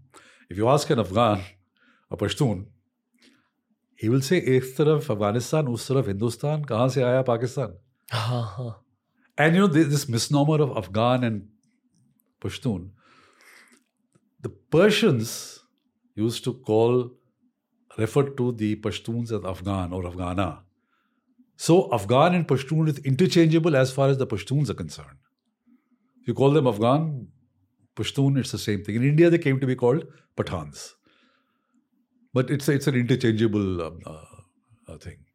If 0.50 0.56
you 0.56 0.68
ask 0.68 0.90
an 0.90 0.98
Afghan, 0.98 1.40
a 2.10 2.16
Pashtun, 2.16 2.66
he 3.94 4.08
will 4.08 4.22
say, 4.22 4.40
एक 4.40 4.74
तरफ 4.78 5.10
अफगानिस्तान 5.10 5.68
उस 5.68 5.88
तरफ 5.88 6.08
हिंदुस्तान 6.08 6.64
कहाँ 6.64 6.88
से 6.94 7.02
आया 7.02 7.22
Pakistan 7.34 7.76
and 9.38 9.54
you 9.54 9.60
know, 9.60 9.66
this 9.66 10.08
misnomer 10.08 10.62
of 10.62 10.76
Afghan 10.76 11.24
and 11.24 11.48
Pashtun, 12.40 12.90
the 14.40 14.48
Persians 14.48 15.60
used 16.14 16.44
to 16.44 16.54
call, 16.54 17.10
refer 17.98 18.22
to 18.30 18.52
the 18.52 18.76
Pashtuns 18.76 19.32
as 19.32 19.44
Afghan 19.44 19.92
or 19.92 20.04
Afghana. 20.04 20.62
So 21.56 21.92
Afghan 21.92 22.34
and 22.34 22.46
Pashtun 22.46 22.88
is 22.88 22.98
interchangeable 22.98 23.76
as 23.76 23.92
far 23.92 24.08
as 24.08 24.18
the 24.18 24.26
Pashtuns 24.26 24.70
are 24.70 24.74
concerned. 24.74 25.18
You 26.26 26.34
call 26.34 26.50
them 26.50 26.66
Afghan, 26.66 27.28
Pashtun, 27.96 28.38
it's 28.38 28.52
the 28.52 28.58
same 28.58 28.84
thing. 28.84 28.96
In 28.96 29.04
India, 29.04 29.30
they 29.30 29.38
came 29.38 29.58
to 29.60 29.66
be 29.66 29.74
called 29.74 30.04
Pathans. 30.36 30.92
But 32.32 32.50
it's, 32.50 32.68
it's 32.68 32.86
an 32.86 32.94
interchangeable 32.94 33.82
um, 33.82 34.00
uh, 34.04 34.92
uh, 34.92 34.98
thing 34.98 35.25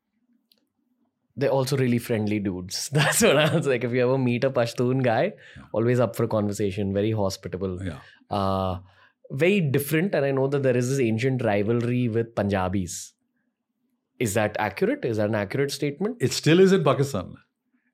they're 1.35 1.49
also 1.49 1.77
really 1.77 1.97
friendly 1.97 2.39
dudes. 2.39 2.89
That's 2.93 3.21
what 3.21 3.37
I 3.37 3.55
was 3.55 3.67
like. 3.67 3.83
If 3.83 3.91
you 3.91 4.03
ever 4.03 4.17
meet 4.17 4.43
a 4.43 4.51
Pashtun 4.51 5.03
guy, 5.03 5.33
yeah. 5.57 5.63
always 5.71 5.99
up 5.99 6.15
for 6.15 6.27
conversation, 6.27 6.93
very 6.93 7.11
hospitable. 7.11 7.79
Yeah. 7.83 7.99
Uh, 8.29 8.79
very 9.31 9.61
different. 9.61 10.13
And 10.13 10.25
I 10.25 10.31
know 10.31 10.47
that 10.47 10.63
there 10.63 10.75
is 10.75 10.89
this 10.89 10.99
ancient 10.99 11.43
rivalry 11.43 12.09
with 12.09 12.35
Punjabis 12.35 13.13
Is 14.19 14.33
that 14.33 14.55
accurate? 14.59 15.05
Is 15.05 15.17
that 15.17 15.29
an 15.29 15.35
accurate 15.35 15.71
statement? 15.71 16.17
It 16.19 16.33
still 16.33 16.59
is 16.59 16.71
in 16.71 16.83
Pakistan. 16.83 17.35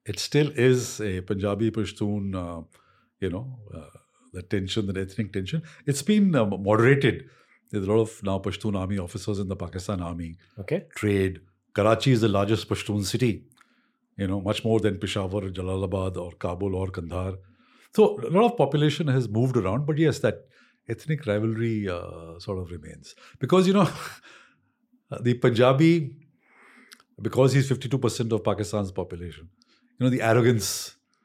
It 0.04 0.18
still 0.18 0.50
is 0.56 1.00
a 1.00 1.20
Punjabi 1.20 1.70
Pashtun, 1.70 2.34
uh, 2.34 2.62
you 3.20 3.30
know, 3.30 3.58
uh, 3.74 3.98
the 4.32 4.42
tension, 4.42 4.86
the 4.86 5.00
ethnic 5.00 5.32
tension. 5.32 5.62
It's 5.86 6.02
been 6.02 6.34
uh, 6.34 6.46
moderated. 6.46 7.24
There's 7.70 7.86
a 7.86 7.90
lot 7.92 8.00
of 8.00 8.22
now 8.22 8.38
Pashtun 8.38 8.76
army 8.76 8.98
officers 8.98 9.38
in 9.38 9.48
the 9.48 9.56
Pakistan 9.56 10.00
army. 10.00 10.36
Okay. 10.58 10.86
Trade. 10.96 11.40
Karachi 11.78 12.12
is 12.18 12.20
the 12.26 12.28
largest 12.36 12.68
Pashtun 12.68 13.04
city, 13.12 13.32
you 14.16 14.26
know, 14.30 14.40
much 14.50 14.64
more 14.68 14.78
than 14.86 14.98
Peshawar, 15.04 15.42
Jalalabad, 15.58 16.16
or 16.26 16.30
Kabul, 16.44 16.74
or 16.82 16.88
Kandahar. 16.98 17.34
So 17.96 18.06
a 18.28 18.30
lot 18.36 18.44
of 18.50 18.56
population 18.62 19.06
has 19.16 19.28
moved 19.40 19.56
around, 19.62 19.86
but 19.90 19.98
yes, 20.06 20.18
that 20.26 20.40
ethnic 20.94 21.26
rivalry 21.26 21.76
uh, 21.88 22.38
sort 22.46 22.58
of 22.62 22.70
remains 22.76 23.14
because 23.44 23.66
you 23.68 23.74
know 23.78 23.88
the 25.28 25.34
Punjabi, 25.34 25.92
because 27.20 27.52
he's 27.52 27.68
fifty-two 27.68 27.98
percent 27.98 28.32
of 28.32 28.42
Pakistan's 28.42 28.92
population. 28.92 29.48
You 29.98 30.04
know 30.04 30.10
the 30.10 30.22
arrogance, 30.22 30.68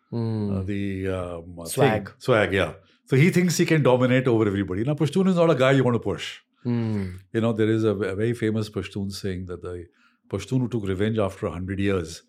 Hmm. 0.09 0.55
uh, 0.57 0.63
the 0.63 1.07
um, 1.07 1.65
Swag. 1.65 2.07
thing- 2.09 2.15
swag, 2.19 2.53
yeah. 2.53 2.73
So 3.05 3.15
he 3.17 3.29
thinks 3.31 3.57
he 3.57 3.65
can 3.65 3.81
dominate 3.83 4.27
over 4.27 4.47
everybody. 4.47 4.83
Now 4.83 4.93
Pashtun 4.93 5.27
is 5.27 5.35
not 5.35 5.49
a 5.49 5.55
guy 5.55 5.71
you 5.71 5.83
want 5.83 5.95
to 5.95 5.99
push. 6.11 6.39
Hmm. 6.63 7.03
You 7.33 7.41
know 7.41 7.51
there 7.53 7.69
is 7.69 7.83
a, 7.83 7.93
a 8.13 8.15
very 8.15 8.33
famous 8.33 8.69
Pashtun 8.69 9.11
saying 9.11 9.45
that 9.47 9.61
the 9.61 9.85
Pashtun 10.33 10.61
who 10.61 10.67
took 10.67 10.85
revenge 10.87 11.19
after 11.19 11.49
hundred 11.49 11.79
years 11.87 12.23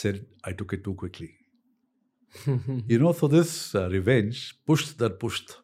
said, 0.00 0.24
"I 0.44 0.52
took 0.52 0.72
it 0.78 0.84
too 0.84 0.94
quickly." 0.94 1.30
You 2.92 2.98
know, 2.98 3.12
so 3.12 3.26
this 3.26 3.74
uh, 3.74 3.88
revenge 3.88 4.54
pushed 4.66 4.98
that 4.98 5.18
pushed, 5.18 5.56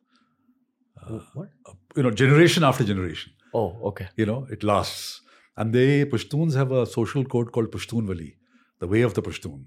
what? 1.35 1.49
you 1.97 2.03
know, 2.03 2.11
generation 2.11 2.65
after 2.65 2.85
generation. 2.85 3.33
Oh, 3.53 3.69
okay. 3.89 4.09
You 4.17 4.27
know, 4.27 4.47
it 4.51 4.63
lasts. 4.63 5.21
And 5.57 5.73
they, 5.73 6.05
Pashtuns 6.05 6.55
have 6.55 6.73
a 6.73 6.87
social 6.87 7.25
code 7.25 7.53
called 7.53 7.71
Pashtunwali, 7.71 8.31
the 8.81 8.89
way 8.89 9.03
of 9.03 9.15
the 9.15 9.23
Pashtun, 9.23 9.65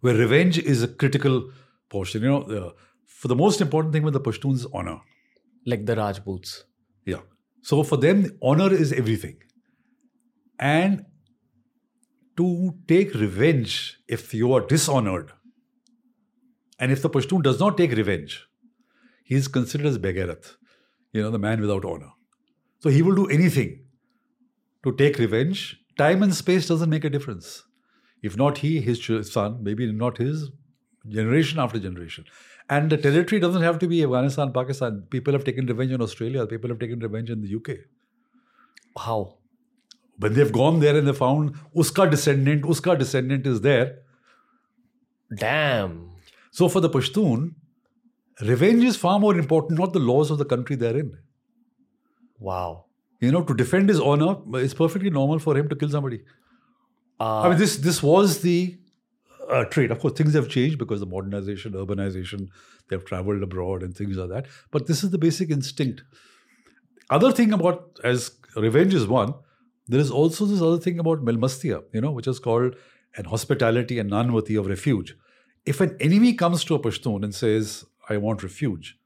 where 0.00 0.14
revenge 0.14 0.58
is 0.58 0.82
a 0.82 0.88
critical 0.88 1.50
portion. 1.88 2.22
You 2.22 2.28
know, 2.28 2.42
uh, 2.42 2.70
for 3.06 3.28
the 3.28 3.36
most 3.36 3.60
important 3.60 3.92
thing 3.94 4.02
with 4.02 4.14
the 4.14 4.20
Pashtuns, 4.20 4.66
honor. 4.72 4.98
Like 5.66 5.86
the 5.86 5.96
Rajputs. 5.96 6.64
Yeah. 7.06 7.22
So 7.62 7.82
for 7.82 7.96
them, 7.96 8.38
honor 8.42 8.72
is 8.72 8.92
everything. 8.92 9.38
And 10.58 11.06
to 12.36 12.74
take 12.88 13.14
revenge 13.14 13.98
if 14.08 14.34
you 14.34 14.52
are 14.52 14.60
dishonored, 14.60 15.32
and 16.78 16.90
if 16.92 17.02
the 17.02 17.10
Pashtun 17.10 17.42
does 17.42 17.60
not 17.60 17.76
take 17.76 17.92
revenge, 17.92 18.46
he 19.24 19.34
is 19.34 19.48
considered 19.48 19.86
as 19.86 19.98
Begarat, 19.98 20.56
you 21.12 21.22
know, 21.22 21.30
the 21.30 21.38
man 21.38 21.60
without 21.60 21.84
honor. 21.84 22.10
So 22.80 22.90
he 22.90 23.02
will 23.02 23.14
do 23.14 23.26
anything 23.26 23.84
to 24.82 24.92
take 24.92 25.18
revenge. 25.18 25.80
Time 25.96 26.22
and 26.22 26.34
space 26.34 26.66
doesn't 26.66 26.90
make 26.90 27.04
a 27.04 27.10
difference. 27.10 27.64
If 28.22 28.36
not 28.36 28.58
he, 28.58 28.80
his 28.80 29.32
son, 29.32 29.62
maybe 29.62 29.90
not 29.92 30.18
his, 30.18 30.50
generation 31.08 31.58
after 31.58 31.78
generation. 31.78 32.24
And 32.68 32.90
the 32.90 32.96
territory 32.96 33.40
doesn't 33.40 33.62
have 33.62 33.78
to 33.80 33.86
be 33.86 34.02
Afghanistan, 34.02 34.52
Pakistan. 34.52 35.06
People 35.10 35.34
have 35.34 35.44
taken 35.44 35.66
revenge 35.66 35.92
in 35.92 36.00
Australia, 36.00 36.46
people 36.46 36.70
have 36.70 36.78
taken 36.78 36.98
revenge 36.98 37.30
in 37.30 37.42
the 37.42 37.54
UK. 37.54 37.78
How? 38.98 39.38
When 40.18 40.34
they've 40.34 40.52
gone 40.52 40.80
there 40.80 40.96
and 40.96 41.08
they 41.08 41.12
found 41.12 41.56
Uska 41.74 42.10
descendant, 42.10 42.62
Uska 42.62 42.98
descendant 42.98 43.46
is 43.46 43.60
there. 43.60 43.98
Damn. 45.36 46.10
So 46.50 46.68
for 46.68 46.80
the 46.80 46.88
Pashtun, 46.88 47.54
revenge 48.42 48.84
is 48.84 48.96
far 48.96 49.18
more 49.18 49.36
important, 49.36 49.78
not 49.78 49.92
the 49.92 49.98
laws 49.98 50.30
of 50.30 50.38
the 50.38 50.44
country 50.44 50.76
they're 50.76 50.96
in. 50.96 51.18
Wow. 52.38 52.84
You 53.20 53.32
know, 53.32 53.42
to 53.42 53.54
defend 53.54 53.88
his 53.88 54.00
honor, 54.00 54.36
it's 54.54 54.74
perfectly 54.74 55.10
normal 55.10 55.38
for 55.38 55.56
him 55.56 55.68
to 55.68 55.76
kill 55.76 55.88
somebody. 55.88 56.20
Uh, 57.18 57.40
I 57.42 57.48
mean, 57.48 57.58
this 57.58 57.76
this 57.78 58.02
was 58.02 58.40
the 58.40 58.76
uh, 59.48 59.64
trait. 59.64 59.90
Of 59.90 60.00
course, 60.00 60.14
things 60.14 60.34
have 60.34 60.48
changed 60.48 60.78
because 60.78 61.00
of 61.00 61.08
modernization, 61.08 61.72
urbanization. 61.72 62.48
They 62.88 62.96
have 62.96 63.04
traveled 63.04 63.42
abroad 63.42 63.82
and 63.82 63.96
things 63.96 64.16
like 64.16 64.28
that. 64.30 64.46
But 64.70 64.86
this 64.86 65.02
is 65.04 65.10
the 65.10 65.18
basic 65.18 65.50
instinct. 65.50 66.02
Other 67.10 67.32
thing 67.32 67.52
about 67.52 67.98
as 68.02 68.32
revenge 68.56 68.94
is 68.94 69.06
one, 69.06 69.34
there 69.86 70.00
is 70.00 70.10
also 70.10 70.46
this 70.46 70.62
other 70.62 70.78
thing 70.78 70.98
about 70.98 71.24
melmastia, 71.24 71.82
you 71.92 72.00
know, 72.00 72.10
which 72.10 72.26
is 72.26 72.38
called 72.38 72.76
an 73.16 73.24
hospitality 73.26 73.98
and 73.98 74.34
worthy 74.34 74.56
of 74.56 74.66
refuge. 74.66 75.16
If 75.64 75.80
an 75.80 75.96
enemy 76.00 76.34
comes 76.34 76.64
to 76.64 76.74
a 76.74 76.78
Pashtun 76.80 77.22
and 77.24 77.34
says, 77.34 77.84
"I 78.08 78.16
want 78.16 78.42
refuge," 78.42 78.96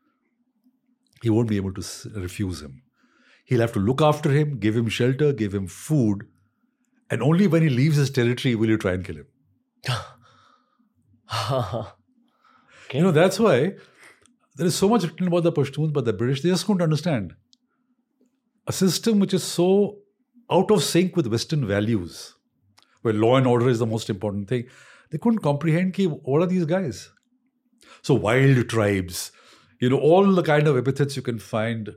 he 1.23 1.31
won't 1.31 1.49
be 1.49 1.57
able 1.57 1.73
to 1.75 1.83
refuse 2.15 2.63
him. 2.63 2.83
He'll 3.45 3.61
have 3.61 3.73
to 3.73 3.81
look 3.81 4.03
after 4.03 4.31
him, 4.31 4.59
give 4.59 4.77
him 4.77 4.89
shelter, 4.89 5.33
give 5.33 5.55
him 5.55 5.67
food, 5.67 6.27
and 7.11 7.23
only 7.23 7.47
when 7.47 7.63
he 7.63 7.71
leaves 7.71 7.97
his 7.97 8.11
territory 8.11 8.55
will 8.55 8.69
you 8.69 8.77
try 8.77 8.93
and 8.93 9.05
kill 9.05 9.17
him. 9.17 9.29
You 12.93 13.03
know, 13.03 13.11
that's 13.11 13.39
why 13.39 13.75
there 14.57 14.67
is 14.67 14.75
so 14.75 14.89
much 14.89 15.03
written 15.03 15.27
about 15.27 15.43
the 15.43 15.53
Pashtuns, 15.53 15.93
but 15.93 16.05
the 16.05 16.13
British, 16.13 16.41
they 16.43 16.49
just 16.49 16.67
couldn't 16.67 16.83
understand. 16.83 17.35
A 18.67 18.73
system 18.73 19.19
which 19.21 19.35
is 19.35 19.45
so 19.45 19.99
out 20.51 20.71
of 20.71 20.83
sync 20.83 21.17
with 21.17 21.27
Western 21.27 21.67
values, 21.67 22.35
where 23.03 23.15
law 23.15 23.37
and 23.37 23.47
order 23.47 23.69
is 23.69 23.79
the 23.79 23.87
most 23.87 24.11
important 24.11 24.49
thing, 24.49 24.67
they 25.11 25.19
couldn't 25.19 25.41
comprehend 25.41 25.95
ki, 25.95 26.07
what 26.07 26.43
are 26.43 26.47
these 26.47 26.65
guys? 26.65 27.11
So 28.03 28.15
wild 28.15 28.69
tribes, 28.69 29.33
you 29.81 29.89
know, 29.91 29.99
all 29.99 30.31
the 30.33 30.43
kind 30.43 30.67
of 30.67 30.77
epithets 30.77 31.17
you 31.17 31.23
can 31.23 31.39
find, 31.39 31.91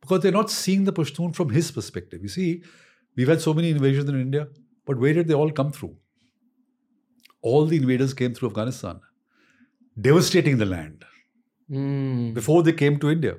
because 0.00 0.20
they're 0.20 0.32
not 0.32 0.50
seeing 0.50 0.84
the 0.84 0.92
Pashtun 0.92 1.34
from 1.34 1.50
his 1.50 1.70
perspective. 1.70 2.22
You 2.22 2.28
see, 2.28 2.62
we've 3.16 3.28
had 3.28 3.40
so 3.40 3.54
many 3.54 3.70
invasions 3.70 4.08
in 4.08 4.20
India, 4.20 4.48
but 4.86 4.98
where 4.98 5.14
did 5.14 5.28
they 5.28 5.34
all 5.34 5.50
come 5.50 5.70
through? 5.72 5.96
All 7.42 7.66
the 7.66 7.76
invaders 7.76 8.14
came 8.14 8.34
through 8.34 8.48
Afghanistan, 8.48 9.00
devastating 10.00 10.58
the 10.58 10.66
land 10.66 11.04
Hmm. 11.68 12.32
before 12.32 12.62
they 12.62 12.72
came 12.72 12.98
to 12.98 13.10
India. 13.10 13.36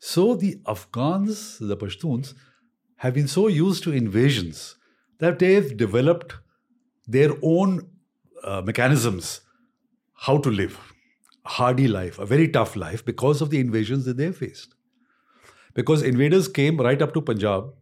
So 0.00 0.34
the 0.34 0.60
Afghans, 0.66 1.58
the 1.58 1.76
Pashtuns, 1.76 2.34
have 3.04 3.14
been 3.14 3.28
so 3.28 3.46
used 3.54 3.82
to 3.84 3.92
invasions 4.00 4.60
that 5.22 5.38
they've 5.38 5.76
developed 5.80 6.34
their 7.16 7.32
own 7.42 7.72
uh, 8.42 8.62
mechanisms 8.68 9.32
how 10.26 10.36
to 10.46 10.50
live 10.50 10.78
a 11.44 11.48
hardy 11.56 11.86
life, 11.86 12.18
a 12.18 12.26
very 12.26 12.48
tough 12.48 12.76
life 12.82 13.04
because 13.04 13.42
of 13.46 13.50
the 13.50 13.60
invasions 13.60 14.06
that 14.06 14.16
they 14.16 14.30
faced. 14.32 14.74
Because 15.74 16.02
invaders 16.02 16.48
came 16.48 16.78
right 16.86 17.02
up 17.02 17.12
to 17.14 17.20
Punjab, 17.20 17.72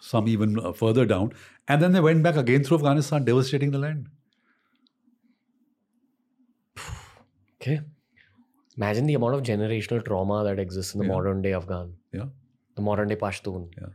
some 0.00 0.26
even 0.28 0.58
uh, 0.58 0.72
further 0.72 1.04
down, 1.06 1.32
and 1.68 1.80
then 1.82 1.92
they 1.92 2.00
went 2.00 2.22
back 2.24 2.36
again 2.36 2.64
through 2.64 2.78
Afghanistan, 2.78 3.24
devastating 3.24 3.70
the 3.70 3.78
land. 3.78 4.08
Okay. 7.60 7.80
Imagine 8.76 9.06
the 9.06 9.14
amount 9.14 9.34
of 9.34 9.42
generational 9.42 10.04
trauma 10.04 10.42
that 10.44 10.58
exists 10.58 10.94
in 10.94 11.00
the 11.00 11.06
Yeah. 11.06 11.12
modern 11.12 11.42
day 11.42 11.52
Afghan, 11.60 11.94
Yeah. 12.12 12.26
The 12.76 12.82
modern 12.82 13.08
day 13.08 13.16
Pashtun. 13.16 13.68
Yeah. 13.80 13.88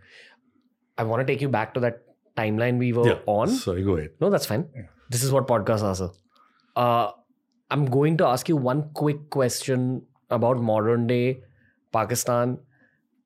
I 0.97 1.03
want 1.03 1.25
to 1.25 1.34
take 1.34 1.41
you 1.41 1.49
back 1.49 1.73
to 1.75 1.79
that 1.82 2.03
timeline 2.38 2.77
we 2.77 2.93
were 2.93 3.21
on. 3.25 3.49
Sorry, 3.49 3.84
go 3.84 3.97
ahead. 3.97 4.11
No, 4.19 4.29
that's 4.29 4.45
fine. 4.45 4.67
This 5.09 5.23
is 5.23 5.32
what 5.32 5.47
podcasts 5.47 5.84
are, 5.84 5.95
sir. 5.95 6.09
Uh, 6.75 7.11
I'm 7.69 7.86
going 7.86 8.17
to 8.17 8.27
ask 8.27 8.49
you 8.49 8.57
one 8.57 8.89
quick 8.93 9.29
question 9.29 10.03
about 10.29 10.61
modern 10.61 11.07
day 11.07 11.41
Pakistan 11.91 12.57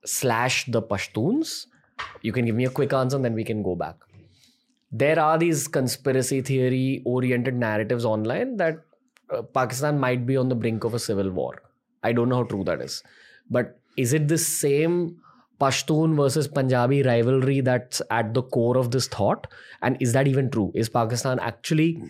slash 0.05 0.65
the 0.65 0.81
Pashtuns. 0.81 1.65
You 2.21 2.31
can 2.31 2.45
give 2.45 2.55
me 2.55 2.65
a 2.65 2.69
quick 2.69 2.93
answer 2.93 3.15
and 3.15 3.25
then 3.25 3.33
we 3.33 3.43
can 3.43 3.63
go 3.63 3.75
back. 3.75 3.95
There 4.91 5.19
are 5.19 5.37
these 5.37 5.67
conspiracy 5.67 6.41
theory 6.41 7.01
oriented 7.05 7.55
narratives 7.55 8.05
online 8.05 8.57
that 8.57 8.77
uh, 9.29 9.41
Pakistan 9.41 9.99
might 9.99 10.25
be 10.25 10.37
on 10.37 10.49
the 10.49 10.55
brink 10.55 10.83
of 10.83 10.93
a 10.93 10.99
civil 10.99 11.31
war. 11.31 11.61
I 12.03 12.13
don't 12.13 12.29
know 12.29 12.37
how 12.37 12.43
true 12.43 12.63
that 12.65 12.81
is. 12.81 13.03
But 13.49 13.79
is 13.97 14.13
it 14.13 14.27
the 14.27 14.37
same 14.37 15.17
Pashtun 15.59 16.15
versus 16.15 16.47
Punjabi 16.47 17.01
rivalry 17.03 17.61
that's 17.61 18.01
at 18.11 18.33
the 18.33 18.43
core 18.43 18.77
of 18.77 18.91
this 18.91 19.07
thought? 19.07 19.47
And 19.81 19.97
is 19.99 20.13
that 20.13 20.27
even 20.27 20.49
true? 20.51 20.71
Is 20.75 20.89
Pakistan 20.89 21.39
actually 21.39 22.01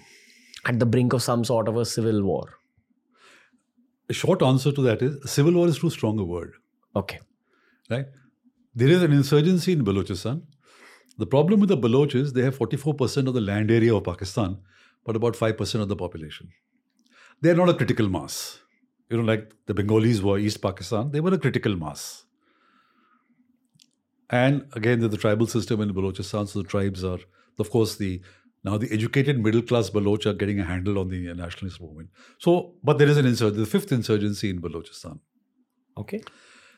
at 0.65 0.79
the 0.79 0.85
brink 0.85 1.13
of 1.13 1.21
some 1.21 1.43
sort 1.43 1.67
of 1.67 1.77
a 1.77 1.85
civil 1.85 2.23
war? 2.23 2.43
A 4.09 4.13
short 4.13 4.41
answer 4.41 4.71
to 4.71 4.81
that 4.81 5.01
is 5.01 5.31
civil 5.31 5.53
war 5.53 5.67
is 5.67 5.79
too 5.79 5.89
strong 5.89 6.19
a 6.19 6.23
word. 6.23 6.53
Okay. 6.95 7.19
right? 7.89 8.05
There 8.73 8.87
is 8.87 9.03
an 9.03 9.11
insurgency 9.11 9.73
in 9.73 9.83
Balochistan. 9.83 10.43
The 11.17 11.25
problem 11.25 11.59
with 11.59 11.69
the 11.69 11.77
Baloch 11.77 12.13
is 12.13 12.33
they 12.33 12.43
have 12.43 12.57
44% 12.57 13.27
of 13.27 13.33
the 13.33 13.41
land 13.41 13.71
area 13.71 13.95
of 13.95 14.03
Pakistan, 14.03 14.57
but 15.05 15.15
about 15.15 15.35
5% 15.35 15.81
of 15.81 15.87
the 15.87 15.95
population. 15.95 16.49
They 17.41 17.51
are 17.51 17.55
not 17.55 17.69
a 17.69 17.73
critical 17.73 18.09
mass. 18.09 18.59
You 19.09 19.17
know, 19.17 19.23
like 19.23 19.53
the 19.65 19.73
Bengalis 19.73 20.21
were 20.21 20.39
East 20.39 20.61
Pakistan, 20.61 21.11
they 21.11 21.21
were 21.21 21.33
a 21.33 21.37
critical 21.37 21.75
mass. 21.75 22.24
And 24.29 24.65
again, 24.73 24.99
there's 24.99 25.11
the 25.11 25.17
tribal 25.17 25.47
system 25.47 25.81
in 25.81 25.93
Balochistan, 25.93 26.47
so 26.47 26.61
the 26.61 26.67
tribes 26.67 27.03
are, 27.03 27.19
of 27.59 27.69
course, 27.69 27.95
the 27.97 28.21
now 28.63 28.79
the 28.79 28.91
educated 28.91 29.39
middle 29.39 29.61
class 29.61 29.91
Baloch 29.91 30.25
are 30.25 30.33
getting 30.33 30.59
a 30.59 30.63
handle 30.63 30.97
on 30.97 31.09
the 31.09 31.33
nationalist 31.35 31.79
movement. 31.79 32.09
So, 32.39 32.73
but 32.83 32.97
there 32.97 33.07
is 33.07 33.17
an 33.17 33.27
insurgency, 33.27 33.59
the 33.59 33.67
fifth 33.67 33.91
insurgency 33.91 34.49
in 34.49 34.59
Balochistan. 34.59 35.19
Okay. 35.95 36.23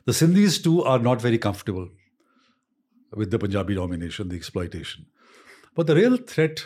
The 0.06 0.12
Sindhis 0.12 0.62
too 0.62 0.84
are 0.84 1.00
not 1.00 1.22
very 1.22 1.38
comfortable 1.38 1.88
with 3.14 3.32
the 3.32 3.39
Punjabi 3.39 3.76
domination, 3.76 4.28
the 4.28 4.36
exploitation. 4.36 5.06
But 5.76 5.88
the 5.88 5.95
real 5.95 6.18
threat 6.18 6.66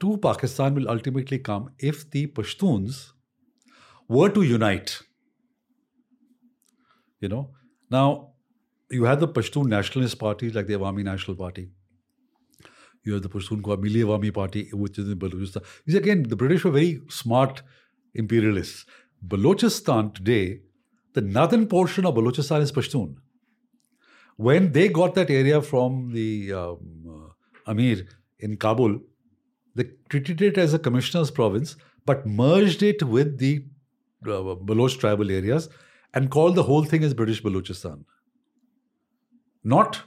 to 0.00 0.16
Pakistan 0.16 0.74
will 0.74 0.88
ultimately 0.88 1.38
come 1.38 1.70
if 1.78 2.10
the 2.10 2.26
Pashtuns 2.26 3.12
were 4.08 4.30
to 4.30 4.42
unite. 4.42 5.00
You 7.20 7.28
know, 7.28 7.50
now 7.88 8.33
you 8.90 9.04
have 9.04 9.20
the 9.20 9.28
Pashtun 9.28 9.66
nationalist 9.66 10.18
parties 10.18 10.54
like 10.54 10.66
the 10.66 10.74
Awami 10.74 11.04
National 11.04 11.36
Party. 11.36 11.68
You 13.04 13.14
have 13.14 13.22
the 13.22 13.28
Pashtun 13.28 13.60
Milli 13.62 14.02
Awami 14.04 14.32
Party, 14.32 14.68
which 14.72 14.98
is 14.98 15.08
in 15.08 15.18
Balochistan. 15.18 15.62
These 15.86 15.96
again, 15.96 16.22
the 16.22 16.36
British 16.36 16.64
were 16.64 16.70
very 16.70 17.00
smart 17.08 17.62
imperialists. 18.14 18.86
Balochistan 19.26 20.14
today, 20.14 20.60
the 21.14 21.20
northern 21.20 21.66
portion 21.66 22.06
of 22.06 22.14
Balochistan 22.14 22.60
is 22.60 22.72
Pashtun. 22.72 23.16
When 24.36 24.72
they 24.72 24.88
got 24.88 25.14
that 25.14 25.30
area 25.30 25.62
from 25.62 26.12
the 26.12 26.52
um, 26.52 26.78
uh, 27.08 27.70
Amir 27.70 28.06
in 28.40 28.56
Kabul, 28.56 29.00
they 29.74 29.90
treated 30.08 30.42
it 30.42 30.58
as 30.58 30.74
a 30.74 30.78
commissioner's 30.78 31.30
province, 31.30 31.76
but 32.04 32.26
merged 32.26 32.82
it 32.82 33.02
with 33.02 33.38
the 33.38 33.64
uh, 34.26 34.56
Baloch 34.56 34.98
tribal 34.98 35.30
areas 35.30 35.68
and 36.14 36.30
called 36.30 36.54
the 36.54 36.62
whole 36.62 36.84
thing 36.84 37.04
as 37.04 37.14
British 37.14 37.42
Balochistan. 37.42 38.04
Not, 39.64 40.02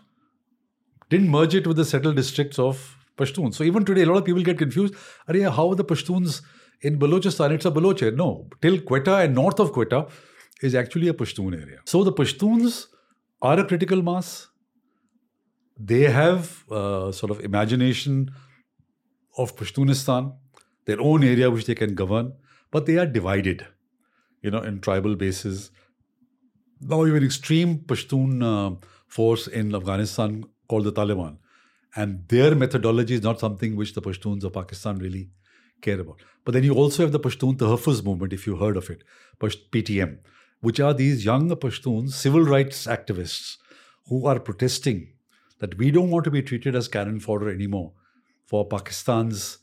didn't 1.09 1.29
merge 1.29 1.55
it 1.55 1.65
with 1.65 1.77
the 1.77 1.85
settled 1.85 2.15
districts 2.15 2.59
of 2.59 2.95
Pashtuns. 3.17 3.55
So 3.55 3.63
even 3.63 3.83
today, 3.83 4.03
a 4.03 4.05
lot 4.05 4.17
of 4.17 4.25
people 4.25 4.43
get 4.43 4.57
confused. 4.57 4.93
Are 5.27 5.49
how 5.49 5.69
are 5.69 5.75
the 5.75 5.83
Pashtuns 5.83 6.41
in 6.81 6.99
Balochistan? 6.99 7.51
It's 7.51 7.65
a 7.65 7.71
Baloch. 7.71 8.15
No, 8.15 8.47
till 8.61 8.79
Quetta 8.79 9.23
and 9.23 9.33
north 9.33 9.59
of 9.59 9.71
Quetta 9.71 10.07
is 10.61 10.75
actually 10.75 11.07
a 11.07 11.13
Pashtun 11.13 11.59
area. 11.59 11.79
So 11.85 12.03
the 12.03 12.13
Pashtuns 12.13 12.87
are 13.41 13.59
a 13.59 13.65
critical 13.65 14.01
mass. 14.01 14.47
They 15.79 16.03
have 16.03 16.63
uh, 16.71 17.11
sort 17.11 17.31
of 17.31 17.39
imagination 17.41 18.31
of 19.37 19.55
Pashtunistan, 19.55 20.35
their 20.85 20.99
own 20.99 21.23
area 21.23 21.51
which 21.51 21.65
they 21.65 21.75
can 21.75 21.93
govern, 21.93 22.33
but 22.71 22.85
they 22.85 22.97
are 22.97 23.05
divided, 23.05 23.65
you 24.41 24.49
know, 24.49 24.61
in 24.61 24.81
tribal 24.81 25.15
bases. 25.15 25.71
Now, 26.81 27.05
even 27.05 27.23
extreme 27.23 27.79
Pashtun 27.79 28.43
uh, 28.43 28.75
force 29.07 29.47
in 29.47 29.73
Afghanistan 29.73 30.45
called 30.67 30.83
the 30.83 30.91
Taliban, 30.91 31.37
and 31.95 32.27
their 32.27 32.55
methodology 32.55 33.15
is 33.15 33.23
not 33.23 33.39
something 33.39 33.75
which 33.75 33.93
the 33.93 34.01
Pashtuns 34.01 34.43
of 34.43 34.53
Pakistan 34.53 34.97
really 34.99 35.29
care 35.81 35.99
about. 35.99 36.21
But 36.43 36.53
then 36.53 36.63
you 36.63 36.73
also 36.73 37.03
have 37.03 37.11
the 37.11 37.19
Pashtun 37.19 37.57
Tahaffuz 37.57 38.03
movement, 38.03 38.33
if 38.33 38.45
you 38.47 38.55
heard 38.57 38.77
of 38.77 38.89
it, 38.89 39.03
PTM, 39.41 40.19
which 40.61 40.79
are 40.79 40.93
these 40.93 41.25
young 41.25 41.49
Pashtuns, 41.49 42.11
civil 42.11 42.41
rights 42.41 42.87
activists, 42.87 43.57
who 44.07 44.25
are 44.25 44.39
protesting 44.39 45.13
that 45.59 45.77
we 45.77 45.91
don't 45.91 46.09
want 46.09 46.23
to 46.25 46.31
be 46.31 46.41
treated 46.41 46.75
as 46.75 46.87
cannon 46.87 47.19
fodder 47.19 47.49
anymore 47.49 47.93
for 48.45 48.67
Pakistan's 48.67 49.57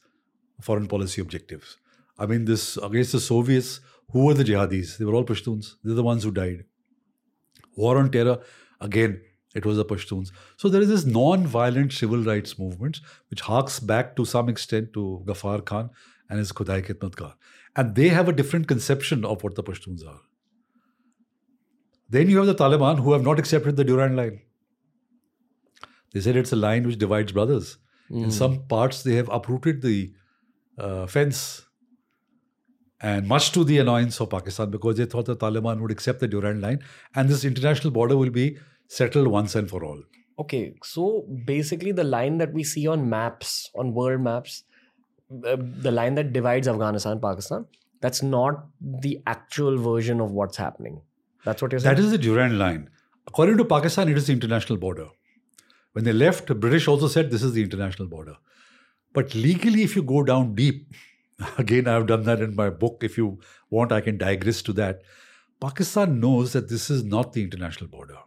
foreign 0.60 0.86
policy 0.86 1.20
objectives. 1.20 1.78
I 2.18 2.26
mean, 2.26 2.44
this 2.44 2.76
against 2.76 3.12
the 3.12 3.20
Soviets, 3.20 3.80
who 4.10 4.26
were 4.26 4.34
the 4.34 4.44
jihadis? 4.44 4.98
They 4.98 5.04
were 5.04 5.14
all 5.14 5.24
Pashtuns. 5.24 5.74
They're 5.82 5.94
the 5.94 6.02
ones 6.02 6.24
who 6.24 6.30
died. 6.30 6.64
War 7.76 7.98
on 7.98 8.10
terror, 8.10 8.38
again, 8.80 9.20
it 9.54 9.64
was 9.64 9.76
the 9.76 9.84
Pashtuns. 9.84 10.30
So 10.56 10.68
there 10.68 10.82
is 10.82 10.88
this 10.88 11.04
non-violent 11.04 11.92
civil 11.92 12.18
rights 12.18 12.58
movement, 12.58 13.00
which 13.30 13.40
harks 13.40 13.78
back 13.80 14.16
to 14.16 14.24
some 14.24 14.48
extent 14.48 14.92
to 14.94 15.22
Ghaffar 15.26 15.64
Khan 15.64 15.90
and 16.28 16.38
his 16.38 16.52
Khudai 16.52 16.84
Khidmat 16.84 17.34
And 17.76 17.94
they 17.94 18.08
have 18.08 18.28
a 18.28 18.32
different 18.32 18.66
conception 18.66 19.24
of 19.24 19.44
what 19.44 19.54
the 19.54 19.62
Pashtuns 19.62 20.06
are. 20.06 20.20
Then 22.08 22.28
you 22.28 22.38
have 22.38 22.46
the 22.46 22.54
Taliban 22.54 22.98
who 22.98 23.12
have 23.12 23.22
not 23.22 23.38
accepted 23.38 23.76
the 23.76 23.84
Durand 23.84 24.16
line. 24.16 24.40
They 26.12 26.20
said 26.20 26.36
it's 26.36 26.52
a 26.52 26.56
line 26.56 26.86
which 26.86 26.98
divides 26.98 27.32
brothers. 27.32 27.78
Mm. 28.10 28.24
In 28.24 28.30
some 28.30 28.66
parts, 28.66 29.02
they 29.02 29.14
have 29.14 29.28
uprooted 29.30 29.82
the 29.82 30.12
uh, 30.78 31.06
fence. 31.06 31.62
And 33.00 33.26
much 33.28 33.52
to 33.52 33.64
the 33.64 33.78
annoyance 33.78 34.20
of 34.20 34.30
Pakistan, 34.30 34.70
because 34.70 34.96
they 34.96 35.04
thought 35.04 35.26
the 35.26 35.36
Taliban 35.36 35.80
would 35.80 35.90
accept 35.90 36.20
the 36.20 36.28
Durand 36.28 36.62
line 36.62 36.82
and 37.14 37.28
this 37.28 37.44
international 37.44 37.90
border 37.90 38.16
will 38.16 38.30
be 38.30 38.56
settled 38.96 39.28
once 39.28 39.54
and 39.54 39.68
for 39.68 39.84
all. 39.84 40.02
Okay, 40.38 40.74
so 40.82 41.26
basically, 41.44 41.92
the 41.92 42.04
line 42.04 42.38
that 42.38 42.52
we 42.52 42.64
see 42.64 42.86
on 42.86 43.08
maps, 43.08 43.70
on 43.74 43.94
world 43.94 44.20
maps, 44.20 44.64
uh, 45.46 45.56
the 45.86 45.90
line 45.90 46.14
that 46.16 46.32
divides 46.32 46.68
Afghanistan 46.68 47.20
Pakistan, 47.20 47.66
that's 48.00 48.22
not 48.22 48.66
the 48.80 49.22
actual 49.26 49.78
version 49.78 50.20
of 50.20 50.32
what's 50.32 50.56
happening. 50.56 51.00
That's 51.44 51.62
what 51.62 51.72
you're 51.72 51.80
saying? 51.80 51.96
That 51.96 52.02
is 52.02 52.10
the 52.10 52.18
Durand 52.18 52.58
line. 52.58 52.90
According 53.28 53.58
to 53.58 53.64
Pakistan, 53.64 54.08
it 54.08 54.16
is 54.16 54.26
the 54.26 54.32
international 54.32 54.78
border. 54.78 55.06
When 55.92 56.04
they 56.04 56.12
left, 56.12 56.48
the 56.48 56.54
British 56.54 56.88
also 56.88 57.06
said 57.06 57.30
this 57.30 57.42
is 57.42 57.52
the 57.52 57.62
international 57.62 58.08
border. 58.08 58.36
But 59.12 59.34
legally, 59.34 59.82
if 59.84 59.94
you 59.94 60.02
go 60.02 60.24
down 60.24 60.54
deep, 60.54 60.92
again, 61.58 61.86
I've 61.86 62.06
done 62.06 62.24
that 62.24 62.40
in 62.40 62.56
my 62.56 62.70
book. 62.70 62.98
If 63.02 63.16
you 63.16 63.38
want, 63.70 63.92
I 63.92 64.00
can 64.00 64.18
digress 64.18 64.62
to 64.62 64.72
that. 64.74 65.02
Pakistan 65.60 66.20
knows 66.20 66.52
that 66.52 66.68
this 66.68 66.90
is 66.90 67.04
not 67.04 67.32
the 67.32 67.42
international 67.42 67.88
border. 67.88 68.18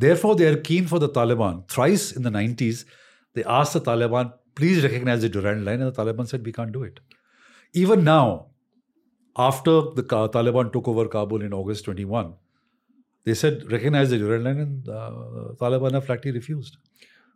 Therefore, 0.00 0.34
they 0.34 0.46
are 0.46 0.56
keen 0.56 0.86
for 0.86 0.98
the 0.98 1.08
Taliban. 1.08 1.68
Thrice 1.68 2.12
in 2.12 2.22
the 2.22 2.30
90s, 2.30 2.84
they 3.34 3.44
asked 3.44 3.74
the 3.74 3.80
Taliban, 3.80 4.32
please 4.54 4.82
recognize 4.82 5.20
the 5.20 5.28
Durand 5.28 5.66
line, 5.66 5.82
and 5.82 5.94
the 5.94 6.02
Taliban 6.02 6.26
said, 6.26 6.44
we 6.44 6.52
can't 6.52 6.72
do 6.72 6.84
it. 6.84 7.00
Even 7.74 8.02
now, 8.02 8.46
after 9.36 9.82
the 9.98 10.02
Taliban 10.02 10.72
took 10.72 10.88
over 10.88 11.06
Kabul 11.06 11.42
in 11.42 11.52
August 11.52 11.84
21, 11.84 12.32
they 13.24 13.34
said 13.34 13.70
recognize 13.70 14.08
the 14.08 14.18
Durand 14.18 14.44
line, 14.44 14.58
and 14.58 14.88
uh, 14.88 15.10
Taliban 15.60 15.92
have 15.92 16.06
flatly 16.06 16.32
refused. 16.32 16.78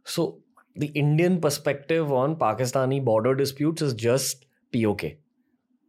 So 0.04 0.40
the 0.74 0.86
Indian 0.86 1.40
perspective 1.42 2.10
on 2.12 2.36
Pakistani 2.36 3.04
border 3.04 3.34
disputes 3.34 3.82
is 3.82 3.92
just 3.92 4.46
POK. 4.72 5.04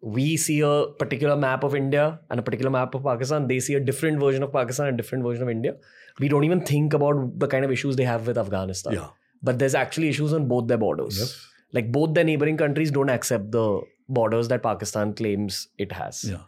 We 0.01 0.37
see 0.37 0.59
a 0.59 0.87
particular 0.99 1.37
map 1.37 1.63
of 1.63 1.73
India 1.73 2.19
and 2.29 2.39
a 2.39 2.43
particular 2.43 2.69
map 2.69 2.93
of 2.93 3.03
Pakistan. 3.03 3.47
They 3.47 3.59
see 3.59 3.75
a 3.75 3.79
different 3.79 4.19
version 4.19 4.43
of 4.43 4.51
Pakistan 4.51 4.87
and 4.87 4.99
a 4.99 5.01
different 5.01 5.23
version 5.23 5.43
of 5.43 5.49
India. 5.49 5.77
We 6.19 6.27
don't 6.27 6.43
even 6.43 6.61
think 6.61 6.93
about 6.93 7.39
the 7.39 7.47
kind 7.47 7.65
of 7.65 7.71
issues 7.71 7.95
they 7.95 8.05
have 8.05 8.27
with 8.27 8.37
Afghanistan. 8.37 8.93
Yeah. 8.93 9.07
But 9.43 9.59
there's 9.59 9.75
actually 9.75 10.09
issues 10.09 10.33
on 10.33 10.47
both 10.47 10.67
their 10.67 10.77
borders. 10.77 11.19
Yes. 11.19 11.47
Like 11.73 11.91
both 11.91 12.13
their 12.13 12.23
neighboring 12.23 12.57
countries 12.57 12.91
don't 12.91 13.09
accept 13.09 13.51
the 13.51 13.81
borders 14.07 14.47
that 14.47 14.63
Pakistan 14.63 15.13
claims 15.13 15.67
it 15.77 15.91
has. 15.91 16.23
Yeah. 16.23 16.43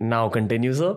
Now 0.00 0.28
continues 0.28 0.78
sir. 0.78 0.96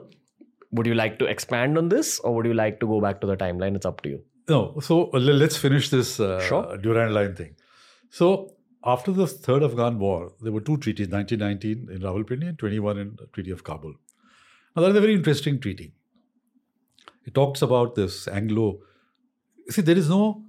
Would 0.71 0.85
you 0.85 0.95
like 0.95 1.19
to 1.19 1.25
expand 1.25 1.77
on 1.77 1.89
this, 1.89 2.19
or 2.19 2.35
would 2.35 2.45
you 2.45 2.53
like 2.53 2.79
to 2.81 2.87
go 2.87 2.99
back 2.99 3.21
to 3.21 3.27
the 3.27 3.37
timeline? 3.37 3.75
It's 3.75 3.85
up 3.85 4.01
to 4.01 4.09
you. 4.09 4.23
No. 4.49 4.79
So 4.81 5.03
let's 5.13 5.55
finish 5.55 5.89
this 5.89 6.19
uh, 6.19 6.41
sure. 6.41 6.77
Durand 6.77 7.13
line 7.13 7.35
thing. 7.35 7.55
So 8.09 8.55
after 8.83 9.11
the 9.11 9.27
Third 9.27 9.63
Afghan 9.63 9.99
War, 9.99 10.33
there 10.41 10.51
were 10.51 10.61
two 10.61 10.77
treaties: 10.77 11.07
1919 11.07 11.89
in 11.93 12.01
Rawalpindi 12.01 12.49
and 12.49 12.59
21 12.59 12.97
in 12.97 13.15
the 13.17 13.27
Treaty 13.27 13.51
of 13.51 13.63
Kabul. 13.63 13.93
Now 14.75 14.81
that 14.81 14.91
is 14.91 14.97
a 14.97 15.01
very 15.01 15.15
interesting 15.15 15.59
treaty. 15.59 15.93
It 17.27 17.33
talks 17.35 17.61
about 17.61 17.95
this 17.95 18.27
Anglo. 18.27 18.79
See, 19.69 19.81
there 19.81 19.97
is 19.97 20.09
no 20.09 20.43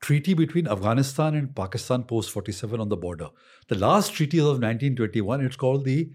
treaty 0.00 0.34
between 0.34 0.66
Afghanistan 0.66 1.36
and 1.36 1.54
Pakistan 1.54 2.02
post 2.02 2.30
47 2.32 2.80
on 2.80 2.88
the 2.88 2.96
border. 2.96 3.28
The 3.68 3.76
last 3.76 4.12
treaty 4.14 4.38
is 4.38 4.44
of 4.44 4.58
1921, 4.60 5.44
it's 5.44 5.56
called 5.56 5.84
the 5.84 6.10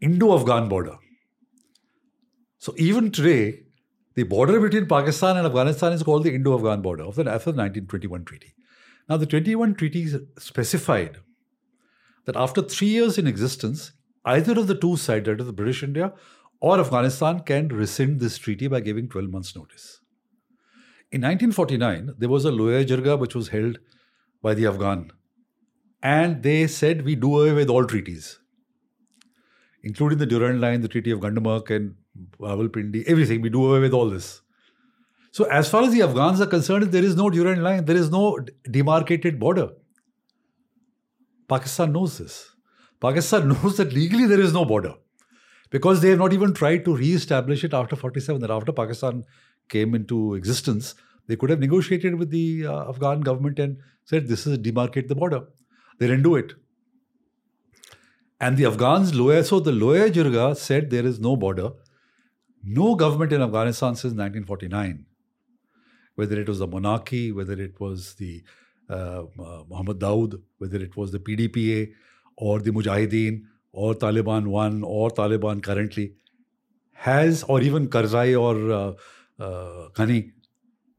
Indo 0.00 0.34
Afghan 0.36 0.68
border. 0.68 0.96
So 2.58 2.74
even 2.76 3.12
today, 3.12 3.60
the 4.14 4.24
border 4.24 4.58
between 4.58 4.86
Pakistan 4.86 5.36
and 5.36 5.46
Afghanistan 5.46 5.92
is 5.92 6.02
called 6.02 6.24
the 6.24 6.34
Indo 6.34 6.56
Afghan 6.56 6.82
border 6.82 7.04
of 7.04 7.14
the, 7.14 7.30
after 7.30 7.52
the 7.52 7.58
1921 7.58 8.24
treaty. 8.24 8.54
Now, 9.08 9.16
the 9.16 9.26
21 9.26 9.74
treaty 9.74 10.08
specified 10.38 11.18
that 12.24 12.34
after 12.34 12.62
three 12.62 12.88
years 12.88 13.18
in 13.18 13.28
existence, 13.28 13.92
either 14.24 14.58
of 14.58 14.66
the 14.66 14.74
two 14.74 14.96
sides, 14.96 15.28
either 15.28 15.44
the 15.44 15.52
British 15.52 15.84
India 15.84 16.12
or 16.60 16.80
Afghanistan, 16.80 17.40
can 17.40 17.68
rescind 17.68 18.20
this 18.20 18.38
treaty 18.38 18.68
by 18.68 18.80
giving 18.80 19.08
12 19.08 19.30
months' 19.30 19.54
notice. 19.54 20.00
In 21.12 21.20
1949, 21.20 22.14
there 22.18 22.28
was 22.28 22.44
a 22.44 22.50
Loya 22.50 22.84
Jirga 22.84 23.18
which 23.18 23.34
was 23.34 23.48
held 23.48 23.78
by 24.42 24.54
the 24.54 24.66
Afghan. 24.66 25.12
And 26.02 26.42
they 26.42 26.66
said, 26.66 27.04
we 27.04 27.14
do 27.14 27.40
away 27.40 27.52
with 27.52 27.70
all 27.70 27.84
treaties, 27.84 28.38
including 29.82 30.18
the 30.18 30.26
Durand 30.26 30.60
Line, 30.60 30.80
the 30.80 30.88
Treaty 30.88 31.10
of 31.10 31.20
Gandamak, 31.20 31.74
and 31.74 31.94
Rawalpindi, 32.40 33.04
everything. 33.06 33.40
We 33.42 33.50
do 33.50 33.64
away 33.66 33.80
with 33.80 33.92
all 33.92 34.10
this. 34.10 34.40
So, 35.32 35.44
as 35.44 35.68
far 35.68 35.82
as 35.82 35.92
the 35.92 36.02
Afghans 36.02 36.40
are 36.40 36.46
concerned, 36.46 36.84
there 36.92 37.04
is 37.04 37.16
no 37.16 37.28
Durand 37.30 37.62
Line, 37.62 37.84
there 37.84 37.96
is 37.96 38.10
no 38.10 38.38
demarcated 38.70 39.38
border. 39.38 39.70
Pakistan 41.48 41.92
knows 41.92 42.18
this. 42.18 42.50
Pakistan 43.00 43.48
knows 43.62 43.76
that 43.76 43.92
legally 43.92 44.26
there 44.26 44.40
is 44.40 44.52
no 44.52 44.64
border 44.64 44.94
because 45.70 46.00
they 46.00 46.10
have 46.10 46.18
not 46.18 46.32
even 46.32 46.52
tried 46.52 46.84
to 46.84 46.96
re-establish 46.96 47.64
it 47.64 47.74
after 47.74 47.96
47 47.96 48.40
that 48.40 48.50
after 48.50 48.72
pakistan 48.72 49.24
came 49.68 49.94
into 49.94 50.34
existence, 50.34 50.94
they 51.26 51.36
could 51.36 51.50
have 51.50 51.58
negotiated 51.58 52.14
with 52.16 52.30
the 52.30 52.66
uh, 52.66 52.88
Afghan 52.88 53.20
government 53.20 53.58
and 53.58 53.78
said, 54.04 54.28
This 54.28 54.46
is 54.46 54.58
demarcate 54.58 55.08
the 55.08 55.16
border. 55.16 55.42
They 55.98 56.06
didn't 56.06 56.22
do 56.22 56.36
it. 56.36 56.52
And 58.40 58.56
the 58.56 58.66
Afghans, 58.66 59.12
Loya, 59.12 59.44
so 59.44 59.60
the 59.60 59.72
Loya 59.72 60.10
Jirga 60.10 60.56
said 60.56 60.90
there 60.90 61.06
is 61.06 61.18
no 61.18 61.36
border. 61.36 61.70
No 62.62 62.94
government 62.94 63.32
in 63.32 63.42
Afghanistan 63.42 63.94
since 63.94 64.12
1949 64.12 65.06
whether 66.16 66.40
it 66.40 66.48
was 66.48 66.58
the 66.58 66.66
monarchy, 66.66 67.30
whether 67.30 67.52
it 67.52 67.78
was 67.78 68.14
the 68.14 68.42
uh, 68.90 69.22
uh, 69.38 69.62
Muhammad 69.68 70.00
Dawood, 70.00 70.40
whether 70.58 70.78
it 70.78 70.96
was 70.96 71.12
the 71.12 71.18
PDPA 71.18 71.92
or 72.36 72.58
the 72.58 72.70
Mujahideen 72.70 73.42
or 73.76 73.94
Taliban 73.94 74.46
one 74.46 74.82
or 74.82 75.10
Taliban 75.10 75.62
currently, 75.62 76.14
has, 76.92 77.42
or 77.44 77.60
even 77.60 77.88
Karzai 77.88 78.28
or 78.40 78.54
uh, 78.72 78.92
uh, 79.38 79.88
Ghani, 79.90 80.32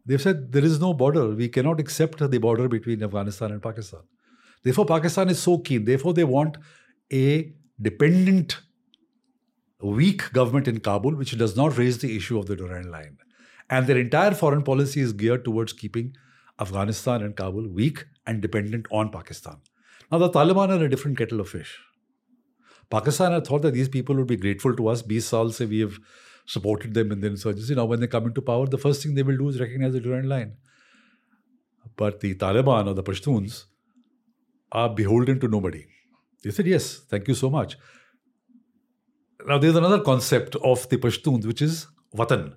they've 0.06 0.22
said 0.22 0.52
there 0.52 0.64
is 0.64 0.80
no 0.80 0.94
border. 0.94 1.30
We 1.30 1.50
cannot 1.50 1.80
accept 1.80 2.20
the 2.20 2.38
border 2.38 2.68
between 2.68 3.04
Afghanistan 3.04 3.52
and 3.52 3.62
Pakistan. 3.62 4.02
Therefore, 4.64 4.86
Pakistan 4.86 5.30
is 5.30 5.40
so 5.40 5.58
keen. 5.58 5.86
Therefore, 5.86 6.14
they 6.14 6.24
want 6.24 6.58
a 7.12 7.54
dependent, 7.82 8.60
weak 9.82 10.32
government 10.34 10.68
in 10.68 10.80
Kabul, 10.80 11.16
which 11.16 11.36
does 11.38 11.56
not 11.56 11.78
raise 11.78 11.98
the 11.98 12.16
issue 12.16 12.38
of 12.38 12.46
the 12.46 12.56
Durand 12.56 12.92
line. 12.92 13.18
And 13.70 13.88
their 13.88 13.98
entire 13.98 14.32
foreign 14.32 14.64
policy 14.64 15.02
is 15.02 15.14
geared 15.14 15.44
towards 15.46 15.74
keeping 15.74 16.16
Afghanistan 16.60 17.22
and 17.24 17.36
Kabul 17.36 17.68
weak 17.70 18.06
and 18.26 18.42
dependent 18.42 18.88
on 18.92 19.12
Pakistan. 19.12 19.58
Now, 20.12 20.20
the 20.20 20.30
Taliban 20.30 20.70
are 20.70 20.84
a 20.84 20.90
different 20.90 21.18
kettle 21.18 21.42
of 21.42 21.50
fish. 21.50 21.78
Pakistan 22.90 23.32
had 23.34 23.46
thought 23.46 23.62
that 23.64 23.74
these 23.74 23.90
people 23.90 24.16
would 24.16 24.28
be 24.28 24.38
grateful 24.38 24.76
to 24.76 24.88
us. 24.88 25.02
20 25.02 25.20
saal 25.20 25.50
se 25.50 25.66
we 25.66 25.80
have 25.80 26.00
supported 26.46 26.94
them 26.94 27.12
in 27.12 27.20
the 27.20 27.28
insurgency. 27.28 27.76
Now, 27.76 27.86
when 27.86 28.00
they 28.00 28.08
come 28.08 28.26
into 28.26 28.42
power, 28.42 28.66
the 28.66 28.78
first 28.78 29.04
thing 29.04 29.16
they 29.16 29.24
will 29.24 29.38
do 29.38 29.50
is 29.50 29.60
recognize 29.60 29.94
the 29.94 30.00
Durand 30.00 30.30
line. 30.30 30.56
But 31.96 32.20
the 32.22 32.36
Taliban 32.36 32.88
or 32.88 32.94
the 32.94 33.04
Pashtuns 33.04 33.66
are 34.72 34.90
beholden 34.90 35.40
to 35.42 35.48
nobody. 35.48 35.86
They 36.44 36.52
said, 36.52 36.68
yes, 36.68 37.02
thank 37.10 37.28
you 37.28 37.34
so 37.34 37.50
much. 37.50 37.78
Now, 39.46 39.58
there's 39.58 39.76
another 39.76 40.00
concept 40.02 40.56
of 40.58 40.88
the 40.90 40.98
Pashtuns, 40.98 41.46
which 41.46 41.62
is 41.62 41.88
Watan. 42.16 42.54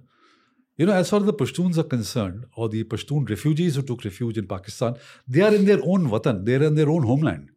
You 0.77 0.87
know, 0.87 0.93
as 0.93 1.11
far 1.11 1.21
as 1.21 1.27
the 1.27 1.35
Pashtuns 1.35 1.77
are 1.77 1.83
concerned, 1.83 2.47
or 2.57 2.69
the 2.69 2.85
Pashtun 2.85 3.29
refugees 3.29 3.77
who 3.77 3.83
took 3.83 4.03
refuge 4.03 4.39
in 4.39 4.47
Pakistan, 4.47 4.97
they 5.29 5.43
are 5.43 5.55
in 5.55 5.67
their 5.67 5.81
own 5.85 6.09
Watan, 6.09 6.47
they 6.47 6.55
are 6.55 6.65
in 6.65 6.75
their 6.75 6.89
own 6.89 7.03
homeland. 7.03 7.51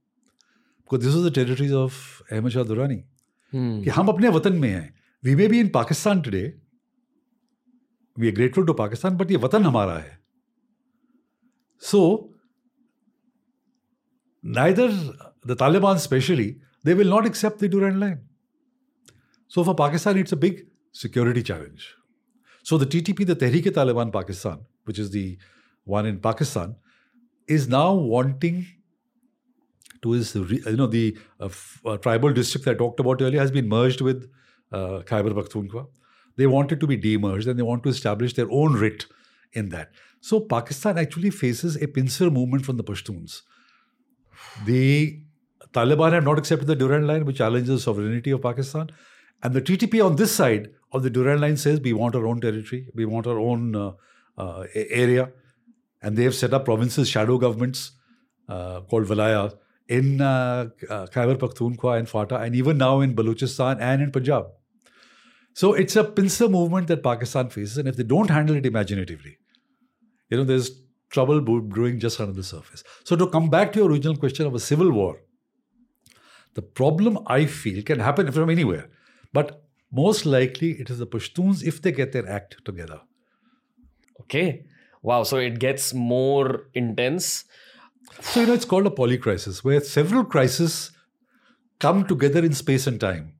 Because 0.93 1.05
this 1.05 1.15
was 1.15 1.25
the 1.25 1.31
territories 1.31 1.73
of 1.73 2.23
Ahmad 2.33 2.53
Shah 2.53 2.65
Durrani. 2.65 3.05
Hmm. 3.53 3.83
कि 3.85 3.91
हम 3.91 4.09
अपने 4.09 4.29
वतन 4.29 4.53
में 4.61 4.69
हैं 4.69 4.95
we 5.25 5.35
may 5.35 5.47
be 5.49 5.61
in 5.61 5.69
Pakistan 5.75 6.21
today 6.23 6.43
we 8.19 8.29
are 8.29 8.35
grateful 8.35 8.67
to 8.67 8.73
Pakistan 8.81 9.17
but 9.17 9.31
ये 9.31 9.37
वतन 9.45 9.63
हमारा 9.65 9.97
है 9.99 10.19
सो 11.91 12.01
neither 14.43 14.89
the 15.45 15.57
Taliban, 15.57 15.97
especially, 15.97 16.61
they 16.85 16.95
will 16.95 17.09
not 17.09 17.27
accept 17.27 17.59
the 17.59 17.69
Durand 17.69 18.01
line. 18.01 18.21
So 19.49 19.65
for 19.65 19.75
Pakistan, 19.75 20.19
it's 20.19 20.33
a 20.33 20.37
big 20.37 20.67
security 20.93 21.43
challenge. 21.43 21.95
So 22.63 22.79
the 22.79 22.87
TTP, 22.87 23.27
the 23.27 23.37
Tehreek-e-Taliban 23.37 24.13
Pakistan, 24.13 24.61
which 24.85 24.99
is 24.99 25.11
the 25.11 25.39
one 25.85 26.07
in 26.07 26.19
Pakistan, 26.19 26.77
is 27.47 27.69
now 27.69 27.95
wanting 27.95 28.67
to 30.04 30.14
is 30.14 30.36
you 30.36 30.76
know 30.76 30.88
the 30.88 31.18
uh, 31.40 31.50
uh, 31.86 31.98
tribal 31.98 32.32
district 32.32 32.68
I 32.68 32.74
talked 32.74 33.00
about 33.00 33.22
earlier 33.22 33.40
has 33.40 33.52
been 33.52 33.68
merged 33.68 34.02
with 34.02 34.30
uh, 34.72 35.02
Khyber 35.06 35.32
Pakhtunkhwa. 35.32 35.88
They 36.36 36.48
wanted 36.48 36.80
to 36.80 36.88
be 36.88 36.98
demerged 36.98 37.48
and 37.48 37.58
they 37.58 37.64
want 37.64 37.84
to 37.84 37.90
establish 37.90 38.34
their 38.34 38.50
own 38.50 38.74
writ 38.74 39.06
in 39.54 39.70
that. 39.70 39.92
So 40.20 40.40
Pakistan 40.40 40.98
actually 40.98 41.30
faces 41.30 41.76
a 41.82 41.88
pincer 41.88 42.30
movement 42.30 42.66
from 42.66 42.78
the 42.78 42.84
Pashtuns. 42.84 43.42
The 44.66 45.20
Taliban 45.74 46.14
have 46.14 46.24
not 46.24 46.38
accepted 46.38 46.68
the 46.68 46.76
Durand 46.76 47.08
line, 47.08 47.26
which 47.26 47.38
challenges 47.38 47.70
the 47.70 47.80
sovereignty 47.80 48.32
of 48.32 48.42
Pakistan. 48.42 48.90
And 49.42 49.54
the 49.54 49.62
TTP 49.62 50.04
on 50.06 50.16
this 50.16 50.32
side 50.32 50.70
of 50.92 51.04
the 51.04 51.10
Durand 51.10 51.42
line 51.42 51.58
says 51.58 51.82
we 51.82 51.94
want 51.94 52.16
our 52.16 52.26
own 52.26 52.40
territory, 52.42 52.88
we 52.96 53.06
want 53.06 53.28
our 53.28 53.40
own 53.40 53.76
uh, 53.76 53.92
uh, 54.38 54.66
area. 54.74 55.32
And 56.02 56.18
they 56.18 56.24
have 56.24 56.36
set 56.36 56.54
up 56.54 56.66
provinces, 56.66 57.10
shadow 57.10 57.38
governments 57.38 57.92
uh, 58.50 58.82
called 58.82 59.06
Valaya 59.06 59.54
in 59.88 60.22
uh, 60.22 60.70
uh, 60.90 61.08
Khyber 61.08 61.36
Pakhtunkhwa 61.36 61.98
and 62.00 62.08
FATA, 62.08 62.38
and 62.38 62.56
even 62.56 62.78
now 62.78 63.02
in 63.02 63.16
Balochistan 63.16 63.80
and 63.80 64.02
in 64.02 64.12
Punjab. 64.12 64.48
So 65.54 65.74
it's 65.74 65.96
a 65.96 66.04
pincer 66.04 66.50
movement 66.50 66.88
that 66.88 67.04
Pakistan 67.04 67.50
faces. 67.50 67.78
And 67.78 67.88
if 67.88 67.96
they 67.96 68.04
don't 68.04 68.30
handle 68.30 68.56
it 68.56 68.66
imaginatively, 68.66 69.38
you 70.30 70.38
know, 70.38 70.44
there's 70.44 70.72
trouble 71.10 71.42
brewing 71.42 72.00
just 72.00 72.20
under 72.20 72.34
the 72.34 72.44
surface. 72.44 72.84
So, 73.04 73.16
to 73.16 73.28
come 73.28 73.50
back 73.50 73.72
to 73.74 73.80
your 73.80 73.92
original 73.92 74.18
question 74.18 74.48
of 74.48 74.56
a 74.56 74.60
civil 74.60 74.92
war, 74.92 75.22
the 76.56 76.62
problem 76.62 77.20
I 77.28 77.46
feel 77.46 77.84
can 77.84 78.00
happen 78.00 78.32
from 78.32 78.50
anywhere, 78.50 78.90
but 79.32 79.64
most 79.92 80.26
likely 80.26 80.72
it 80.72 80.90
is 80.90 80.98
the 80.98 81.08
Pashtuns 81.08 81.64
if 81.64 81.82
they 81.82 81.92
get 81.92 82.12
their 82.12 82.28
act 82.28 82.66
together. 82.66 83.02
Okay. 84.22 84.66
Wow. 85.04 85.24
So 85.24 85.38
it 85.38 85.60
gets 85.60 85.94
more 85.94 86.68
intense. 86.74 87.46
So, 88.22 88.42
you 88.42 88.48
know, 88.48 88.54
it's 88.54 88.66
called 88.66 88.88
a 88.88 88.90
polycrisis, 88.90 89.64
where 89.64 89.82
several 89.82 90.24
crises 90.24 90.92
come 91.80 92.06
together 92.08 92.44
in 92.44 92.54
space 92.54 92.88
and 92.88 93.00
time, 93.00 93.34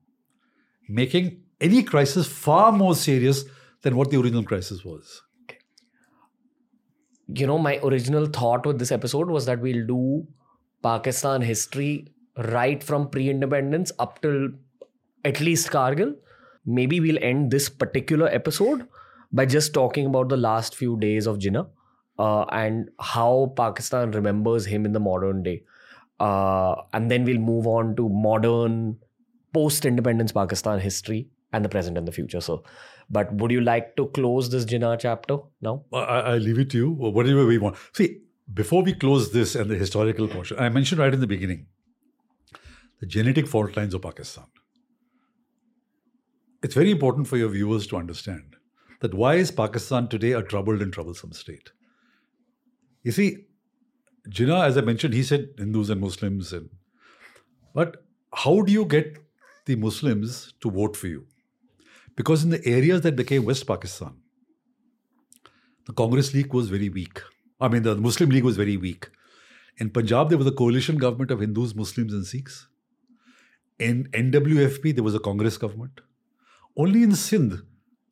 making 0.88 1.42
any 1.60 1.82
crisis 1.82 2.26
far 2.26 2.72
more 2.72 2.94
serious 2.94 3.44
than 3.82 3.96
what 3.96 4.10
the 4.10 4.20
original 4.20 4.42
crisis 4.42 4.84
was. 4.84 5.22
You 7.28 7.46
know, 7.46 7.58
my 7.58 7.78
original 7.82 8.26
thought 8.26 8.66
with 8.66 8.78
this 8.78 8.92
episode 8.92 9.30
was 9.30 9.46
that 9.46 9.60
we'll 9.60 9.86
do 9.86 10.26
Pakistan 10.82 11.40
history 11.40 12.08
right 12.36 12.82
from 12.82 13.08
pre 13.08 13.30
independence 13.30 13.92
up 13.98 14.20
till 14.20 14.50
at 15.24 15.40
least 15.40 15.70
Kargil. 15.70 16.14
Maybe 16.66 17.00
we'll 17.00 17.22
end 17.22 17.50
this 17.50 17.68
particular 17.68 18.26
episode 18.28 18.86
by 19.32 19.46
just 19.46 19.72
talking 19.72 20.06
about 20.06 20.28
the 20.28 20.36
last 20.36 20.74
few 20.74 20.98
days 20.98 21.26
of 21.26 21.38
Jinnah 21.38 21.66
uh, 22.18 22.44
and 22.44 22.90
how 23.00 23.52
Pakistan 23.56 24.10
remembers 24.12 24.66
him 24.66 24.86
in 24.86 24.92
the 24.92 25.00
modern 25.00 25.42
day. 25.42 25.62
Uh, 26.20 26.76
and 26.92 27.10
then 27.10 27.24
we'll 27.24 27.38
move 27.38 27.66
on 27.66 27.96
to 27.96 28.08
modern 28.08 28.96
post 29.52 29.84
independence 29.84 30.32
Pakistan 30.32 30.78
history 30.78 31.28
and 31.52 31.64
the 31.64 31.68
present 31.68 31.98
and 31.98 32.06
the 32.06 32.12
future. 32.12 32.40
So 32.40 32.64
but 33.10 33.32
would 33.34 33.50
you 33.50 33.60
like 33.60 33.96
to 33.96 34.06
close 34.08 34.50
this 34.50 34.64
Jinnah 34.64 34.98
chapter 34.98 35.38
now? 35.60 35.84
I, 35.92 35.98
I 35.98 36.38
leave 36.38 36.58
it 36.58 36.70
to 36.70 36.78
you. 36.78 36.90
Whatever 36.90 37.46
we 37.46 37.58
want. 37.58 37.76
See, 37.92 38.20
before 38.52 38.82
we 38.82 38.94
close 38.94 39.32
this 39.32 39.54
and 39.54 39.70
the 39.70 39.76
historical 39.76 40.28
portion, 40.28 40.58
I 40.58 40.68
mentioned 40.68 40.98
right 41.00 41.12
in 41.12 41.20
the 41.20 41.26
beginning 41.26 41.66
the 43.00 43.06
genetic 43.06 43.46
fault 43.46 43.76
lines 43.76 43.94
of 43.94 44.02
Pakistan. 44.02 44.44
It's 46.62 46.74
very 46.74 46.90
important 46.90 47.26
for 47.26 47.36
your 47.36 47.50
viewers 47.50 47.86
to 47.88 47.96
understand 47.96 48.56
that 49.00 49.12
why 49.12 49.34
is 49.34 49.50
Pakistan 49.50 50.08
today 50.08 50.32
a 50.32 50.42
troubled 50.42 50.80
and 50.80 50.92
troublesome 50.92 51.32
state? 51.32 51.70
You 53.04 53.12
see, 53.12 53.46
Jinnah, 54.28 54.64
as 54.66 54.78
I 54.78 54.80
mentioned, 54.80 55.14
he 55.14 55.22
said 55.22 55.50
Hindus 55.58 55.90
and 55.90 56.00
Muslims, 56.00 56.52
and 56.52 56.70
but 57.74 58.02
how 58.32 58.62
do 58.62 58.72
you 58.72 58.84
get 58.86 59.18
the 59.66 59.76
Muslims 59.76 60.54
to 60.60 60.70
vote 60.70 60.96
for 60.96 61.08
you? 61.08 61.26
Because 62.16 62.44
in 62.44 62.50
the 62.50 62.66
areas 62.66 63.02
that 63.02 63.16
became 63.16 63.44
West 63.44 63.66
Pakistan, 63.66 64.14
the 65.86 65.92
Congress 65.92 66.32
League 66.32 66.54
was 66.54 66.70
very 66.70 66.88
weak. 66.88 67.20
I 67.60 67.68
mean, 67.68 67.82
the 67.82 67.94
Muslim 67.96 68.30
League 68.30 68.44
was 68.44 68.56
very 68.56 68.78
weak. 68.78 69.10
In 69.76 69.90
Punjab, 69.90 70.30
there 70.30 70.38
was 70.38 70.46
a 70.46 70.52
coalition 70.52 70.96
government 70.96 71.30
of 71.30 71.40
Hindus, 71.40 71.74
Muslims, 71.74 72.14
and 72.14 72.24
Sikhs. 72.24 72.68
In 73.78 74.08
NWFP, 74.12 74.94
there 74.94 75.04
was 75.04 75.14
a 75.14 75.18
Congress 75.18 75.58
government. 75.58 76.00
Only 76.76 77.02
in 77.02 77.14
Sindh 77.14 77.62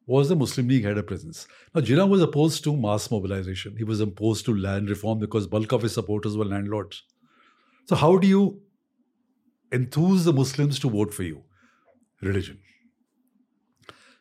was 0.07 0.28
the 0.28 0.36
Muslim 0.36 0.68
League 0.68 0.84
had 0.84 0.98
a 0.98 1.03
presence. 1.03 1.46
Now, 1.74 1.80
Jinnah 1.80 2.09
was 2.09 2.22
opposed 2.22 2.64
to 2.64 2.76
mass 2.76 3.11
mobilization. 3.11 3.76
He 3.76 3.84
was 3.84 4.00
opposed 4.00 4.44
to 4.46 4.57
land 4.57 4.90
reform 4.90 5.18
because 5.18 5.46
bulk 5.46 5.72
of 5.72 5.82
his 5.82 5.94
supporters 5.94 6.36
were 6.36 6.44
landlords. 6.44 7.05
So, 7.86 7.96
how 7.96 8.16
do 8.16 8.26
you 8.26 8.61
enthuse 9.70 10.24
the 10.24 10.32
Muslims 10.32 10.78
to 10.80 10.90
vote 10.90 11.14
for 11.14 11.22
you? 11.22 11.42
Religion. 12.20 12.59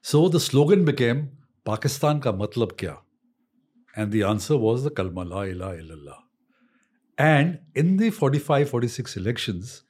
So 0.02 0.28
the 0.30 0.40
slogan 0.40 0.84
became 0.84 1.30
Pakistan 1.64 2.22
ka 2.22 2.32
matlab 2.32 2.74
kya? 2.74 2.98
And 3.96 4.12
the 4.12 4.24
answer 4.24 4.58
was 4.58 4.84
the 4.84 4.90
kalma 4.90 5.28
la 5.30 5.42
ilaha 5.42 5.78
illallah. 5.78 6.18
And 7.18 7.60
in 7.76 7.98
the 7.98 8.10
45 8.10 8.70
46 8.70 9.18
elections, 9.18 9.84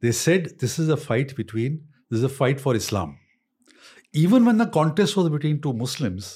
they 0.00 0.12
said 0.12 0.60
this 0.60 0.78
is 0.78 0.88
a 0.88 0.96
fight 0.96 1.34
between, 1.34 1.82
this 2.10 2.18
is 2.18 2.24
a 2.24 2.28
fight 2.28 2.60
for 2.60 2.76
Islam 2.76 3.18
Even 4.15 4.45
when 4.45 4.57
the 4.57 4.69
contest 4.77 5.17
was 5.17 5.29
between 5.29 5.59
two 5.61 5.73
Muslims, 5.81 6.29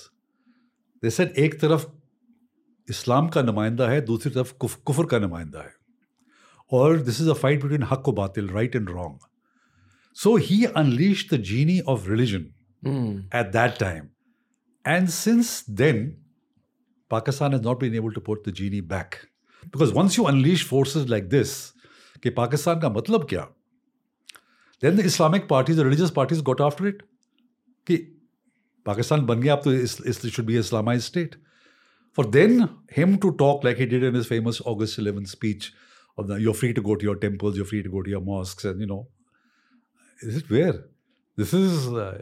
they 1.03 1.13
said 1.17 1.37
एक 1.45 1.59
तरफ 1.61 1.91
इस्लाम 2.89 3.27
का 3.35 3.41
नुमाइंदा 3.41 3.87
है 3.89 4.01
दूसरी 4.05 4.31
तरफ 4.33 4.51
कुफर 4.61 5.05
का 5.11 5.19
नुमाइंदा 5.19 5.59
है 5.59 5.73
और 6.79 7.01
this 7.07 7.21
is 7.21 7.27
a 7.27 7.33
fight 7.43 7.61
between 7.63 7.83
हक 7.91 8.09
व 8.09 8.11
बातिल 8.19 8.49
right 8.49 8.75
and 8.75 8.89
wrong 8.89 9.27
so 10.23 10.35
he 10.49 10.63
unleash 10.83 11.27
the 11.33 11.41
genie 11.51 11.79
of 11.93 12.07
religion 12.09 12.45
mm. 12.85 13.23
at 13.31 13.51
that 13.53 13.79
time. 13.79 14.11
And 14.85 15.09
since 15.09 15.63
then, 15.63 16.17
Pakistan 17.09 17.51
has 17.53 17.61
not 17.61 17.79
been 17.79 17.95
able 17.95 18.11
to 18.11 18.21
put 18.21 18.43
the 18.43 18.51
genie 18.51 18.81
back. 18.81 19.27
Because 19.71 19.93
once 19.93 20.17
you 20.17 20.27
unleash 20.27 20.63
forces 20.63 21.09
like 21.09 21.29
this, 21.29 21.73
कि 22.23 22.35
Pakistan 22.35 22.81
का 22.81 22.89
मतलब 22.89 23.27
क्या? 23.29 23.47
Then 24.81 24.95
the 24.95 25.03
Islamic 25.03 25.47
parties, 25.47 25.77
the 25.77 25.85
religious 25.85 26.11
parties 26.11 26.41
got 26.41 26.61
after 26.61 26.87
it. 26.87 27.03
कि 27.86 28.06
Pakistan 28.84 29.26
ban 29.26 29.42
should 29.42 30.46
be 30.46 30.54
Islamized 30.54 31.02
state. 31.02 31.36
For 32.12 32.24
then 32.24 32.68
him 32.88 33.18
to 33.18 33.32
talk 33.36 33.62
like 33.62 33.76
he 33.76 33.86
did 33.86 34.02
in 34.02 34.14
his 34.14 34.26
famous 34.26 34.60
August 34.64 34.98
11th 34.98 35.28
speech, 35.28 35.72
you're 36.38 36.54
free 36.54 36.72
to 36.72 36.82
go 36.82 36.96
to 36.96 37.04
your 37.04 37.16
temples, 37.16 37.56
you're 37.56 37.64
free 37.64 37.82
to 37.82 37.88
go 37.88 38.02
to 38.02 38.10
your 38.10 38.20
mosques, 38.20 38.64
and 38.64 38.80
you 38.80 38.86
know, 38.86 39.08
is 40.22 40.36
it 40.36 40.50
where? 40.50 40.84
This 41.36 41.54
is 41.54 41.88
uh, 41.88 42.20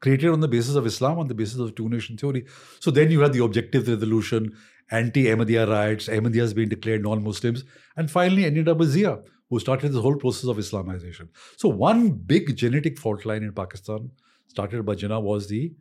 created 0.00 0.30
on 0.30 0.40
the 0.40 0.48
basis 0.48 0.74
of 0.74 0.86
Islam, 0.86 1.18
on 1.18 1.28
the 1.28 1.34
basis 1.34 1.58
of 1.58 1.74
two 1.74 1.88
nation 1.88 2.16
theory. 2.16 2.44
So 2.80 2.90
then 2.90 3.10
you 3.10 3.20
had 3.20 3.32
the 3.32 3.44
objective 3.44 3.88
resolution, 3.88 4.54
anti 4.90 5.24
Ahmadiyya 5.24 5.68
riots, 5.68 6.08
Ahmadiyyas 6.08 6.54
being 6.54 6.68
declared 6.68 7.02
non 7.02 7.22
Muslims, 7.22 7.64
and 7.96 8.10
finally 8.10 8.44
ended 8.44 8.68
up 8.68 8.78
with 8.78 8.90
Zia, 8.90 9.18
who 9.48 9.60
started 9.60 9.92
this 9.92 10.00
whole 10.00 10.16
process 10.16 10.48
of 10.50 10.56
Islamization. 10.58 11.28
So, 11.56 11.68
one 11.68 12.10
big 12.10 12.56
genetic 12.56 12.98
fault 12.98 13.24
line 13.24 13.42
in 13.42 13.52
Pakistan 13.52 14.10
started 14.48 14.84
by 14.84 14.94
Jinnah, 14.94 15.22
was 15.22 15.48
the 15.48 15.72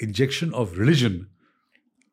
injection 0.00 0.52
of 0.54 0.76
religion 0.78 1.28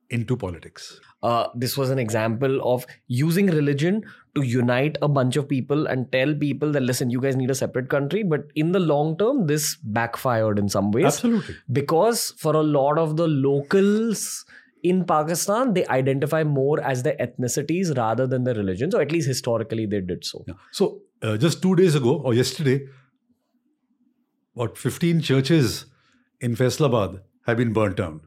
into 0.09 0.35
politics. 0.35 0.99
Uh, 1.23 1.47
this 1.55 1.77
was 1.77 1.89
an 1.89 1.97
example 1.97 2.59
of 2.69 2.85
using 3.07 3.47
religion 3.47 4.03
to 4.35 4.41
unite 4.41 4.97
a 5.01 5.07
bunch 5.07 5.35
of 5.37 5.47
people 5.47 5.87
and 5.87 6.11
tell 6.11 6.33
people 6.35 6.71
that 6.71 6.81
listen 6.81 7.09
you 7.09 7.21
guys 7.21 7.35
need 7.35 7.49
a 7.49 7.55
separate 7.55 7.89
country 7.89 8.23
but 8.23 8.41
in 8.55 8.71
the 8.71 8.79
long 8.79 9.17
term 9.17 9.45
this 9.45 9.75
backfired 9.83 10.57
in 10.57 10.67
some 10.67 10.91
ways 10.91 11.05
Absolutely. 11.05 11.55
because 11.71 12.31
for 12.37 12.55
a 12.55 12.63
lot 12.63 12.97
of 12.97 13.17
the 13.17 13.27
locals 13.27 14.45
in 14.83 15.05
pakistan 15.05 15.73
they 15.73 15.85
identify 15.87 16.43
more 16.43 16.81
as 16.81 17.03
their 17.03 17.15
ethnicities 17.17 17.95
rather 17.95 18.25
than 18.25 18.43
their 18.43 18.55
religions 18.55 18.95
or 18.95 19.01
at 19.01 19.11
least 19.11 19.27
historically 19.27 19.85
they 19.85 20.01
did 20.01 20.25
so 20.25 20.43
Yeah. 20.47 20.55
So 20.71 21.01
uh, 21.21 21.37
just 21.37 21.61
two 21.61 21.75
days 21.75 21.93
ago 21.95 22.19
or 22.23 22.33
yesterday, 22.33 22.81
what 24.53 24.77
15 24.77 25.21
churches 25.21 25.85
in 26.39 26.55
Faisalabad 26.55 27.21
have 27.47 27.57
been 27.57 27.73
burnt 27.73 27.97
down 27.97 28.21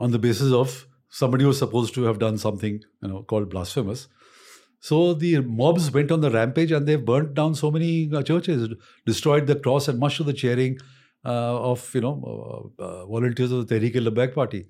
on 0.00 0.10
the 0.10 0.18
basis 0.18 0.52
of 0.52 0.86
somebody 1.08 1.42
who 1.42 1.48
was 1.48 1.58
supposed 1.58 1.94
to 1.94 2.04
have 2.04 2.18
done 2.18 2.38
something 2.38 2.80
you 3.02 3.08
know 3.08 3.22
called 3.22 3.50
blasphemous. 3.50 4.08
So 4.80 5.14
the 5.14 5.40
mobs 5.40 5.90
went 5.90 6.12
on 6.12 6.20
the 6.20 6.30
rampage 6.30 6.70
and 6.70 6.86
they've 6.86 7.04
burnt 7.04 7.34
down 7.34 7.54
so 7.54 7.70
many 7.70 8.10
uh, 8.12 8.22
churches, 8.22 8.68
destroyed 9.04 9.46
the 9.46 9.56
cross, 9.56 9.88
and 9.88 9.98
much 9.98 10.20
of 10.20 10.26
the 10.26 10.32
cheering 10.32 10.78
uh, 11.24 11.70
of 11.70 11.94
you 11.94 12.00
know 12.00 12.72
uh, 12.78 12.82
uh, 12.82 13.06
volunteers 13.06 13.52
of 13.52 13.66
the 13.66 13.74
Tehreek-e-Labbaik 13.74 14.34
party. 14.34 14.66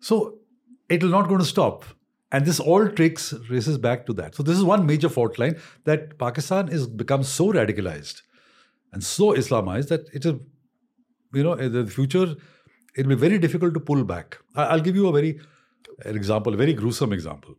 So 0.00 0.38
it 0.88 1.02
will 1.02 1.10
not 1.10 1.28
going 1.28 1.40
to 1.40 1.46
stop. 1.46 1.84
And 2.32 2.44
this 2.44 2.58
all 2.58 2.88
tricks 2.88 3.32
races 3.48 3.78
back 3.78 4.06
to 4.06 4.12
that. 4.14 4.34
So 4.34 4.42
this 4.42 4.56
is 4.56 4.64
one 4.64 4.86
major 4.86 5.08
fault 5.08 5.38
line 5.38 5.56
that 5.84 6.18
Pakistan 6.18 6.66
has 6.68 6.88
become 6.88 7.22
so 7.22 7.52
radicalized 7.52 8.22
and 8.94 9.04
so 9.04 9.32
Islamized 9.32 9.88
that 9.88 10.08
it 10.12 10.24
is, 10.24 10.34
you 11.32 11.42
know, 11.42 11.54
in 11.54 11.72
the 11.72 11.86
future, 11.86 12.36
it 12.96 13.06
will 13.06 13.16
be 13.16 13.20
very 13.28 13.38
difficult 13.38 13.74
to 13.74 13.80
pull 13.80 14.04
back. 14.04 14.38
I'll 14.54 14.80
give 14.80 14.96
you 14.96 15.08
a 15.08 15.12
very 15.12 15.40
an 16.04 16.16
example, 16.16 16.54
a 16.54 16.56
very 16.56 16.72
gruesome 16.72 17.12
example. 17.12 17.56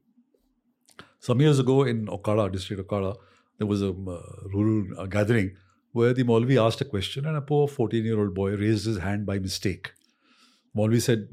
Some 1.20 1.42
years 1.42 1.60
ago 1.60 1.84
in 1.84 2.08
Okara, 2.08 2.52
district 2.52 2.88
Okara, 2.88 3.16
there 3.58 3.68
was 3.68 3.82
a 3.82 3.90
um, 3.90 4.08
uh, 4.08 4.18
rural 4.54 5.00
uh, 5.00 5.06
gathering 5.06 5.56
where 5.92 6.14
the 6.14 6.24
Maulvi 6.24 6.62
asked 6.62 6.82
a 6.82 6.86
question 6.86 7.26
and 7.26 7.38
a 7.38 7.42
poor 7.42 7.68
14 7.68 8.04
year 8.04 8.20
old 8.20 8.34
boy 8.34 8.56
raised 8.56 8.86
his 8.86 8.98
hand 8.98 9.26
by 9.26 9.40
mistake. 9.40 9.94
Maulvi 10.76 11.02
said, 11.02 11.28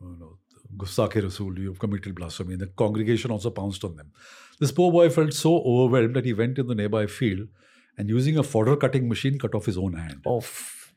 know, 0.00 0.38
Gustake 0.76 1.22
Rasool, 1.22 1.58
you've 1.58 1.78
committed 1.78 2.14
blasphemy. 2.14 2.54
And 2.54 2.62
the 2.62 2.68
congregation 2.68 3.30
also 3.30 3.50
pounced 3.50 3.84
on 3.84 3.96
them. 3.96 4.12
This 4.60 4.72
poor 4.72 4.92
boy 4.92 5.10
felt 5.10 5.32
so 5.32 5.60
overwhelmed 5.62 6.14
that 6.14 6.24
he 6.24 6.32
went 6.32 6.58
in 6.58 6.68
the 6.68 6.74
nearby 6.74 7.06
field 7.06 7.48
and 7.96 8.08
using 8.08 8.36
a 8.38 8.42
fodder 8.42 8.76
cutting 8.76 9.08
machine 9.08 9.38
cut 9.38 9.54
off 9.54 9.66
his 9.66 9.78
own 9.78 9.94
hand. 9.94 10.20
Off. 10.24 10.92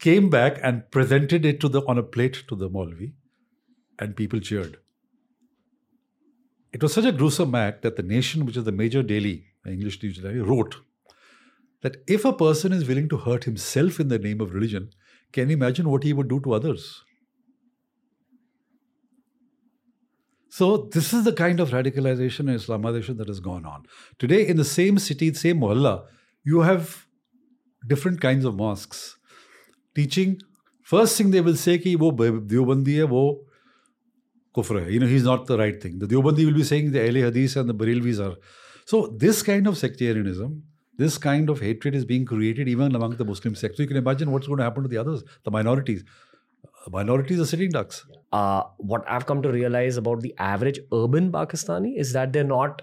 Came 0.00 0.28
back 0.30 0.58
and 0.62 0.90
presented 0.90 1.44
it 1.44 1.60
to 1.60 1.68
the 1.68 1.82
on 1.86 1.98
a 1.98 2.02
plate 2.02 2.44
to 2.48 2.56
the 2.56 2.68
Maulvi, 2.68 3.12
and 3.98 4.16
people 4.16 4.40
cheered. 4.40 4.78
It 6.72 6.82
was 6.82 6.92
such 6.92 7.06
a 7.06 7.12
gruesome 7.12 7.54
act 7.54 7.82
that 7.82 7.96
the 7.96 8.02
Nation, 8.02 8.44
which 8.44 8.56
is 8.56 8.64
the 8.64 8.72
major 8.72 9.02
daily, 9.02 9.46
the 9.64 9.72
English 9.72 10.02
news 10.02 10.18
daily, 10.18 10.40
wrote 10.40 10.76
that 11.80 12.02
if 12.06 12.24
a 12.24 12.32
person 12.32 12.72
is 12.72 12.86
willing 12.86 13.08
to 13.08 13.16
hurt 13.16 13.44
himself 13.44 13.98
in 14.00 14.08
the 14.08 14.18
name 14.18 14.40
of 14.40 14.52
religion, 14.52 14.90
can 15.32 15.48
you 15.48 15.56
imagine 15.56 15.88
what 15.88 16.02
he 16.02 16.12
would 16.12 16.28
do 16.28 16.40
to 16.40 16.52
others? 16.52 17.04
So 20.56 20.88
this 20.90 21.12
is 21.12 21.24
the 21.24 21.34
kind 21.34 21.60
of 21.60 21.70
radicalization 21.70 22.48
in 22.50 22.54
Islamization 22.58 23.18
that 23.18 23.28
has 23.28 23.40
gone 23.40 23.66
on. 23.66 23.82
Today, 24.18 24.46
in 24.48 24.56
the 24.56 24.64
same 24.64 24.98
city, 24.98 25.34
same 25.34 25.58
mullah, 25.60 26.04
you 26.44 26.62
have 26.62 27.06
different 27.86 28.22
kinds 28.22 28.46
of 28.46 28.56
mosques 28.56 29.18
teaching. 29.94 30.38
First 30.82 31.18
thing 31.18 31.30
they 31.30 31.42
will 31.42 31.56
say 31.56 31.76
ki 31.76 31.96
wo 31.96 32.10
Deobandi 32.10 32.96
hai, 33.00 33.04
wo 33.04 33.40
kufr 34.56 34.82
hai. 34.84 34.88
You 34.88 35.00
know, 35.00 35.06
he's 35.06 35.24
not 35.24 35.46
the 35.46 35.58
right 35.58 35.82
thing. 35.82 35.98
The 35.98 36.06
Deobandi 36.06 36.46
will 36.46 36.54
be 36.54 36.64
saying 36.64 36.92
the 36.92 37.00
Ahle 37.00 37.24
Hadith 37.26 37.56
and 37.56 37.68
the 37.68 37.74
Barelvis 37.74 38.24
are. 38.26 38.36
So 38.86 39.08
this 39.08 39.42
kind 39.42 39.66
of 39.66 39.76
sectarianism, 39.76 40.62
this 40.96 41.18
kind 41.18 41.50
of 41.50 41.60
hatred 41.60 41.94
is 41.94 42.06
being 42.06 42.24
created 42.24 42.66
even 42.66 42.94
among 42.94 43.16
the 43.16 43.26
Muslim 43.26 43.54
sects, 43.54 43.78
You 43.78 43.86
can 43.86 43.98
imagine 43.98 44.30
what's 44.30 44.46
going 44.46 44.56
to 44.56 44.64
happen 44.64 44.84
to 44.84 44.88
the 44.88 44.96
others, 44.96 45.22
the 45.44 45.50
minorities. 45.50 46.02
Minorities 46.90 47.40
are 47.40 47.46
sitting 47.46 47.70
ducks. 47.70 48.04
uh, 48.32 48.62
what 48.78 49.04
I've 49.08 49.26
come 49.26 49.42
to 49.42 49.50
realize 49.50 49.96
about 49.96 50.20
the 50.20 50.34
average 50.38 50.78
urban 50.92 51.32
Pakistani 51.32 51.96
is 51.96 52.12
that 52.12 52.32
they're 52.32 52.44
not 52.44 52.82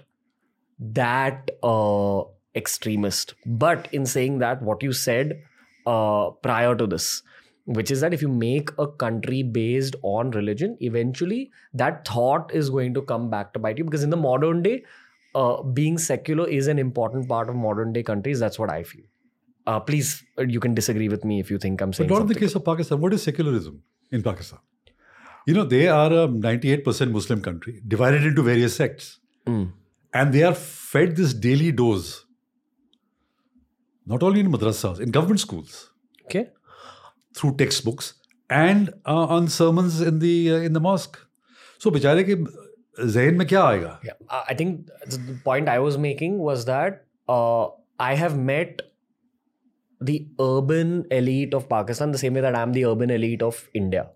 that 0.78 1.50
uh, 1.62 2.22
extremist. 2.54 3.34
But 3.46 3.88
in 3.92 4.06
saying 4.06 4.38
that, 4.38 4.62
what 4.62 4.82
you 4.82 4.92
said 4.92 5.42
uh, 5.86 6.30
prior 6.30 6.74
to 6.74 6.86
this, 6.86 7.22
which 7.66 7.90
is 7.90 8.00
that 8.00 8.12
if 8.12 8.20
you 8.20 8.28
make 8.28 8.70
a 8.78 8.86
country 8.86 9.42
based 9.42 9.96
on 10.02 10.30
religion, 10.32 10.76
eventually 10.80 11.50
that 11.72 12.06
thought 12.06 12.54
is 12.54 12.70
going 12.70 12.94
to 12.94 13.02
come 13.02 13.30
back 13.30 13.52
to 13.54 13.58
bite 13.58 13.78
you. 13.78 13.84
Because 13.84 14.02
in 14.02 14.10
the 14.10 14.16
modern 14.16 14.62
day, 14.62 14.84
uh, 15.34 15.62
being 15.62 15.96
secular 15.98 16.48
is 16.48 16.66
an 16.66 16.78
important 16.78 17.28
part 17.28 17.48
of 17.48 17.56
modern 17.56 17.92
day 17.92 18.02
countries. 18.02 18.38
That's 18.38 18.58
what 18.58 18.70
I 18.70 18.82
feel. 18.82 19.04
Uh, 19.66 19.80
please, 19.80 20.22
uh, 20.38 20.42
you 20.42 20.60
can 20.60 20.74
disagree 20.74 21.08
with 21.08 21.24
me 21.24 21.40
if 21.40 21.50
you 21.50 21.58
think 21.58 21.80
I'm 21.80 21.90
But 21.90 21.96
saying 21.96 22.10
not 22.10 22.20
in 22.20 22.26
the 22.26 22.34
case 22.34 22.54
of 22.54 22.64
Pakistan. 22.64 23.00
What 23.00 23.14
is 23.14 23.22
secularism 23.22 23.82
in 24.11 24.23
Pakistan? 24.23 24.59
You 25.47 25.53
know, 25.55 25.63
they 25.63 25.87
are 25.87 26.11
a 26.13 26.27
98% 26.27 27.11
Muslim 27.11 27.41
country, 27.41 27.81
divided 27.87 28.23
into 28.23 28.41
various 28.43 28.75
sects. 28.75 29.19
Mm. 29.47 29.71
And 30.13 30.33
they 30.33 30.43
are 30.43 30.53
fed 30.53 31.15
this 31.15 31.33
daily 31.33 31.71
dose, 31.71 32.25
not 34.05 34.23
only 34.23 34.39
in 34.41 34.51
madrasas, 34.51 34.99
in 34.99 35.11
government 35.11 35.39
schools, 35.39 35.91
Okay. 36.25 36.47
through 37.35 37.55
textbooks 37.57 38.13
and 38.49 38.89
uh, 39.05 39.25
on 39.37 39.47
sermons 39.47 39.99
in 40.01 40.19
the 40.19 40.51
uh, 40.51 40.55
in 40.69 40.73
the 40.73 40.79
mosque. 40.79 41.17
So, 41.77 41.91
बेचारे 41.91 42.23
के 42.29 42.35
जहन 43.15 43.35
में 43.37 43.47
क्या 43.47 43.63
आएगा? 43.63 43.91
Yeah, 44.09 44.17
I 44.29 44.41
I 44.53 44.55
think 44.61 44.89
th- 45.09 45.21
the 45.27 45.35
point 45.45 45.69
I 45.69 45.79
was 45.87 45.97
making 46.05 46.37
was 46.47 46.65
that 46.69 47.05
uh, 47.37 47.67
I 47.99 48.13
have 48.23 48.37
met 48.51 48.81
the 50.06 50.26
urban 50.40 51.06
elite 51.10 51.54
of 51.54 51.68
Pakistan 51.68 52.12
the 52.12 52.18
same 52.18 52.34
way 52.34 52.40
that 52.40 52.56
I'm 52.56 52.72
the 52.72 52.84
urban 52.86 53.10
elite 53.10 53.42
of 53.42 53.68
India. 53.74 54.10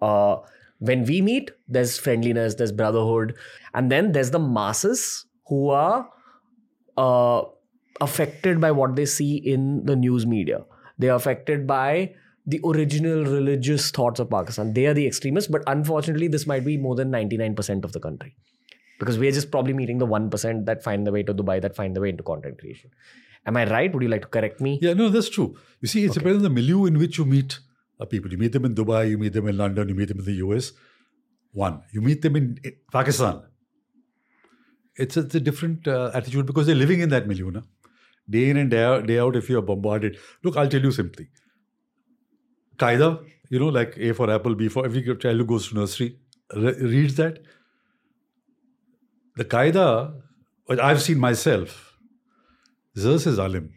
Uh, 0.00 0.36
when 0.78 1.04
we 1.04 1.20
meet, 1.20 1.50
there's 1.68 1.98
friendliness, 1.98 2.54
there's 2.54 2.72
brotherhood, 2.72 3.34
and 3.74 3.92
then 3.92 4.12
there's 4.12 4.30
the 4.30 4.38
masses 4.38 5.26
who 5.46 5.68
are 5.70 6.08
uh, 6.96 7.42
affected 8.00 8.60
by 8.60 8.70
what 8.70 8.96
they 8.96 9.04
see 9.04 9.36
in 9.36 9.84
the 9.84 9.96
news 9.96 10.26
media. 10.26 10.64
They 10.98 11.08
are 11.08 11.16
affected 11.16 11.66
by 11.66 12.14
the 12.46 12.60
original 12.64 13.24
religious 13.24 13.90
thoughts 13.90 14.20
of 14.20 14.30
Pakistan. 14.30 14.72
They 14.72 14.86
are 14.86 14.94
the 14.94 15.06
extremists, 15.06 15.50
but 15.50 15.62
unfortunately, 15.66 16.28
this 16.28 16.46
might 16.46 16.64
be 16.64 16.76
more 16.76 16.94
than 16.94 17.10
99% 17.10 17.84
of 17.84 17.92
the 17.92 18.00
country 18.00 18.34
because 18.98 19.18
we're 19.18 19.32
just 19.32 19.50
probably 19.50 19.72
meeting 19.72 19.98
the 19.98 20.06
1% 20.06 20.64
that 20.66 20.82
find 20.82 21.06
the 21.06 21.12
way 21.12 21.22
to 21.22 21.34
Dubai, 21.34 21.60
that 21.60 21.76
find 21.76 21.94
the 21.96 22.00
way 22.00 22.10
into 22.10 22.22
content 22.22 22.58
creation. 22.58 22.90
Am 23.46 23.56
I 23.56 23.70
right? 23.70 23.92
Would 23.92 24.02
you 24.02 24.08
like 24.08 24.22
to 24.22 24.28
correct 24.28 24.60
me? 24.60 24.78
Yeah, 24.82 24.92
no, 24.94 25.08
that's 25.08 25.28
true. 25.28 25.56
You 25.80 25.88
see, 25.88 26.04
it's 26.04 26.14
depends 26.14 26.38
on 26.38 26.42
the 26.42 26.50
milieu 26.50 26.84
in 26.86 26.98
which 26.98 27.18
you 27.18 27.24
meet 27.24 27.58
uh, 27.98 28.04
people. 28.04 28.30
You 28.30 28.38
meet 28.38 28.52
them 28.52 28.64
in 28.64 28.74
Dubai, 28.74 29.10
you 29.10 29.18
meet 29.18 29.32
them 29.32 29.48
in 29.48 29.56
London, 29.56 29.88
you 29.88 29.94
meet 29.94 30.08
them 30.08 30.18
in 30.18 30.24
the 30.24 30.34
US. 30.46 30.72
One, 31.52 31.82
you 31.92 32.00
meet 32.00 32.22
them 32.22 32.36
in, 32.36 32.58
Pakistan. 32.92 33.42
It's 34.96 35.16
a, 35.16 35.20
it's 35.20 35.34
a 35.34 35.40
different 35.40 35.88
uh, 35.88 36.10
attitude 36.14 36.46
because 36.46 36.66
they're 36.66 36.74
living 36.74 37.00
in 37.00 37.08
that 37.08 37.26
milieu. 37.26 37.50
Na? 37.50 37.62
Day 38.28 38.50
in 38.50 38.56
and 38.56 38.70
day 38.70 38.84
out, 38.84 39.06
day 39.06 39.18
out, 39.18 39.34
if 39.34 39.48
you're 39.48 39.62
bombarded. 39.62 40.18
Look, 40.44 40.56
I'll 40.56 40.68
tell 40.68 40.82
you 40.82 40.92
simply. 40.92 41.28
Qaeda, 42.76 43.24
you 43.48 43.58
know, 43.58 43.68
like 43.68 43.96
A 43.98 44.12
for 44.12 44.30
apple, 44.30 44.54
B 44.54 44.68
for 44.68 44.84
every 44.84 45.02
child 45.02 45.36
who 45.38 45.44
goes 45.44 45.68
to 45.68 45.74
nursery 45.74 46.18
re- 46.54 46.78
reads 46.80 47.16
that. 47.16 47.38
The 49.36 49.44
Qaeda, 49.44 50.14
what 50.66 50.80
I've 50.80 51.02
seen 51.02 51.18
myself, 51.18 51.89
Zer 52.96 53.14
is 53.14 53.38
alim. 53.38 53.72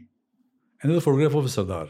And 0.81 0.91
there's 0.91 0.97
a 0.97 1.01
photograph 1.01 1.35
of 1.35 1.45
a 1.45 1.49
Sardar. 1.49 1.89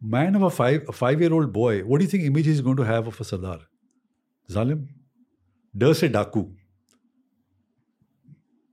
Man 0.00 0.34
of 0.34 0.42
a 0.42 0.50
five 0.50 0.88
a 0.88 0.92
five 0.92 1.20
year 1.20 1.32
old 1.32 1.52
boy, 1.52 1.80
what 1.80 1.98
do 1.98 2.04
you 2.04 2.10
think 2.10 2.24
image 2.24 2.46
he's 2.46 2.60
going 2.60 2.76
to 2.76 2.84
have 2.84 3.06
of 3.06 3.20
a 3.20 3.24
Sardar? 3.24 3.60
Zalim. 4.48 4.86
Dar 5.76 5.94
se 5.94 6.08
Daku. 6.08 6.52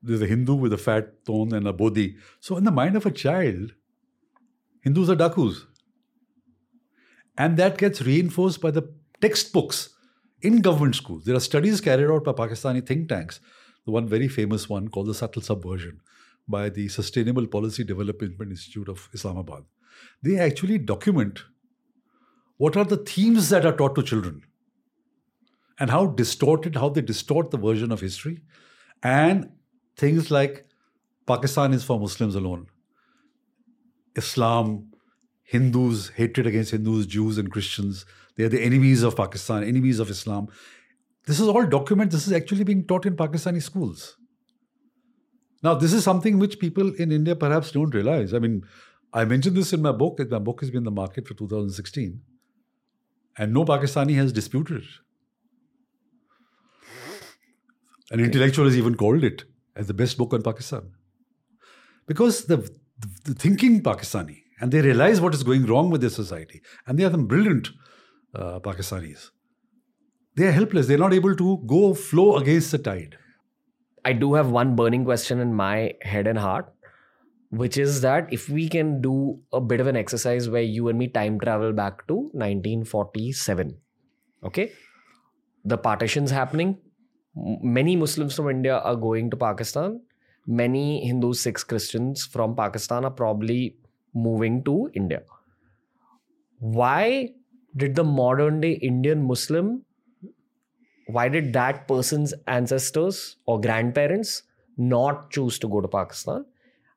There's 0.02 0.22
a 0.22 0.28
Hindu 0.28 0.56
with 0.56 0.72
a 0.74 0.78
fat 0.78 1.26
tone 1.26 1.54
and 1.54 1.68
a 1.68 1.74
bodhi. 1.74 2.16
So 2.40 2.58
in 2.58 2.64
the 2.64 2.72
mind 2.72 2.96
of 2.96 3.06
a 3.06 3.12
child, 3.12 3.74
Hindus 4.82 5.10
are 5.10 5.16
Dakus. 5.16 5.66
And 7.38 7.58
that 7.58 7.78
gets 7.78 8.02
reinforced 8.02 8.62
by 8.62 8.72
the 8.72 8.90
textbooks 9.22 9.90
in 10.42 10.62
government 10.62 10.96
schools. 10.96 11.26
There 11.26 11.36
are 11.36 11.42
studies 11.42 11.82
carried 11.82 12.10
out 12.10 12.24
by 12.24 12.32
Pakistani 12.32 12.86
think 12.86 13.10
tanks. 13.10 13.40
The 13.86 13.92
one 13.92 14.08
very 14.08 14.28
famous 14.28 14.70
one 14.70 14.88
called 14.88 15.08
the 15.08 15.14
Subtle 15.14 15.42
Subversion 15.42 16.00
by 16.48 16.70
the 16.70 16.88
Sustainable 16.88 17.48
Policy 17.48 17.84
Development 17.84 18.50
Institute 18.50 18.88
of 18.90 19.10
Islamabad. 19.14 19.64
They 20.22 20.38
actually 20.40 20.78
document 20.78 21.44
what 22.58 22.76
are 22.76 22.86
the 22.86 22.98
themes 22.98 23.50
that 23.50 23.66
are 23.66 23.76
taught 23.76 23.96
to 23.96 24.04
children 24.04 24.42
and 25.80 25.90
how 25.90 26.08
distorted, 26.08 26.76
how 26.76 26.90
they 26.90 27.02
distort 27.02 27.52
the 27.52 27.58
version 27.58 27.92
of 27.92 28.02
history, 28.02 28.42
and 29.04 29.50
things 29.96 30.32
like 30.32 30.66
Pakistan 31.28 31.74
is 31.74 31.84
for 31.84 32.00
Muslims 32.00 32.36
alone, 32.36 32.68
Islam, 34.16 34.92
Hindus, 35.44 36.10
hatred 36.10 36.48
against 36.48 36.72
Hindus, 36.72 37.06
Jews, 37.06 37.38
and 37.38 37.52
Christians. 37.52 38.06
They 38.36 38.44
are 38.44 38.50
the 38.50 38.62
enemies 38.62 39.04
of 39.04 39.16
Pakistan, 39.16 39.64
enemies 39.64 40.00
of 40.00 40.10
Islam. 40.10 40.48
This 41.26 41.40
is 41.40 41.48
all 41.48 41.66
document. 41.66 42.12
This 42.12 42.28
is 42.28 42.34
actually 42.34 42.64
being 42.64 42.86
taught 42.86 43.06
in 43.06 43.16
Pakistani 43.16 43.62
schools. 43.62 44.18
Now, 45.68 45.74
this 45.76 45.92
is 45.92 46.06
something 46.06 46.40
which 46.40 46.60
people 46.60 46.94
in 46.96 47.12
India 47.12 47.36
perhaps 47.36 47.72
don't 47.74 47.94
realize. 47.94 48.34
I 48.34 48.40
mean, 48.40 48.64
I 49.14 49.26
mentioned 49.26 49.58
this 49.58 49.74
in 49.74 49.82
my 49.82 49.92
book. 49.92 50.22
My 50.32 50.40
book 50.40 50.62
has 50.62 50.70
been 50.72 50.78
in 50.78 50.86
the 50.86 50.92
market 51.00 51.28
for 51.28 51.34
2016, 51.34 52.22
and 53.38 53.54
no 53.54 53.66
Pakistani 53.66 54.16
has 54.16 54.32
disputed 54.32 54.84
it. 54.84 54.90
An 58.12 58.22
intellectual 58.22 58.64
has 58.64 58.78
even 58.78 58.96
called 58.96 59.26
it 59.26 59.44
as 59.76 59.88
the 59.88 59.94
best 59.94 60.18
book 60.18 60.34
on 60.34 60.42
Pakistan. 60.42 60.90
Because 62.06 62.46
the, 62.46 62.56
the, 63.02 63.10
the 63.26 63.34
thinking 63.34 63.84
Pakistani, 63.84 64.44
and 64.62 64.72
they 64.72 64.80
realize 64.80 65.20
what 65.20 65.34
is 65.34 65.44
going 65.44 65.66
wrong 65.66 65.90
with 65.90 66.00
their 66.00 66.18
society, 66.22 66.62
and 66.86 66.98
they 66.98 67.04
are 67.04 67.12
some 67.12 67.28
brilliant 67.28 67.72
uh, 68.34 68.62
Pakistanis. 68.62 69.32
They 70.38 70.48
are 70.48 70.58
helpless. 70.64 70.88
They're 70.88 71.06
not 71.08 71.14
able 71.14 71.36
to 71.36 71.62
go 71.68 71.94
flow 71.94 72.38
against 72.38 72.72
the 72.72 72.78
tide. 72.78 73.18
I 74.08 74.14
do 74.14 74.34
have 74.36 74.52
one 74.56 74.76
burning 74.76 75.04
question 75.04 75.40
in 75.44 75.54
my 75.54 75.94
head 76.02 76.28
and 76.28 76.40
heart, 76.40 76.74
which 77.62 77.78
is 77.78 78.02
that 78.02 78.32
if 78.32 78.48
we 78.48 78.68
can 78.70 79.02
do 79.02 79.40
a 79.52 79.60
bit 79.60 79.82
of 79.82 79.88
an 79.88 79.98
exercise 79.98 80.50
where 80.50 80.62
you 80.62 80.88
and 80.88 80.98
me 80.98 81.08
time 81.08 81.40
travel 81.40 81.74
back 81.74 82.08
to 82.08 82.16
1947, 82.16 83.76
okay? 84.46 84.72
The 85.66 85.78
partition's 85.78 86.32
happening, 86.32 86.78
many 87.36 87.98
Muslims 87.98 88.36
from 88.36 88.50
India 88.50 88.78
are 88.78 88.96
going 88.96 89.30
to 89.32 89.38
Pakistan. 89.38 90.00
Many 90.46 91.06
Hindus, 91.06 91.42
Sikhs, 91.42 91.66
Christians 91.66 92.26
from 92.26 92.56
Pakistan 92.56 93.04
are 93.04 93.12
probably 93.12 93.76
moving 94.14 94.64
to 94.64 94.90
India. 94.94 95.22
Why 96.60 97.32
did 97.76 97.96
the 97.96 98.06
modern 98.06 98.62
day 98.62 98.72
Indian 98.92 99.28
Muslim, 99.28 99.84
why 101.08 101.30
did 101.30 101.54
that 101.54 101.88
person's 101.88 102.34
ancestors 102.48 103.38
or 103.46 103.60
grandparents 103.60 104.44
not 104.78 105.30
choose 105.32 105.60
to 105.60 105.68
go 105.68 105.82
to 105.82 105.88
Pakistan? 105.88 106.46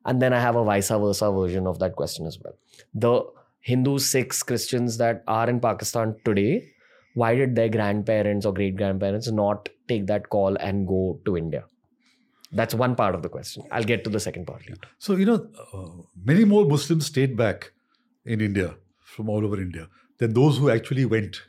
And 0.04 0.20
then 0.20 0.32
I 0.32 0.40
have 0.40 0.56
a 0.56 0.64
vice 0.64 0.88
versa 0.88 1.30
version 1.30 1.66
of 1.66 1.78
that 1.78 1.94
question 1.94 2.26
as 2.26 2.38
well. 2.42 2.54
The 2.94 3.22
Hindus, 3.60 4.10
Sikhs, 4.10 4.42
Christians 4.42 4.96
that 4.98 5.22
are 5.28 5.48
in 5.48 5.60
Pakistan 5.60 6.16
today 6.24 6.72
why 7.14 7.34
did 7.34 7.54
their 7.56 7.68
grandparents 7.68 8.46
or 8.46 8.52
great 8.52 8.76
grandparents 8.76 9.30
not 9.30 9.68
take 9.88 10.06
that 10.06 10.28
call 10.28 10.56
and 10.56 10.86
go 10.86 11.20
to 11.24 11.36
India? 11.36 11.64
That's 12.52 12.74
one 12.74 12.96
part 12.96 13.14
of 13.14 13.22
the 13.22 13.28
question. 13.28 13.64
I'll 13.70 13.84
get 13.84 14.04
to 14.04 14.10
the 14.10 14.20
second 14.20 14.46
part 14.46 14.68
later. 14.68 14.88
So, 14.98 15.16
you 15.16 15.24
know, 15.24 15.48
uh, 15.72 16.02
many 16.24 16.44
more 16.44 16.64
Muslims 16.64 17.06
stayed 17.06 17.36
back 17.36 17.72
in 18.24 18.40
India 18.40 18.74
from 19.04 19.28
all 19.28 19.44
over 19.44 19.60
India 19.60 19.88
than 20.18 20.34
those 20.34 20.58
who 20.58 20.70
actually 20.70 21.04
went. 21.04 21.42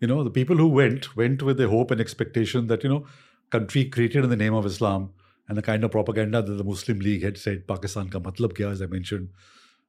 You 0.00 0.06
know, 0.06 0.22
the 0.22 0.30
people 0.30 0.56
who 0.56 0.68
went, 0.68 1.16
went 1.16 1.42
with 1.42 1.56
the 1.56 1.68
hope 1.68 1.90
and 1.90 2.00
expectation 2.00 2.68
that, 2.68 2.82
you 2.84 2.88
know, 2.88 3.06
country 3.50 3.84
created 3.84 4.24
in 4.24 4.30
the 4.30 4.36
name 4.36 4.54
of 4.54 4.66
Islam 4.66 5.10
and 5.48 5.56
the 5.56 5.62
kind 5.62 5.82
of 5.82 5.90
propaganda 5.90 6.42
that 6.42 6.52
the 6.52 6.64
Muslim 6.64 7.00
League 7.00 7.22
had 7.22 7.38
said, 7.38 7.66
Pakistan 7.66 8.08
ka 8.08 8.18
matlab 8.18 8.52
kya, 8.52 8.70
as 8.70 8.82
I 8.82 8.86
mentioned, 8.86 9.30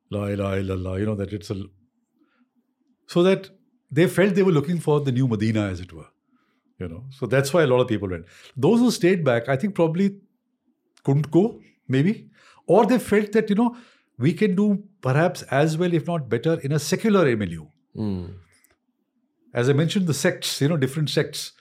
la 0.09 0.25
ilaha 0.25 0.61
illallah, 0.63 0.99
you 0.99 1.05
know, 1.05 1.15
that 1.15 1.33
it's 1.33 1.49
a. 1.49 1.61
So 3.07 3.23
that 3.23 3.49
they 3.91 4.07
felt 4.07 4.35
they 4.35 4.43
were 4.43 4.51
looking 4.51 4.79
for 4.79 5.01
the 5.01 5.11
new 5.11 5.27
Medina, 5.27 5.67
as 5.67 5.79
it 5.79 5.93
were. 5.93 6.07
You 6.79 6.87
know, 6.87 7.03
so 7.09 7.25
that's 7.25 7.53
why 7.53 7.63
a 7.63 7.67
lot 7.67 7.81
of 7.81 7.87
people 7.89 8.09
went. 8.09 8.25
Those 8.55 8.79
who 8.79 8.89
stayed 8.89 9.23
back, 9.25 9.49
I 9.49 9.57
think, 9.57 9.75
probably 9.75 10.15
couldn't 11.03 11.29
go, 11.29 11.59
maybe, 11.89 12.29
or 12.67 12.85
they 12.85 12.99
felt 12.99 13.33
that 13.33 13.49
you 13.49 13.55
know 13.55 13.75
we 14.17 14.31
can 14.33 14.55
do 14.55 14.83
perhaps 15.01 15.41
as 15.63 15.77
well, 15.77 15.93
if 15.93 16.07
not 16.07 16.29
better, 16.29 16.59
in 16.61 16.71
a 16.71 16.79
secular 16.79 17.35
milieu. 17.35 17.65
Mm. 17.97 18.33
As 19.53 19.69
I 19.69 19.73
mentioned, 19.73 20.07
the 20.07 20.13
sects, 20.13 20.61
you 20.61 20.67
know, 20.67 20.77
different 20.77 21.09
sects. 21.09 21.53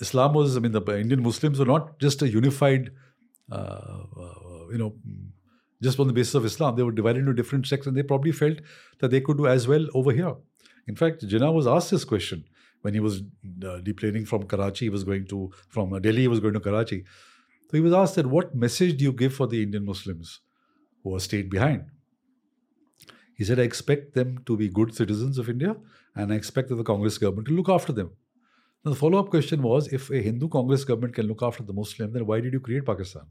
Islam 0.00 0.34
was, 0.34 0.56
I 0.56 0.60
mean, 0.60 0.72
the 0.72 0.82
Indian 0.98 1.22
Muslims 1.22 1.58
were 1.58 1.64
not 1.64 1.98
just 1.98 2.20
a 2.22 2.28
unified, 2.28 2.90
uh, 3.50 3.54
uh, 3.54 4.68
you 4.70 4.78
know, 4.78 4.96
just 5.82 5.98
on 6.00 6.06
the 6.06 6.12
basis 6.12 6.34
of 6.34 6.44
Islam. 6.44 6.76
They 6.76 6.82
were 6.82 6.92
divided 6.92 7.20
into 7.20 7.32
different 7.32 7.66
sects, 7.66 7.86
and 7.86 7.96
they 7.96 8.02
probably 8.02 8.32
felt 8.32 8.58
that 9.00 9.10
they 9.10 9.20
could 9.20 9.36
do 9.36 9.46
as 9.46 9.68
well 9.68 9.86
over 9.94 10.12
here. 10.12 10.34
In 10.88 10.96
fact, 10.96 11.26
Jinnah 11.26 11.52
was 11.54 11.66
asked 11.66 11.90
this 11.90 12.04
question 12.04 12.44
when 12.82 12.92
he 12.92 13.00
was 13.00 13.20
uh, 13.20 13.80
deplaning 13.82 14.26
from 14.26 14.42
Karachi. 14.44 14.86
He 14.86 14.90
was 14.90 15.04
going 15.04 15.26
to 15.28 15.52
from 15.68 15.92
uh, 15.92 15.98
Delhi. 15.98 16.22
He 16.22 16.28
was 16.28 16.40
going 16.40 16.54
to 16.54 16.60
Karachi. 16.60 17.04
So 17.70 17.76
he 17.78 17.80
was 17.80 17.92
asked 17.92 18.16
that, 18.16 18.26
"What 18.26 18.54
message 18.54 18.98
do 18.98 19.04
you 19.04 19.12
give 19.12 19.34
for 19.34 19.46
the 19.46 19.62
Indian 19.62 19.86
Muslims 19.86 20.40
who 21.02 21.14
are 21.14 21.20
stayed 21.20 21.48
behind?" 21.48 21.86
He 23.35 23.45
said, 23.49 23.59
"I 23.59 23.63
expect 23.63 24.13
them 24.13 24.37
to 24.45 24.57
be 24.61 24.69
good 24.79 24.95
citizens 24.95 25.37
of 25.43 25.49
India, 25.49 25.75
and 26.15 26.33
I 26.33 26.35
expect 26.35 26.69
that 26.69 26.81
the 26.81 26.87
Congress 26.89 27.17
government 27.17 27.47
to 27.51 27.57
look 27.59 27.69
after 27.69 27.93
them." 27.99 28.09
Now, 28.85 28.91
the 28.91 28.99
follow-up 29.01 29.29
question 29.29 29.61
was, 29.61 29.87
if 29.99 30.09
a 30.09 30.21
Hindu 30.21 30.49
Congress 30.55 30.85
government 30.85 31.15
can 31.15 31.27
look 31.27 31.43
after 31.43 31.63
the 31.63 31.73
Muslim, 31.73 32.13
then 32.13 32.25
why 32.25 32.39
did 32.39 32.53
you 32.53 32.61
create 32.67 32.85
Pakistan? 32.85 33.23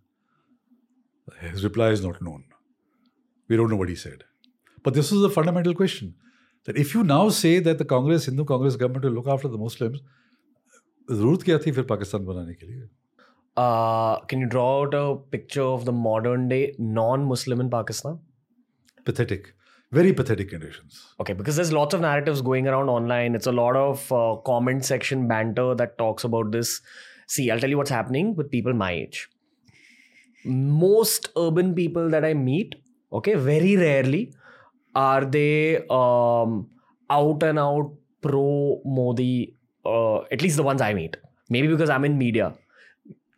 His 1.41 1.65
reply 1.65 1.89
is 1.91 2.03
not 2.03 2.21
known. 2.23 2.45
We 3.49 3.57
don't 3.57 3.71
know 3.71 3.77
what 3.77 3.89
he 3.89 3.95
said. 3.95 4.25
But 4.83 4.95
this 4.95 5.11
is 5.13 5.25
a 5.25 5.31
fundamental 5.31 5.75
question 5.75 6.15
that 6.65 6.77
if 6.77 6.95
you 6.95 7.03
now 7.03 7.29
say 7.31 7.59
that 7.61 7.79
the 7.79 7.85
Congress, 7.85 8.27
Hindu 8.27 8.45
Congress 8.45 8.77
government 8.77 9.05
will 9.05 9.19
look 9.21 9.35
after 9.37 9.49
the 9.57 9.67
Muslims, 9.67 10.07
जरूरत 11.11 11.43
क्या 11.43 11.59
थी 11.59 11.71
फिर 11.73 11.85
पाकिस्तान 11.91 12.25
बनाने 12.25 12.55
के 12.55 12.67
लिए 12.67 12.89
uh, 13.59 14.21
can 14.31 14.41
you 14.41 14.47
draw 14.47 14.67
out 14.81 14.95
a 14.95 15.17
picture 15.37 15.63
of 15.63 15.85
the 15.85 15.93
modern 15.93 16.49
day 16.49 16.75
non-Muslim 16.79 17.61
in 17.61 17.71
Pakistan? 17.71 18.19
Pathetic. 19.05 19.55
Very 19.94 20.12
pathetic 20.12 20.50
conditions. 20.50 21.14
Okay, 21.20 21.34
because 21.34 21.56
there's 21.56 21.72
lots 21.72 21.94
of 21.94 22.02
narratives 22.02 22.42
going 22.42 22.68
around 22.68 22.90
online. 22.90 23.36
It's 23.36 23.46
a 23.46 23.52
lot 23.52 23.76
of 23.76 24.12
uh, 24.12 24.38
comment 24.44 24.84
section 24.84 25.28
banter 25.28 25.76
that 25.76 26.00
talks 26.00 26.24
about 26.24 26.52
this. 26.52 26.82
See, 27.28 27.52
I'll 27.52 27.60
tell 27.60 27.70
you 27.70 27.78
what's 27.78 27.92
happening 27.92 28.36
with 28.36 28.50
people 28.50 28.74
my 28.74 28.92
age. 28.92 29.30
Most 30.46 31.30
urban 31.38 31.76
people 31.76 32.10
that 32.10 32.26
I 32.26 32.34
meet, 32.34 32.74
okay, 33.12 33.36
very 33.36 33.78
rarely 33.78 34.34
are 34.96 35.26
they 35.26 35.86
um, 35.92 36.70
out 37.12 37.44
and 37.44 37.60
out 37.60 37.94
pro 38.22 38.82
Modi? 38.84 39.56
Uh, 39.86 40.22
at 40.32 40.42
least 40.42 40.58
the 40.58 40.64
ones 40.64 40.82
I 40.82 40.96
meet. 40.96 41.18
Maybe 41.50 41.68
because 41.68 41.92
I'm 41.92 42.04
in 42.04 42.18
media. 42.18 42.56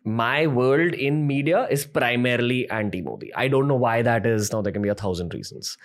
My 0.04 0.46
world 0.46 0.94
in 0.94 1.26
media 1.26 1.66
is 1.68 1.84
primarily 1.84 2.70
anti 2.70 3.02
Modi. 3.02 3.34
I 3.34 3.48
don't 3.48 3.68
know 3.68 3.76
why 3.76 4.02
that 4.02 4.24
is. 4.24 4.52
Now, 4.52 4.62
there 4.62 4.72
can 4.72 4.80
be 4.80 4.88
a 4.88 4.94
thousand 4.94 5.34
reasons. 5.34 5.76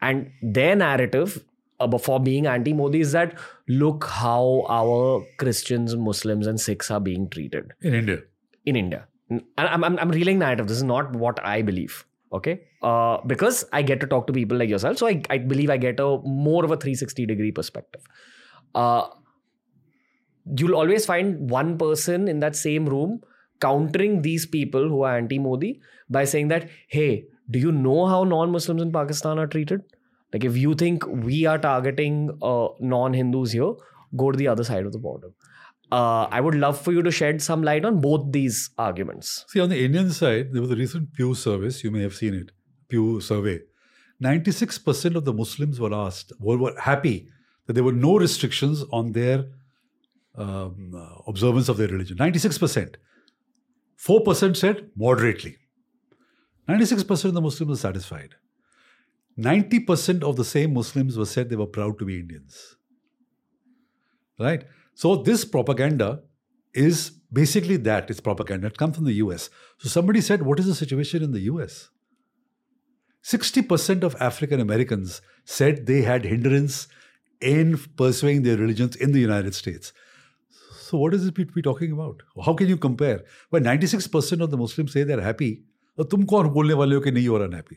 And 0.00 0.30
their 0.42 0.76
narrative 0.76 1.42
uh, 1.80 1.98
for 1.98 2.20
being 2.20 2.46
anti 2.46 2.72
Modi 2.72 3.00
is 3.00 3.12
that 3.12 3.38
look 3.68 4.04
how 4.04 4.64
our 4.68 5.24
Christians, 5.38 5.96
Muslims, 5.96 6.46
and 6.46 6.60
Sikhs 6.60 6.90
are 6.90 7.00
being 7.00 7.28
treated 7.28 7.72
in 7.80 7.94
India. 7.94 8.18
In 8.64 8.76
India. 8.76 9.06
I'm, 9.30 9.84
I'm, 9.84 9.98
I'm 9.98 10.10
reeling 10.10 10.38
narrative. 10.38 10.68
This 10.68 10.76
is 10.76 10.82
not 10.82 11.12
what 11.14 11.44
I 11.44 11.62
believe 11.62 12.04
okay 12.32 12.60
uh, 12.82 13.18
because 13.26 13.64
i 13.72 13.82
get 13.82 14.00
to 14.00 14.06
talk 14.06 14.26
to 14.26 14.32
people 14.32 14.56
like 14.56 14.68
yourself 14.68 14.98
so 14.98 15.06
I, 15.06 15.22
I 15.30 15.38
believe 15.38 15.70
i 15.70 15.76
get 15.76 16.00
a 16.00 16.18
more 16.24 16.64
of 16.64 16.70
a 16.70 16.76
360 16.76 17.26
degree 17.26 17.52
perspective 17.52 18.02
uh, 18.74 19.06
you'll 20.56 20.74
always 20.74 21.06
find 21.06 21.50
one 21.50 21.78
person 21.78 22.28
in 22.28 22.40
that 22.40 22.56
same 22.56 22.86
room 22.86 23.20
countering 23.60 24.22
these 24.22 24.44
people 24.44 24.88
who 24.88 25.02
are 25.02 25.16
anti-modi 25.16 25.80
by 26.10 26.24
saying 26.24 26.48
that 26.48 26.68
hey 26.88 27.26
do 27.50 27.58
you 27.58 27.72
know 27.72 28.06
how 28.06 28.22
non-muslims 28.24 28.82
in 28.82 28.92
pakistan 28.92 29.38
are 29.38 29.46
treated 29.46 29.82
like 30.32 30.44
if 30.44 30.56
you 30.56 30.74
think 30.74 31.06
we 31.06 31.44
are 31.46 31.58
targeting 31.58 32.30
uh, 32.42 32.68
non-hindus 32.80 33.52
here 33.52 33.72
go 34.16 34.30
to 34.30 34.38
the 34.38 34.48
other 34.48 34.64
side 34.64 34.86
of 34.86 34.92
the 34.92 34.98
border 34.98 35.28
uh, 35.92 36.26
I 36.32 36.40
would 36.40 36.54
love 36.56 36.80
for 36.80 36.92
you 36.92 37.02
to 37.02 37.10
shed 37.10 37.40
some 37.40 37.62
light 37.62 37.84
on 37.84 38.00
both 38.00 38.32
these 38.32 38.70
arguments. 38.76 39.44
See, 39.48 39.60
on 39.60 39.68
the 39.68 39.84
Indian 39.84 40.10
side, 40.10 40.52
there 40.52 40.60
was 40.60 40.70
a 40.72 40.76
recent 40.76 41.12
Pew 41.12 41.34
service, 41.34 41.84
you 41.84 41.92
may 41.92 42.02
have 42.02 42.14
seen 42.14 42.34
it, 42.34 42.50
Pew 42.88 43.20
survey. 43.20 43.60
96% 44.22 45.14
of 45.14 45.24
the 45.24 45.32
Muslims 45.32 45.78
were 45.78 45.94
asked, 45.94 46.32
were, 46.40 46.56
were 46.56 46.74
happy 46.80 47.28
that 47.66 47.74
there 47.74 47.84
were 47.84 47.92
no 47.92 48.18
restrictions 48.18 48.82
on 48.92 49.12
their 49.12 49.44
um, 50.36 50.92
uh, 50.96 51.20
observance 51.26 51.68
of 51.68 51.76
their 51.76 51.88
religion. 51.88 52.16
96%. 52.16 52.96
4% 54.04 54.56
said 54.56 54.90
moderately. 54.96 55.56
96% 56.68 57.24
of 57.24 57.34
the 57.34 57.40
Muslims 57.40 57.70
were 57.70 57.76
satisfied. 57.76 58.34
90% 59.38 60.22
of 60.22 60.36
the 60.36 60.44
same 60.44 60.74
Muslims 60.74 61.16
were 61.16 61.26
said 61.26 61.48
they 61.48 61.56
were 61.56 61.66
proud 61.66 61.98
to 61.98 62.04
be 62.04 62.18
Indians. 62.18 62.76
Right? 64.38 64.64
So 64.94 65.16
this 65.16 65.44
propaganda 65.44 66.22
is 66.74 67.10
basically 67.32 67.76
that. 67.78 68.10
It's 68.10 68.20
propaganda. 68.20 68.66
It 68.66 68.78
comes 68.78 68.96
from 68.96 69.04
the 69.04 69.14
US. 69.14 69.50
So 69.78 69.88
somebody 69.88 70.20
said, 70.20 70.42
what 70.42 70.58
is 70.58 70.66
the 70.66 70.74
situation 70.74 71.22
in 71.22 71.32
the 71.32 71.40
US? 71.40 71.90
60% 73.22 74.02
of 74.02 74.16
African 74.20 74.60
Americans 74.60 75.20
said 75.44 75.86
they 75.86 76.02
had 76.02 76.24
hindrance 76.24 76.88
in 77.40 77.78
pursuing 77.96 78.42
their 78.42 78.56
religions 78.56 78.96
in 78.96 79.12
the 79.12 79.20
United 79.20 79.54
States. 79.54 79.92
So 80.80 80.98
what 80.98 81.12
is 81.12 81.26
it 81.26 81.54
we 81.54 81.62
talking 81.62 81.92
about? 81.92 82.22
How 82.44 82.54
can 82.54 82.68
you 82.68 82.76
compare? 82.76 83.24
When 83.50 83.64
96% 83.64 84.40
of 84.40 84.50
the 84.50 84.56
Muslims 84.56 84.92
say 84.92 85.02
they're 85.02 85.20
happy, 85.20 85.64
तो 85.98 86.04
तुम 86.04 86.24
कौन 86.24 86.48
बोलने 86.48 86.74
वाले 86.74 86.94
हो 86.94 87.00
कि 87.00 87.10
नहीं 87.10 87.28
हो 87.28 87.38
रहा 87.38 87.48
nappy 87.48 87.76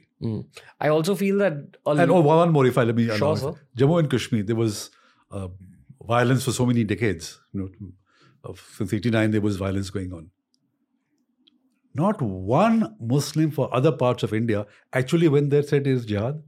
I 0.81 0.89
also 0.89 1.15
feel 1.15 1.39
that 1.39 1.77
one 1.87 2.49
more 2.49 2.67
if 2.67 2.79
I 2.79 2.85
let 2.85 2.95
me 2.95 3.05
Jammu 3.77 3.99
and 3.99 4.09
Kashmir 4.09 4.43
there 4.45 4.55
was 4.55 4.79
violence 6.09 6.45
for 6.45 6.53
so 6.53 6.65
many 6.65 6.83
decades 6.83 7.37
eighty 8.93 9.09
nine 9.09 9.31
there 9.31 9.41
was 9.41 9.59
violence 9.61 9.91
going 9.93 10.13
on 10.13 10.29
not 11.95 12.21
one 12.21 12.83
Muslim 13.11 13.49
for 13.51 13.69
other 13.73 13.91
parts 14.01 14.23
of 14.23 14.35
India 14.35 14.65
actually 14.97 15.27
when 15.27 15.49
there 15.49 15.63
set 15.63 15.87
is 15.87 16.05
jihad 16.07 16.43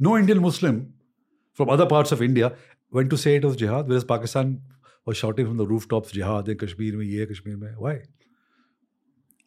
no 0.00 0.16
Indian 0.18 0.38
Muslim 0.38 0.80
from 1.58 1.72
other 1.72 1.86
parts 1.86 2.12
of 2.12 2.22
India 2.22 2.50
went 2.92 3.08
to 3.08 3.16
set 3.16 3.44
off 3.44 3.54
jihad 3.56 3.88
where 3.88 4.04
Pakistan 4.08 4.58
और 5.06 5.14
shorting 5.14 5.46
from 5.46 5.64
the 5.64 5.68
roof 5.68 5.86
top 5.90 6.06
jihad 6.14 6.48
है 6.48 6.54
कश्मीर 6.54 6.96
में 6.96 7.06
ये 7.06 7.26
कश्मीर 7.26 7.56
में 7.56 7.74
why 7.76 7.96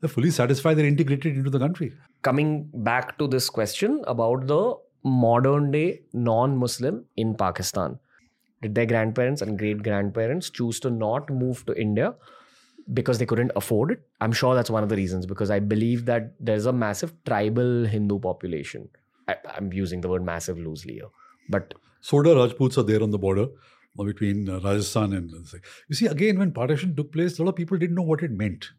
They're 0.01 0.09
fully 0.09 0.31
satisfied, 0.31 0.75
they're 0.75 0.85
integrated 0.85 1.35
into 1.35 1.49
the 1.49 1.59
country. 1.59 1.93
Coming 2.21 2.69
back 2.73 3.17
to 3.17 3.27
this 3.27 3.49
question 3.49 4.03
about 4.07 4.47
the 4.47 4.75
modern 5.03 5.71
day 5.71 6.01
non 6.13 6.57
Muslim 6.57 7.05
in 7.15 7.35
Pakistan. 7.35 7.99
Did 8.61 8.75
their 8.75 8.85
grandparents 8.85 9.41
and 9.41 9.59
great 9.59 9.83
grandparents 9.83 10.49
choose 10.49 10.79
to 10.81 10.89
not 10.89 11.29
move 11.29 11.65
to 11.67 11.79
India 11.79 12.15
because 12.93 13.17
they 13.17 13.25
couldn't 13.25 13.51
afford 13.55 13.91
it. 13.91 14.01
I'm 14.21 14.31
sure 14.31 14.53
that's 14.55 14.69
one 14.69 14.83
of 14.83 14.89
the 14.89 14.95
reasons 14.95 15.25
because 15.25 15.49
I 15.49 15.59
believe 15.59 16.05
that 16.05 16.33
there's 16.39 16.65
a 16.65 16.73
massive 16.73 17.13
tribal 17.25 17.85
Hindu 17.85 18.19
population. 18.19 18.89
I, 19.27 19.35
am 19.57 19.73
using 19.73 20.01
the 20.01 20.09
word 20.09 20.23
massive 20.23 20.59
loosely 20.59 20.95
here, 20.95 21.09
but 21.49 21.73
Sodha 22.03 22.35
Rajputs 22.35 22.77
are 22.77 22.83
there 22.83 23.01
on 23.01 23.09
the 23.09 23.17
border 23.17 23.47
between 23.97 24.47
uh, 24.49 24.59
Rajasthan 24.59 25.13
and 25.13 25.31
you 25.87 25.95
see 25.95 26.05
again 26.05 26.37
when 26.37 26.51
partition 26.51 26.95
took 26.95 27.11
place, 27.11 27.39
a 27.39 27.43
lot 27.43 27.51
of 27.51 27.55
people 27.55 27.77
didn't 27.77 27.95
know 27.95 28.03
what 28.03 28.21
it 28.21 28.31
meant. 28.31 28.69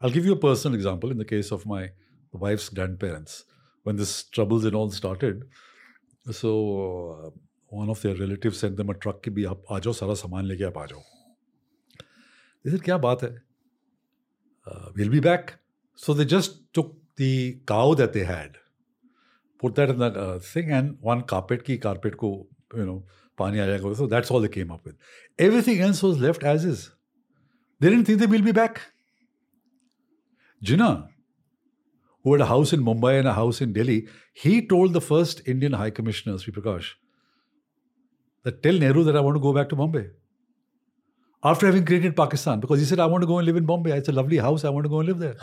I'll 0.00 0.10
give 0.10 0.24
you 0.24 0.32
a 0.32 0.36
personal 0.36 0.74
example. 0.74 1.10
In 1.10 1.18
the 1.18 1.24
case 1.24 1.50
of 1.52 1.66
my 1.66 1.90
wife's 2.32 2.68
grandparents, 2.68 3.44
when 3.82 3.96
this 3.96 4.24
troubles 4.24 4.64
and 4.64 4.74
all 4.74 4.90
started, 4.90 5.44
so 6.30 6.50
uh, 7.26 7.30
one 7.68 7.88
of 7.90 8.02
their 8.02 8.14
relatives 8.14 8.58
sent 8.58 8.76
them 8.76 8.90
a 8.90 8.94
truck 8.94 9.22
कि 9.24 9.30
भी 9.30 9.44
आप 9.44 9.62
आ 9.70 9.78
जाओ 9.78 9.92
सारा 9.92 10.14
सामान 10.22 10.44
लेके 10.46 10.64
आप 10.64 10.78
आ 10.78 10.86
जाओ 10.86 11.02
they 12.62 12.70
said, 12.72 12.82
क्या 12.84 12.98
बात 12.98 13.22
है? 13.22 13.34
Uh, 14.66 14.90
we'll 14.96 15.10
be 15.10 15.20
back. 15.20 15.58
So 15.94 16.14
they 16.14 16.24
just 16.24 16.72
took 16.74 16.94
the 17.16 17.58
cow 17.66 17.94
that 17.94 18.12
they 18.12 18.24
had, 18.24 18.58
put 19.58 19.74
that 19.74 19.90
in 19.90 19.98
the 19.98 20.06
uh, 20.06 20.38
thing, 20.38 20.70
and 20.70 20.96
one 21.00 21.22
carpet 21.22 21.64
ki 21.64 21.78
carpet 21.78 22.16
ko, 22.16 22.46
you 22.74 22.84
know, 22.84 23.02
pani 23.36 23.60
aa 23.60 23.94
So 23.94 24.06
that's 24.06 24.30
all 24.30 24.40
they 24.40 24.48
came 24.48 24.70
up 24.70 24.84
with. 24.84 24.96
Everything 25.38 25.80
else 25.80 26.02
was 26.02 26.18
left 26.18 26.42
as 26.42 26.64
is. 26.64 26.90
They 27.80 27.88
didn't 27.88 28.04
think 28.04 28.18
they 28.18 28.26
will 28.26 28.42
be 28.42 28.52
back. 28.52 28.82
Jinnah, 30.65 31.07
who 32.23 32.33
had 32.33 32.41
a 32.41 32.51
house 32.51 32.73
in 32.73 32.83
Mumbai 32.83 33.19
and 33.19 33.27
a 33.27 33.33
house 33.33 33.61
in 33.61 33.73
Delhi, 33.73 34.07
he 34.33 34.65
told 34.65 34.93
the 34.93 35.01
first 35.01 35.41
Indian 35.45 35.73
High 35.73 35.91
Commissioner, 35.91 36.37
Sri 36.37 36.53
Prakash, 36.53 36.91
that 38.43 38.61
tell 38.63 38.73
Nehru 38.85 39.03
that 39.03 39.15
I 39.15 39.21
want 39.21 39.35
to 39.35 39.41
go 39.47 39.53
back 39.53 39.69
to 39.69 39.75
Bombay 39.75 40.07
after 41.51 41.67
having 41.67 41.85
created 41.85 42.15
Pakistan 42.15 42.59
because 42.59 42.79
he 42.79 42.85
said, 42.85 42.99
I 42.99 43.05
want 43.05 43.21
to 43.21 43.27
go 43.27 43.37
and 43.37 43.45
live 43.45 43.55
in 43.55 43.65
Bombay. 43.65 43.91
It's 43.91 44.09
a 44.09 44.11
lovely 44.11 44.37
house. 44.37 44.65
I 44.65 44.69
want 44.69 44.85
to 44.85 44.89
go 44.89 44.99
and 44.99 45.07
live 45.07 45.19
there. 45.19 45.35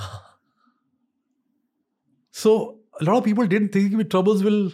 so 2.30 2.80
a 3.00 3.04
lot 3.04 3.18
of 3.18 3.24
people 3.24 3.46
didn't 3.46 3.72
think 3.72 4.10
troubles 4.10 4.42
will, 4.42 4.70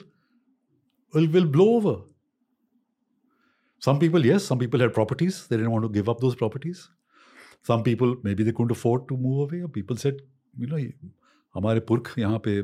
will, 1.13 1.29
will 1.29 1.47
blow 1.47 1.75
over. 1.77 1.97
Some 3.81 3.99
people, 3.99 4.25
yes, 4.25 4.45
some 4.45 4.59
people 4.59 4.81
had 4.81 4.95
properties. 4.95 5.47
They 5.47 5.57
didn't 5.57 5.71
want 5.71 5.85
to 5.85 5.91
give 5.91 6.09
up 6.09 6.21
those 6.21 6.35
properties. 6.35 6.89
Some 7.63 7.83
people, 7.83 8.17
maybe 8.23 8.43
they 8.43 8.53
couldn't 8.53 8.73
afford 8.73 9.07
to 9.09 9.17
move 9.17 9.53
away. 9.53 9.67
People 9.73 9.97
said, 9.97 10.17
you 10.58 10.68
know, 10.68 10.78
हमारे 11.56 11.80
पुरख 11.90 12.18
यहाँ 12.20 12.40
पे 12.48 12.62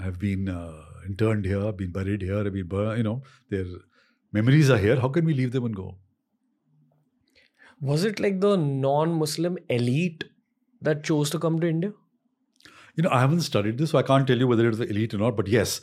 have 0.00 0.18
been 0.18 0.48
uh, 0.48 0.84
interned 1.06 1.44
here, 1.44 1.72
been 1.72 1.90
buried 1.90 2.22
here, 2.22 2.44
been, 2.44 2.68
you 2.96 3.02
know, 3.02 3.22
their 3.50 3.64
memories 4.32 4.70
are 4.70 4.78
here. 4.78 4.96
How 5.00 5.08
can 5.08 5.24
we 5.24 5.34
leave 5.34 5.52
them 5.52 5.64
and 5.64 5.74
go? 5.74 5.96
Was 7.80 8.04
it 8.04 8.18
like 8.18 8.40
the 8.40 8.56
non 8.56 9.12
Muslim 9.12 9.58
elite 9.68 10.24
that 10.82 11.04
chose 11.04 11.30
to 11.30 11.38
come 11.38 11.60
to 11.60 11.68
India? 11.68 11.92
You 12.96 13.04
know, 13.04 13.10
I 13.10 13.20
haven't 13.20 13.42
studied 13.42 13.78
this, 13.78 13.90
so 13.90 13.98
I 13.98 14.02
can't 14.02 14.26
tell 14.26 14.38
you 14.38 14.48
whether 14.48 14.66
it 14.66 14.70
was 14.70 14.78
the 14.78 14.88
elite 14.88 15.14
or 15.14 15.18
not. 15.18 15.36
But 15.36 15.46
yes, 15.46 15.80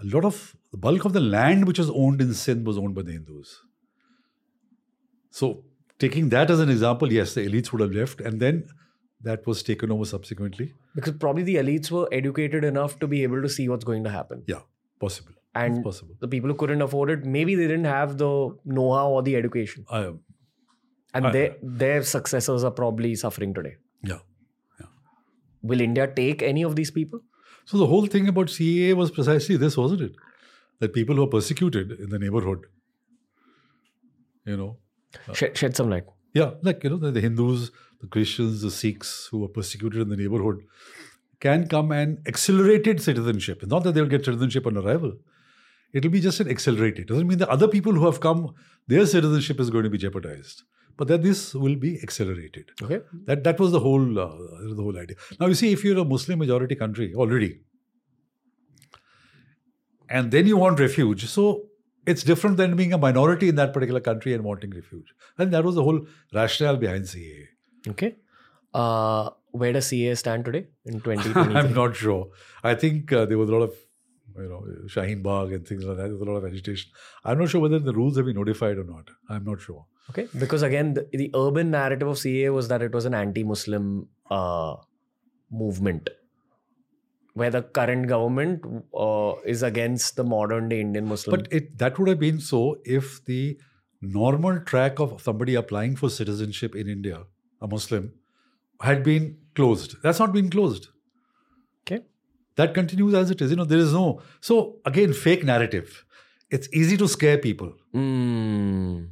a 0.00 0.04
lot 0.06 0.24
of 0.24 0.56
the 0.72 0.78
bulk 0.78 1.04
of 1.04 1.12
the 1.12 1.20
land 1.20 1.66
which 1.66 1.78
was 1.78 1.90
owned 1.90 2.22
in 2.22 2.32
Sindh 2.32 2.66
was 2.66 2.78
owned 2.78 2.94
by 2.94 3.02
the 3.02 3.12
Hindus. 3.12 3.60
So, 5.30 5.64
taking 5.98 6.30
that 6.30 6.50
as 6.50 6.60
an 6.60 6.70
example, 6.70 7.12
yes, 7.12 7.34
the 7.34 7.46
elites 7.46 7.72
would 7.72 7.82
have 7.82 7.92
left, 7.92 8.20
and 8.20 8.40
then 8.40 8.66
that 9.21 9.45
was 9.45 9.63
taken 9.63 9.91
over 9.91 10.05
subsequently. 10.05 10.73
Because 10.95 11.13
probably 11.13 11.43
the 11.43 11.55
elites 11.55 11.91
were 11.91 12.07
educated 12.11 12.63
enough 12.63 12.99
to 12.99 13.07
be 13.07 13.23
able 13.23 13.41
to 13.41 13.49
see 13.49 13.67
what's 13.69 13.83
going 13.83 14.03
to 14.03 14.09
happen. 14.09 14.43
Yeah, 14.47 14.61
possible. 14.99 15.33
And 15.55 15.83
possible. 15.83 16.15
the 16.19 16.27
people 16.27 16.49
who 16.49 16.55
couldn't 16.55 16.81
afford 16.81 17.09
it, 17.09 17.25
maybe 17.25 17.55
they 17.55 17.67
didn't 17.67 17.85
have 17.85 18.17
the 18.17 18.55
know-how 18.65 19.09
or 19.09 19.23
the 19.23 19.35
education. 19.35 19.85
I, 19.89 20.11
and 21.13 21.25
uh, 21.25 21.31
they, 21.31 21.55
their 21.61 22.03
successors 22.03 22.63
are 22.63 22.71
probably 22.71 23.15
suffering 23.15 23.53
today. 23.53 23.75
Yeah. 24.03 24.19
yeah. 24.79 24.85
Will 25.61 25.81
India 25.81 26.07
take 26.07 26.43
any 26.43 26.63
of 26.63 26.75
these 26.75 26.91
people? 26.91 27.21
So 27.65 27.77
the 27.77 27.87
whole 27.87 28.05
thing 28.05 28.27
about 28.27 28.47
CAA 28.47 28.93
was 28.93 29.11
precisely 29.11 29.57
this, 29.57 29.75
wasn't 29.75 30.01
it? 30.01 30.15
That 30.79 30.93
people 30.93 31.15
who 31.15 31.23
are 31.23 31.27
persecuted 31.27 31.91
in 31.91 32.09
the 32.09 32.19
neighborhood, 32.19 32.65
you 34.45 34.55
know, 34.55 34.77
uh, 35.27 35.33
shed, 35.33 35.57
shed 35.57 35.75
some 35.75 35.89
light. 35.89 36.05
Yeah, 36.33 36.51
like 36.61 36.83
you 36.83 36.91
know, 36.91 36.97
the, 36.97 37.11
the 37.11 37.21
Hindus, 37.21 37.71
the 38.01 38.07
Christians, 38.07 38.61
the 38.61 38.71
Sikhs 38.71 39.27
who 39.31 39.43
are 39.43 39.49
persecuted 39.49 40.01
in 40.01 40.09
the 40.09 40.17
neighborhood 40.17 40.63
can 41.39 41.67
come 41.67 41.91
and 41.91 42.19
accelerated 42.27 43.01
citizenship. 43.01 43.61
It's 43.61 43.71
not 43.71 43.83
that 43.83 43.93
they'll 43.93 44.05
get 44.05 44.25
citizenship 44.25 44.67
on 44.67 44.77
arrival. 44.77 45.13
It'll 45.93 46.11
be 46.11 46.19
just 46.21 46.39
an 46.39 46.49
accelerated. 46.49 46.99
It 46.99 47.07
Doesn't 47.07 47.27
mean 47.27 47.39
that 47.39 47.49
other 47.49 47.67
people 47.67 47.93
who 47.93 48.05
have 48.05 48.19
come, 48.19 48.53
their 48.87 49.05
citizenship 49.05 49.59
is 49.59 49.69
going 49.69 49.85
to 49.85 49.89
be 49.89 49.97
jeopardized 49.97 50.63
but 50.99 51.07
that 51.07 51.23
this 51.23 51.55
will 51.55 51.77
be 51.77 51.97
accelerated. 52.03 52.71
Okay. 52.83 52.99
That 53.25 53.45
that 53.45 53.59
was 53.63 53.71
the 53.71 53.79
whole 53.79 54.19
uh, 54.19 54.31
the 54.79 54.83
whole 54.87 54.97
idea. 54.97 55.15
Now 55.39 55.47
you 55.47 55.53
see, 55.59 55.71
if 55.71 55.85
you're 55.85 55.97
a 55.97 56.03
Muslim 56.03 56.39
majority 56.39 56.75
country 56.75 57.13
already, 57.15 57.61
and 60.09 60.29
then 60.29 60.45
you 60.45 60.57
want 60.57 60.81
refuge, 60.81 61.25
so 61.35 61.45
it's 62.05 62.23
different 62.31 62.57
than 62.57 62.75
being 62.75 62.91
a 62.97 62.97
minority 62.97 63.47
in 63.47 63.55
that 63.61 63.71
particular 63.77 64.01
country 64.01 64.33
and 64.33 64.43
wanting 64.43 64.71
refuge. 64.71 65.13
And 65.37 65.53
that 65.53 65.63
was 65.63 65.75
the 65.75 65.83
whole 65.83 66.05
rationale 66.33 66.75
behind 66.75 67.05
CAA. 67.05 67.47
Okay. 67.87 68.15
Uh, 68.73 69.29
where 69.51 69.73
does 69.73 69.87
CAA 69.87 70.17
stand 70.17 70.45
today 70.45 70.67
in 70.85 71.01
2020? 71.01 71.55
I'm 71.55 71.73
not 71.73 71.95
sure. 71.95 72.29
I 72.63 72.75
think 72.75 73.11
uh, 73.11 73.25
there 73.25 73.37
was 73.37 73.49
a 73.49 73.53
lot 73.53 73.63
of 73.63 73.73
you 74.37 74.49
know, 74.49 74.63
Shaheen 74.85 75.23
Bagh 75.23 75.53
and 75.53 75.67
things 75.67 75.83
like 75.83 75.97
that. 75.97 76.07
There's 76.07 76.21
a 76.21 76.25
lot 76.25 76.37
of 76.37 76.45
agitation. 76.45 76.91
I'm 77.23 77.39
not 77.39 77.49
sure 77.49 77.61
whether 77.61 77.79
the 77.79 77.93
rules 77.93 78.17
have 78.17 78.25
been 78.25 78.35
notified 78.35 78.77
or 78.77 78.83
not. 78.83 79.09
I'm 79.27 79.43
not 79.43 79.61
sure. 79.61 79.85
Okay, 80.11 80.27
because 80.37 80.63
again, 80.63 80.93
the, 80.95 81.07
the 81.11 81.29
urban 81.35 81.71
narrative 81.71 82.07
of 82.07 82.17
CAA 82.17 82.53
was 82.53 82.67
that 82.69 82.81
it 82.81 82.93
was 82.93 83.05
an 83.05 83.13
anti-Muslim 83.13 84.07
uh, 84.31 84.75
movement, 85.51 86.09
where 87.33 87.51
the 87.51 87.61
current 87.61 88.07
government 88.07 88.63
uh, 88.97 89.33
is 89.45 89.61
against 89.61 90.15
the 90.15 90.23
modern-day 90.23 90.81
Indian 90.81 91.05
Muslim. 91.05 91.39
But 91.39 91.51
it, 91.53 91.77
that 91.77 91.99
would 91.99 92.07
have 92.07 92.19
been 92.19 92.39
so 92.39 92.77
if 92.85 93.23
the 93.25 93.59
normal 94.01 94.61
track 94.61 94.99
of 94.99 95.21
somebody 95.21 95.55
applying 95.55 95.95
for 95.95 96.09
citizenship 96.09 96.75
in 96.75 96.87
India, 96.87 97.23
a 97.61 97.67
Muslim, 97.67 98.13
had 98.81 99.03
been 99.03 99.37
closed. 99.55 99.95
That's 100.03 100.19
not 100.19 100.33
been 100.33 100.49
closed. 100.49 100.87
Okay. 101.81 102.03
That 102.55 102.73
continues 102.73 103.13
as 103.13 103.31
it 103.31 103.41
is. 103.41 103.51
You 103.51 103.57
know, 103.57 103.65
there 103.65 103.79
is 103.79 103.93
no. 103.93 104.21
So, 104.41 104.77
again, 104.85 105.13
fake 105.13 105.43
narrative. 105.43 106.05
It's 106.49 106.67
easy 106.73 106.97
to 106.97 107.07
scare 107.07 107.37
people. 107.37 107.73
Mm. 107.93 109.09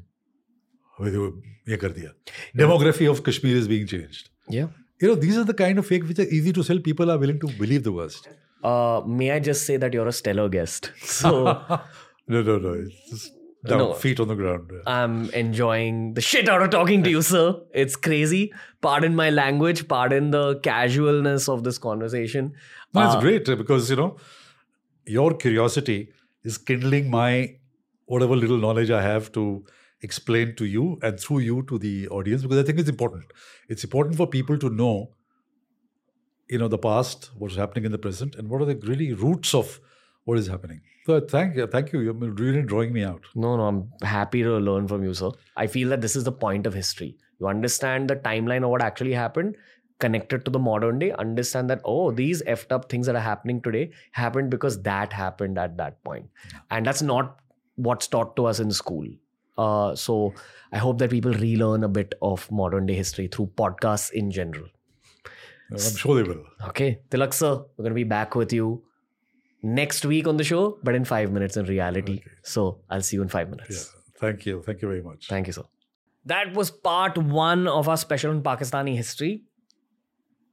Demography 2.57 3.09
of 3.09 3.23
Kashmir 3.23 3.55
is 3.55 3.67
being 3.67 3.85
changed. 3.85 4.29
Yeah. 4.49 4.67
You 4.99 5.09
know, 5.09 5.15
these 5.15 5.37
are 5.37 5.43
the 5.43 5.53
kind 5.53 5.77
of 5.77 5.85
fake 5.85 6.07
which 6.07 6.19
are 6.19 6.23
easy 6.23 6.51
to 6.53 6.63
sell. 6.63 6.79
People 6.79 7.11
are 7.11 7.17
willing 7.17 7.39
to 7.39 7.47
believe 7.47 7.83
the 7.83 7.91
worst. 7.91 8.27
Uh, 8.63 9.01
may 9.05 9.31
I 9.31 9.39
just 9.39 9.65
say 9.65 9.77
that 9.77 9.93
you're 9.93 10.07
a 10.07 10.11
stellar 10.11 10.49
guest? 10.49 10.91
So. 11.01 11.43
no, 12.27 12.41
no, 12.41 12.57
no. 12.57 12.73
It's 12.73 13.09
just 13.09 13.33
down, 13.65 13.77
no, 13.79 13.93
feet 13.93 14.19
on 14.19 14.27
the 14.27 14.35
ground. 14.35 14.71
I'm 14.85 15.29
enjoying 15.31 16.13
the 16.13 16.21
shit 16.21 16.47
out 16.47 16.61
of 16.61 16.69
talking 16.69 17.03
to 17.03 17.09
you, 17.09 17.21
sir. 17.21 17.59
It's 17.73 17.95
crazy. 17.95 18.53
Pardon 18.81 19.15
my 19.15 19.29
language. 19.29 19.87
Pardon 19.87 20.31
the 20.31 20.59
casualness 20.59 21.49
of 21.49 21.63
this 21.63 21.77
conversation. 21.77 22.53
No, 22.93 23.05
it's 23.05 23.15
uh, 23.15 23.19
great 23.19 23.45
because 23.45 23.89
you 23.89 23.95
know 23.95 24.17
your 25.05 25.33
curiosity 25.33 26.09
is 26.43 26.57
kindling 26.57 27.09
my 27.09 27.55
whatever 28.05 28.35
little 28.35 28.57
knowledge 28.57 28.91
I 28.91 29.01
have 29.01 29.31
to 29.33 29.65
explain 30.01 30.55
to 30.55 30.65
you 30.65 30.99
and 31.01 31.19
through 31.19 31.39
you 31.39 31.63
to 31.63 31.77
the 31.77 32.07
audience 32.09 32.43
because 32.43 32.59
I 32.59 32.63
think 32.63 32.79
it's 32.79 32.89
important. 32.89 33.25
It's 33.67 33.83
important 33.83 34.15
for 34.15 34.27
people 34.27 34.57
to 34.59 34.69
know, 34.69 35.11
you 36.49 36.57
know, 36.59 36.67
the 36.67 36.77
past, 36.77 37.31
what's 37.35 37.55
happening 37.55 37.85
in 37.85 37.91
the 37.91 37.97
present, 37.97 38.35
and 38.35 38.49
what 38.49 38.61
are 38.61 38.65
the 38.65 38.75
really 38.75 39.13
roots 39.13 39.53
of 39.53 39.79
what 40.27 40.37
is 40.37 40.47
happening. 40.47 40.81
So 41.05 41.21
thank 41.21 41.55
you, 41.55 41.67
thank 41.67 41.93
you. 41.93 42.01
You're 42.01 42.13
really 42.13 42.61
drawing 42.61 42.91
me 42.91 43.03
out. 43.03 43.25
No, 43.33 43.55
no, 43.55 43.63
I'm 43.67 43.91
happy 44.01 44.43
to 44.43 44.57
learn 44.57 44.87
from 44.87 45.03
you, 45.03 45.13
sir. 45.13 45.29
I 45.55 45.67
feel 45.67 45.87
that 45.89 46.01
this 46.01 46.17
is 46.17 46.25
the 46.25 46.33
point 46.33 46.67
of 46.67 46.73
history. 46.73 47.15
You 47.39 47.47
understand 47.47 48.09
the 48.09 48.17
timeline 48.17 48.65
of 48.65 48.71
what 48.71 48.81
actually 48.81 49.13
happened, 49.13 49.55
connected 49.99 50.43
to 50.43 50.51
the 50.51 50.59
modern 50.59 50.99
day, 50.99 51.11
understand 51.13 51.69
that, 51.69 51.79
oh, 51.85 52.11
these 52.11 52.41
effed 52.43 52.73
up 52.73 52.89
things 52.89 53.05
that 53.05 53.15
are 53.15 53.21
happening 53.21 53.61
today 53.61 53.91
happened 54.11 54.49
because 54.49 54.81
that 54.81 55.13
happened 55.13 55.57
at 55.57 55.77
that 55.77 56.03
point. 56.03 56.27
And 56.71 56.85
that's 56.85 57.01
not 57.01 57.39
what's 57.75 58.07
taught 58.07 58.35
to 58.35 58.47
us 58.47 58.59
in 58.59 58.71
school. 58.71 59.07
Uh, 59.57 59.95
so 59.95 60.33
I 60.73 60.77
hope 60.77 60.97
that 60.97 61.09
people 61.09 61.31
relearn 61.31 61.85
a 61.85 61.87
bit 61.87 62.15
of 62.21 62.51
modern 62.51 62.85
day 62.85 62.95
history 62.95 63.29
through 63.29 63.51
podcasts 63.55 64.11
in 64.11 64.29
general. 64.29 64.67
I'm 65.71 65.77
sure 65.77 66.21
they 66.21 66.29
will. 66.29 66.43
Okay. 66.67 66.99
Tilak 67.11 67.33
sir, 67.33 67.55
we're 67.77 67.83
going 67.83 67.91
to 67.91 67.95
be 67.95 68.03
back 68.03 68.35
with 68.35 68.51
you 68.51 68.83
next 69.63 70.05
week 70.05 70.27
on 70.27 70.37
the 70.37 70.43
show, 70.43 70.77
but 70.83 70.95
in 70.95 71.05
five 71.05 71.31
minutes 71.31 71.57
in 71.57 71.65
reality. 71.65 72.13
Okay. 72.13 72.31
So 72.43 72.79
I'll 72.89 73.01
see 73.01 73.17
you 73.17 73.21
in 73.21 73.27
five 73.27 73.49
minutes. 73.49 73.93
Yeah. 73.93 74.01
Thank 74.19 74.45
you. 74.45 74.61
Thank 74.63 74.81
you 74.81 74.87
very 74.87 75.01
much. 75.01 75.27
Thank 75.27 75.47
you, 75.47 75.53
sir. 75.53 75.63
That 76.25 76.53
was 76.53 76.71
part 76.71 77.17
one 77.17 77.67
of 77.67 77.87
our 77.87 77.97
special 77.97 78.31
on 78.31 78.41
Pakistani 78.41 78.95
history. 78.95 79.43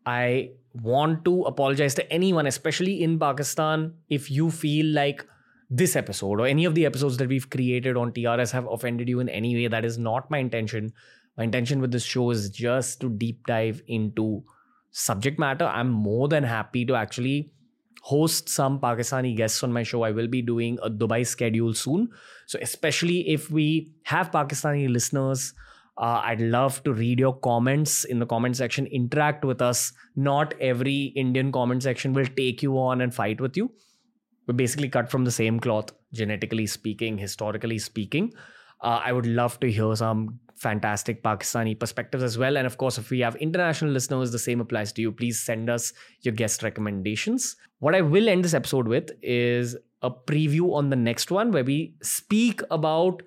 I 0.07 0.51
want 0.75 1.25
to 1.25 1.43
apologize 1.43 1.95
to 1.95 2.13
anyone, 2.13 2.47
especially 2.47 3.03
in 3.03 3.19
Pakistan, 3.19 3.95
if 4.09 4.31
you 4.31 4.51
feel 4.51 4.87
like 4.87 5.27
this 5.71 5.97
episode 5.97 6.41
or 6.41 6.47
any 6.47 6.65
of 6.65 6.75
the 6.75 6.87
episodes 6.87 7.17
that 7.17 7.29
we've 7.29 7.49
created 7.49 7.97
on 7.97 8.13
TRS 8.13 8.53
have 8.53 8.67
offended 8.71 9.09
you 9.09 9.21
in 9.21 9.29
any 9.29 9.55
way. 9.55 9.67
That 9.67 9.85
is 9.85 9.99
not 9.99 10.31
my 10.31 10.39
intention. 10.39 10.93
My 11.37 11.45
intention 11.45 11.81
with 11.81 11.91
this 11.91 12.05
show 12.05 12.31
is 12.31 12.51
just 12.51 13.01
to 13.01 13.09
deep 13.09 13.47
dive 13.47 13.83
into 13.89 14.45
subject 14.91 15.39
matter. 15.39 15.65
I'm 15.65 15.91
more 15.91 16.29
than 16.29 16.45
happy 16.45 16.85
to 16.85 16.95
actually 16.95 17.51
host 18.05 18.51
some 18.51 18.79
Pakistani 18.81 19.35
guests 19.35 19.63
on 19.63 19.73
my 19.73 19.83
show. 19.83 20.03
I 20.03 20.11
will 20.11 20.29
be 20.29 20.43
doing 20.43 20.79
a 20.83 20.91
Dubai 20.91 21.27
schedule 21.27 21.73
soon. 21.73 22.11
So, 22.47 22.59
especially 22.61 23.21
if 23.35 23.51
we 23.51 23.93
have 24.03 24.31
Pakistani 24.31 24.91
listeners, 24.91 25.55
uh, 25.97 26.21
I'd 26.23 26.43
love 26.43 26.83
to 26.85 26.93
read 26.93 27.19
your 27.19 27.35
comments 27.39 28.05
in 28.05 28.19
the 28.19 28.27
comment 28.27 28.59
section. 28.59 28.87
Interact 28.87 29.45
with 29.45 29.63
us. 29.63 29.93
Not 30.17 30.53
every 30.61 31.15
Indian 31.25 31.51
comment 31.51 31.83
section 31.83 32.13
will 32.13 32.27
take 32.37 32.63
you 32.63 32.79
on 32.79 33.01
and 33.01 33.15
fight 33.15 33.41
with 33.41 33.57
you. 33.57 33.73
We're 34.47 34.55
basically 34.55 34.91
cut 34.91 35.11
from 35.11 35.25
the 35.25 35.31
same 35.31 35.59
cloth, 35.59 35.93
genetically 36.13 36.67
speaking, 36.67 37.17
historically 37.17 37.79
speaking. 37.79 38.35
Uh, 38.83 39.01
I 39.03 39.13
would 39.13 39.27
love 39.27 39.59
to 39.61 39.71
hear 39.73 39.97
some 39.97 40.41
fantastic 40.57 41.23
Pakistani 41.23 41.79
perspectives 41.79 42.23
as 42.23 42.37
well. 42.39 42.57
And 42.57 42.67
of 42.67 42.77
course, 42.77 42.99
if 42.99 43.11
we 43.11 43.21
have 43.21 43.37
international 43.37 43.91
listeners, 43.91 44.31
the 44.31 44.39
same 44.39 44.61
applies 44.61 44.93
to 44.93 45.03
you. 45.03 45.13
Please 45.13 45.41
send 45.41 45.71
us 45.71 45.93
your 46.21 46.35
guest 46.35 46.63
recommendations. 46.63 47.57
What 47.85 47.95
I 47.95 48.01
will 48.01 48.31
end 48.31 48.43
this 48.43 48.55
episode 48.55 48.89
with 48.89 49.11
is 49.21 49.77
a 50.01 50.11
preview 50.11 50.73
on 50.73 50.89
the 50.89 50.97
next 50.97 51.31
one 51.31 51.53
where 51.53 51.65
we 51.65 51.97
speak 52.01 52.63
about 52.71 53.23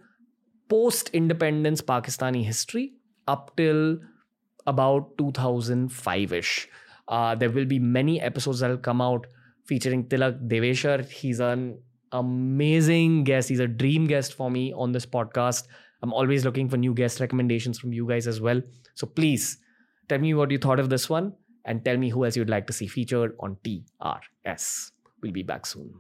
post 0.68 1.12
independence 1.14 1.80
Pakistani 1.80 2.44
history 2.44 2.94
up 3.28 3.56
till 3.56 4.00
about 4.66 5.16
2005 5.20 6.34
ish. 6.34 6.68
Uh, 7.08 7.36
there 7.36 7.52
will 7.52 7.66
be 7.66 7.78
many 7.78 8.20
episodes 8.20 8.62
that 8.62 8.72
will 8.72 8.80
come 8.80 9.00
out 9.00 9.28
featuring 9.68 10.06
Tilak 10.06 10.48
Devasher. 10.48 11.08
He's 11.08 11.40
an 11.40 11.78
amazing 12.12 13.26
guest. 13.26 13.50
He's 13.50 13.60
a 13.60 13.68
dream 13.68 14.08
guest 14.08 14.34
for 14.34 14.50
me 14.50 14.74
on 14.74 14.92
this 14.92 15.06
podcast. 15.06 15.68
I'm 16.02 16.14
always 16.14 16.46
looking 16.46 16.68
for 16.68 16.78
new 16.78 16.96
guest 16.96 17.20
recommendations 17.20 17.78
from 17.78 17.94
you 17.94 18.08
guys 18.08 18.26
as 18.26 18.42
well. 18.42 18.64
So 18.96 19.06
please 19.06 19.60
tell 20.10 20.18
me 20.18 20.34
what 20.34 20.50
you 20.50 20.58
thought 20.58 20.80
of 20.80 20.90
this 20.90 21.08
one 21.08 21.34
and 21.68 21.84
tell 21.86 21.98
me 21.98 22.10
who 22.10 22.26
else 22.26 22.36
you'd 22.36 22.50
like 22.50 22.66
to 22.68 22.74
see 22.74 22.88
featured 22.88 23.36
on 23.40 23.58
TRS. 23.64 24.92
We'll 25.22 25.32
be 25.32 25.44
back 25.44 25.66
soon. 25.66 25.94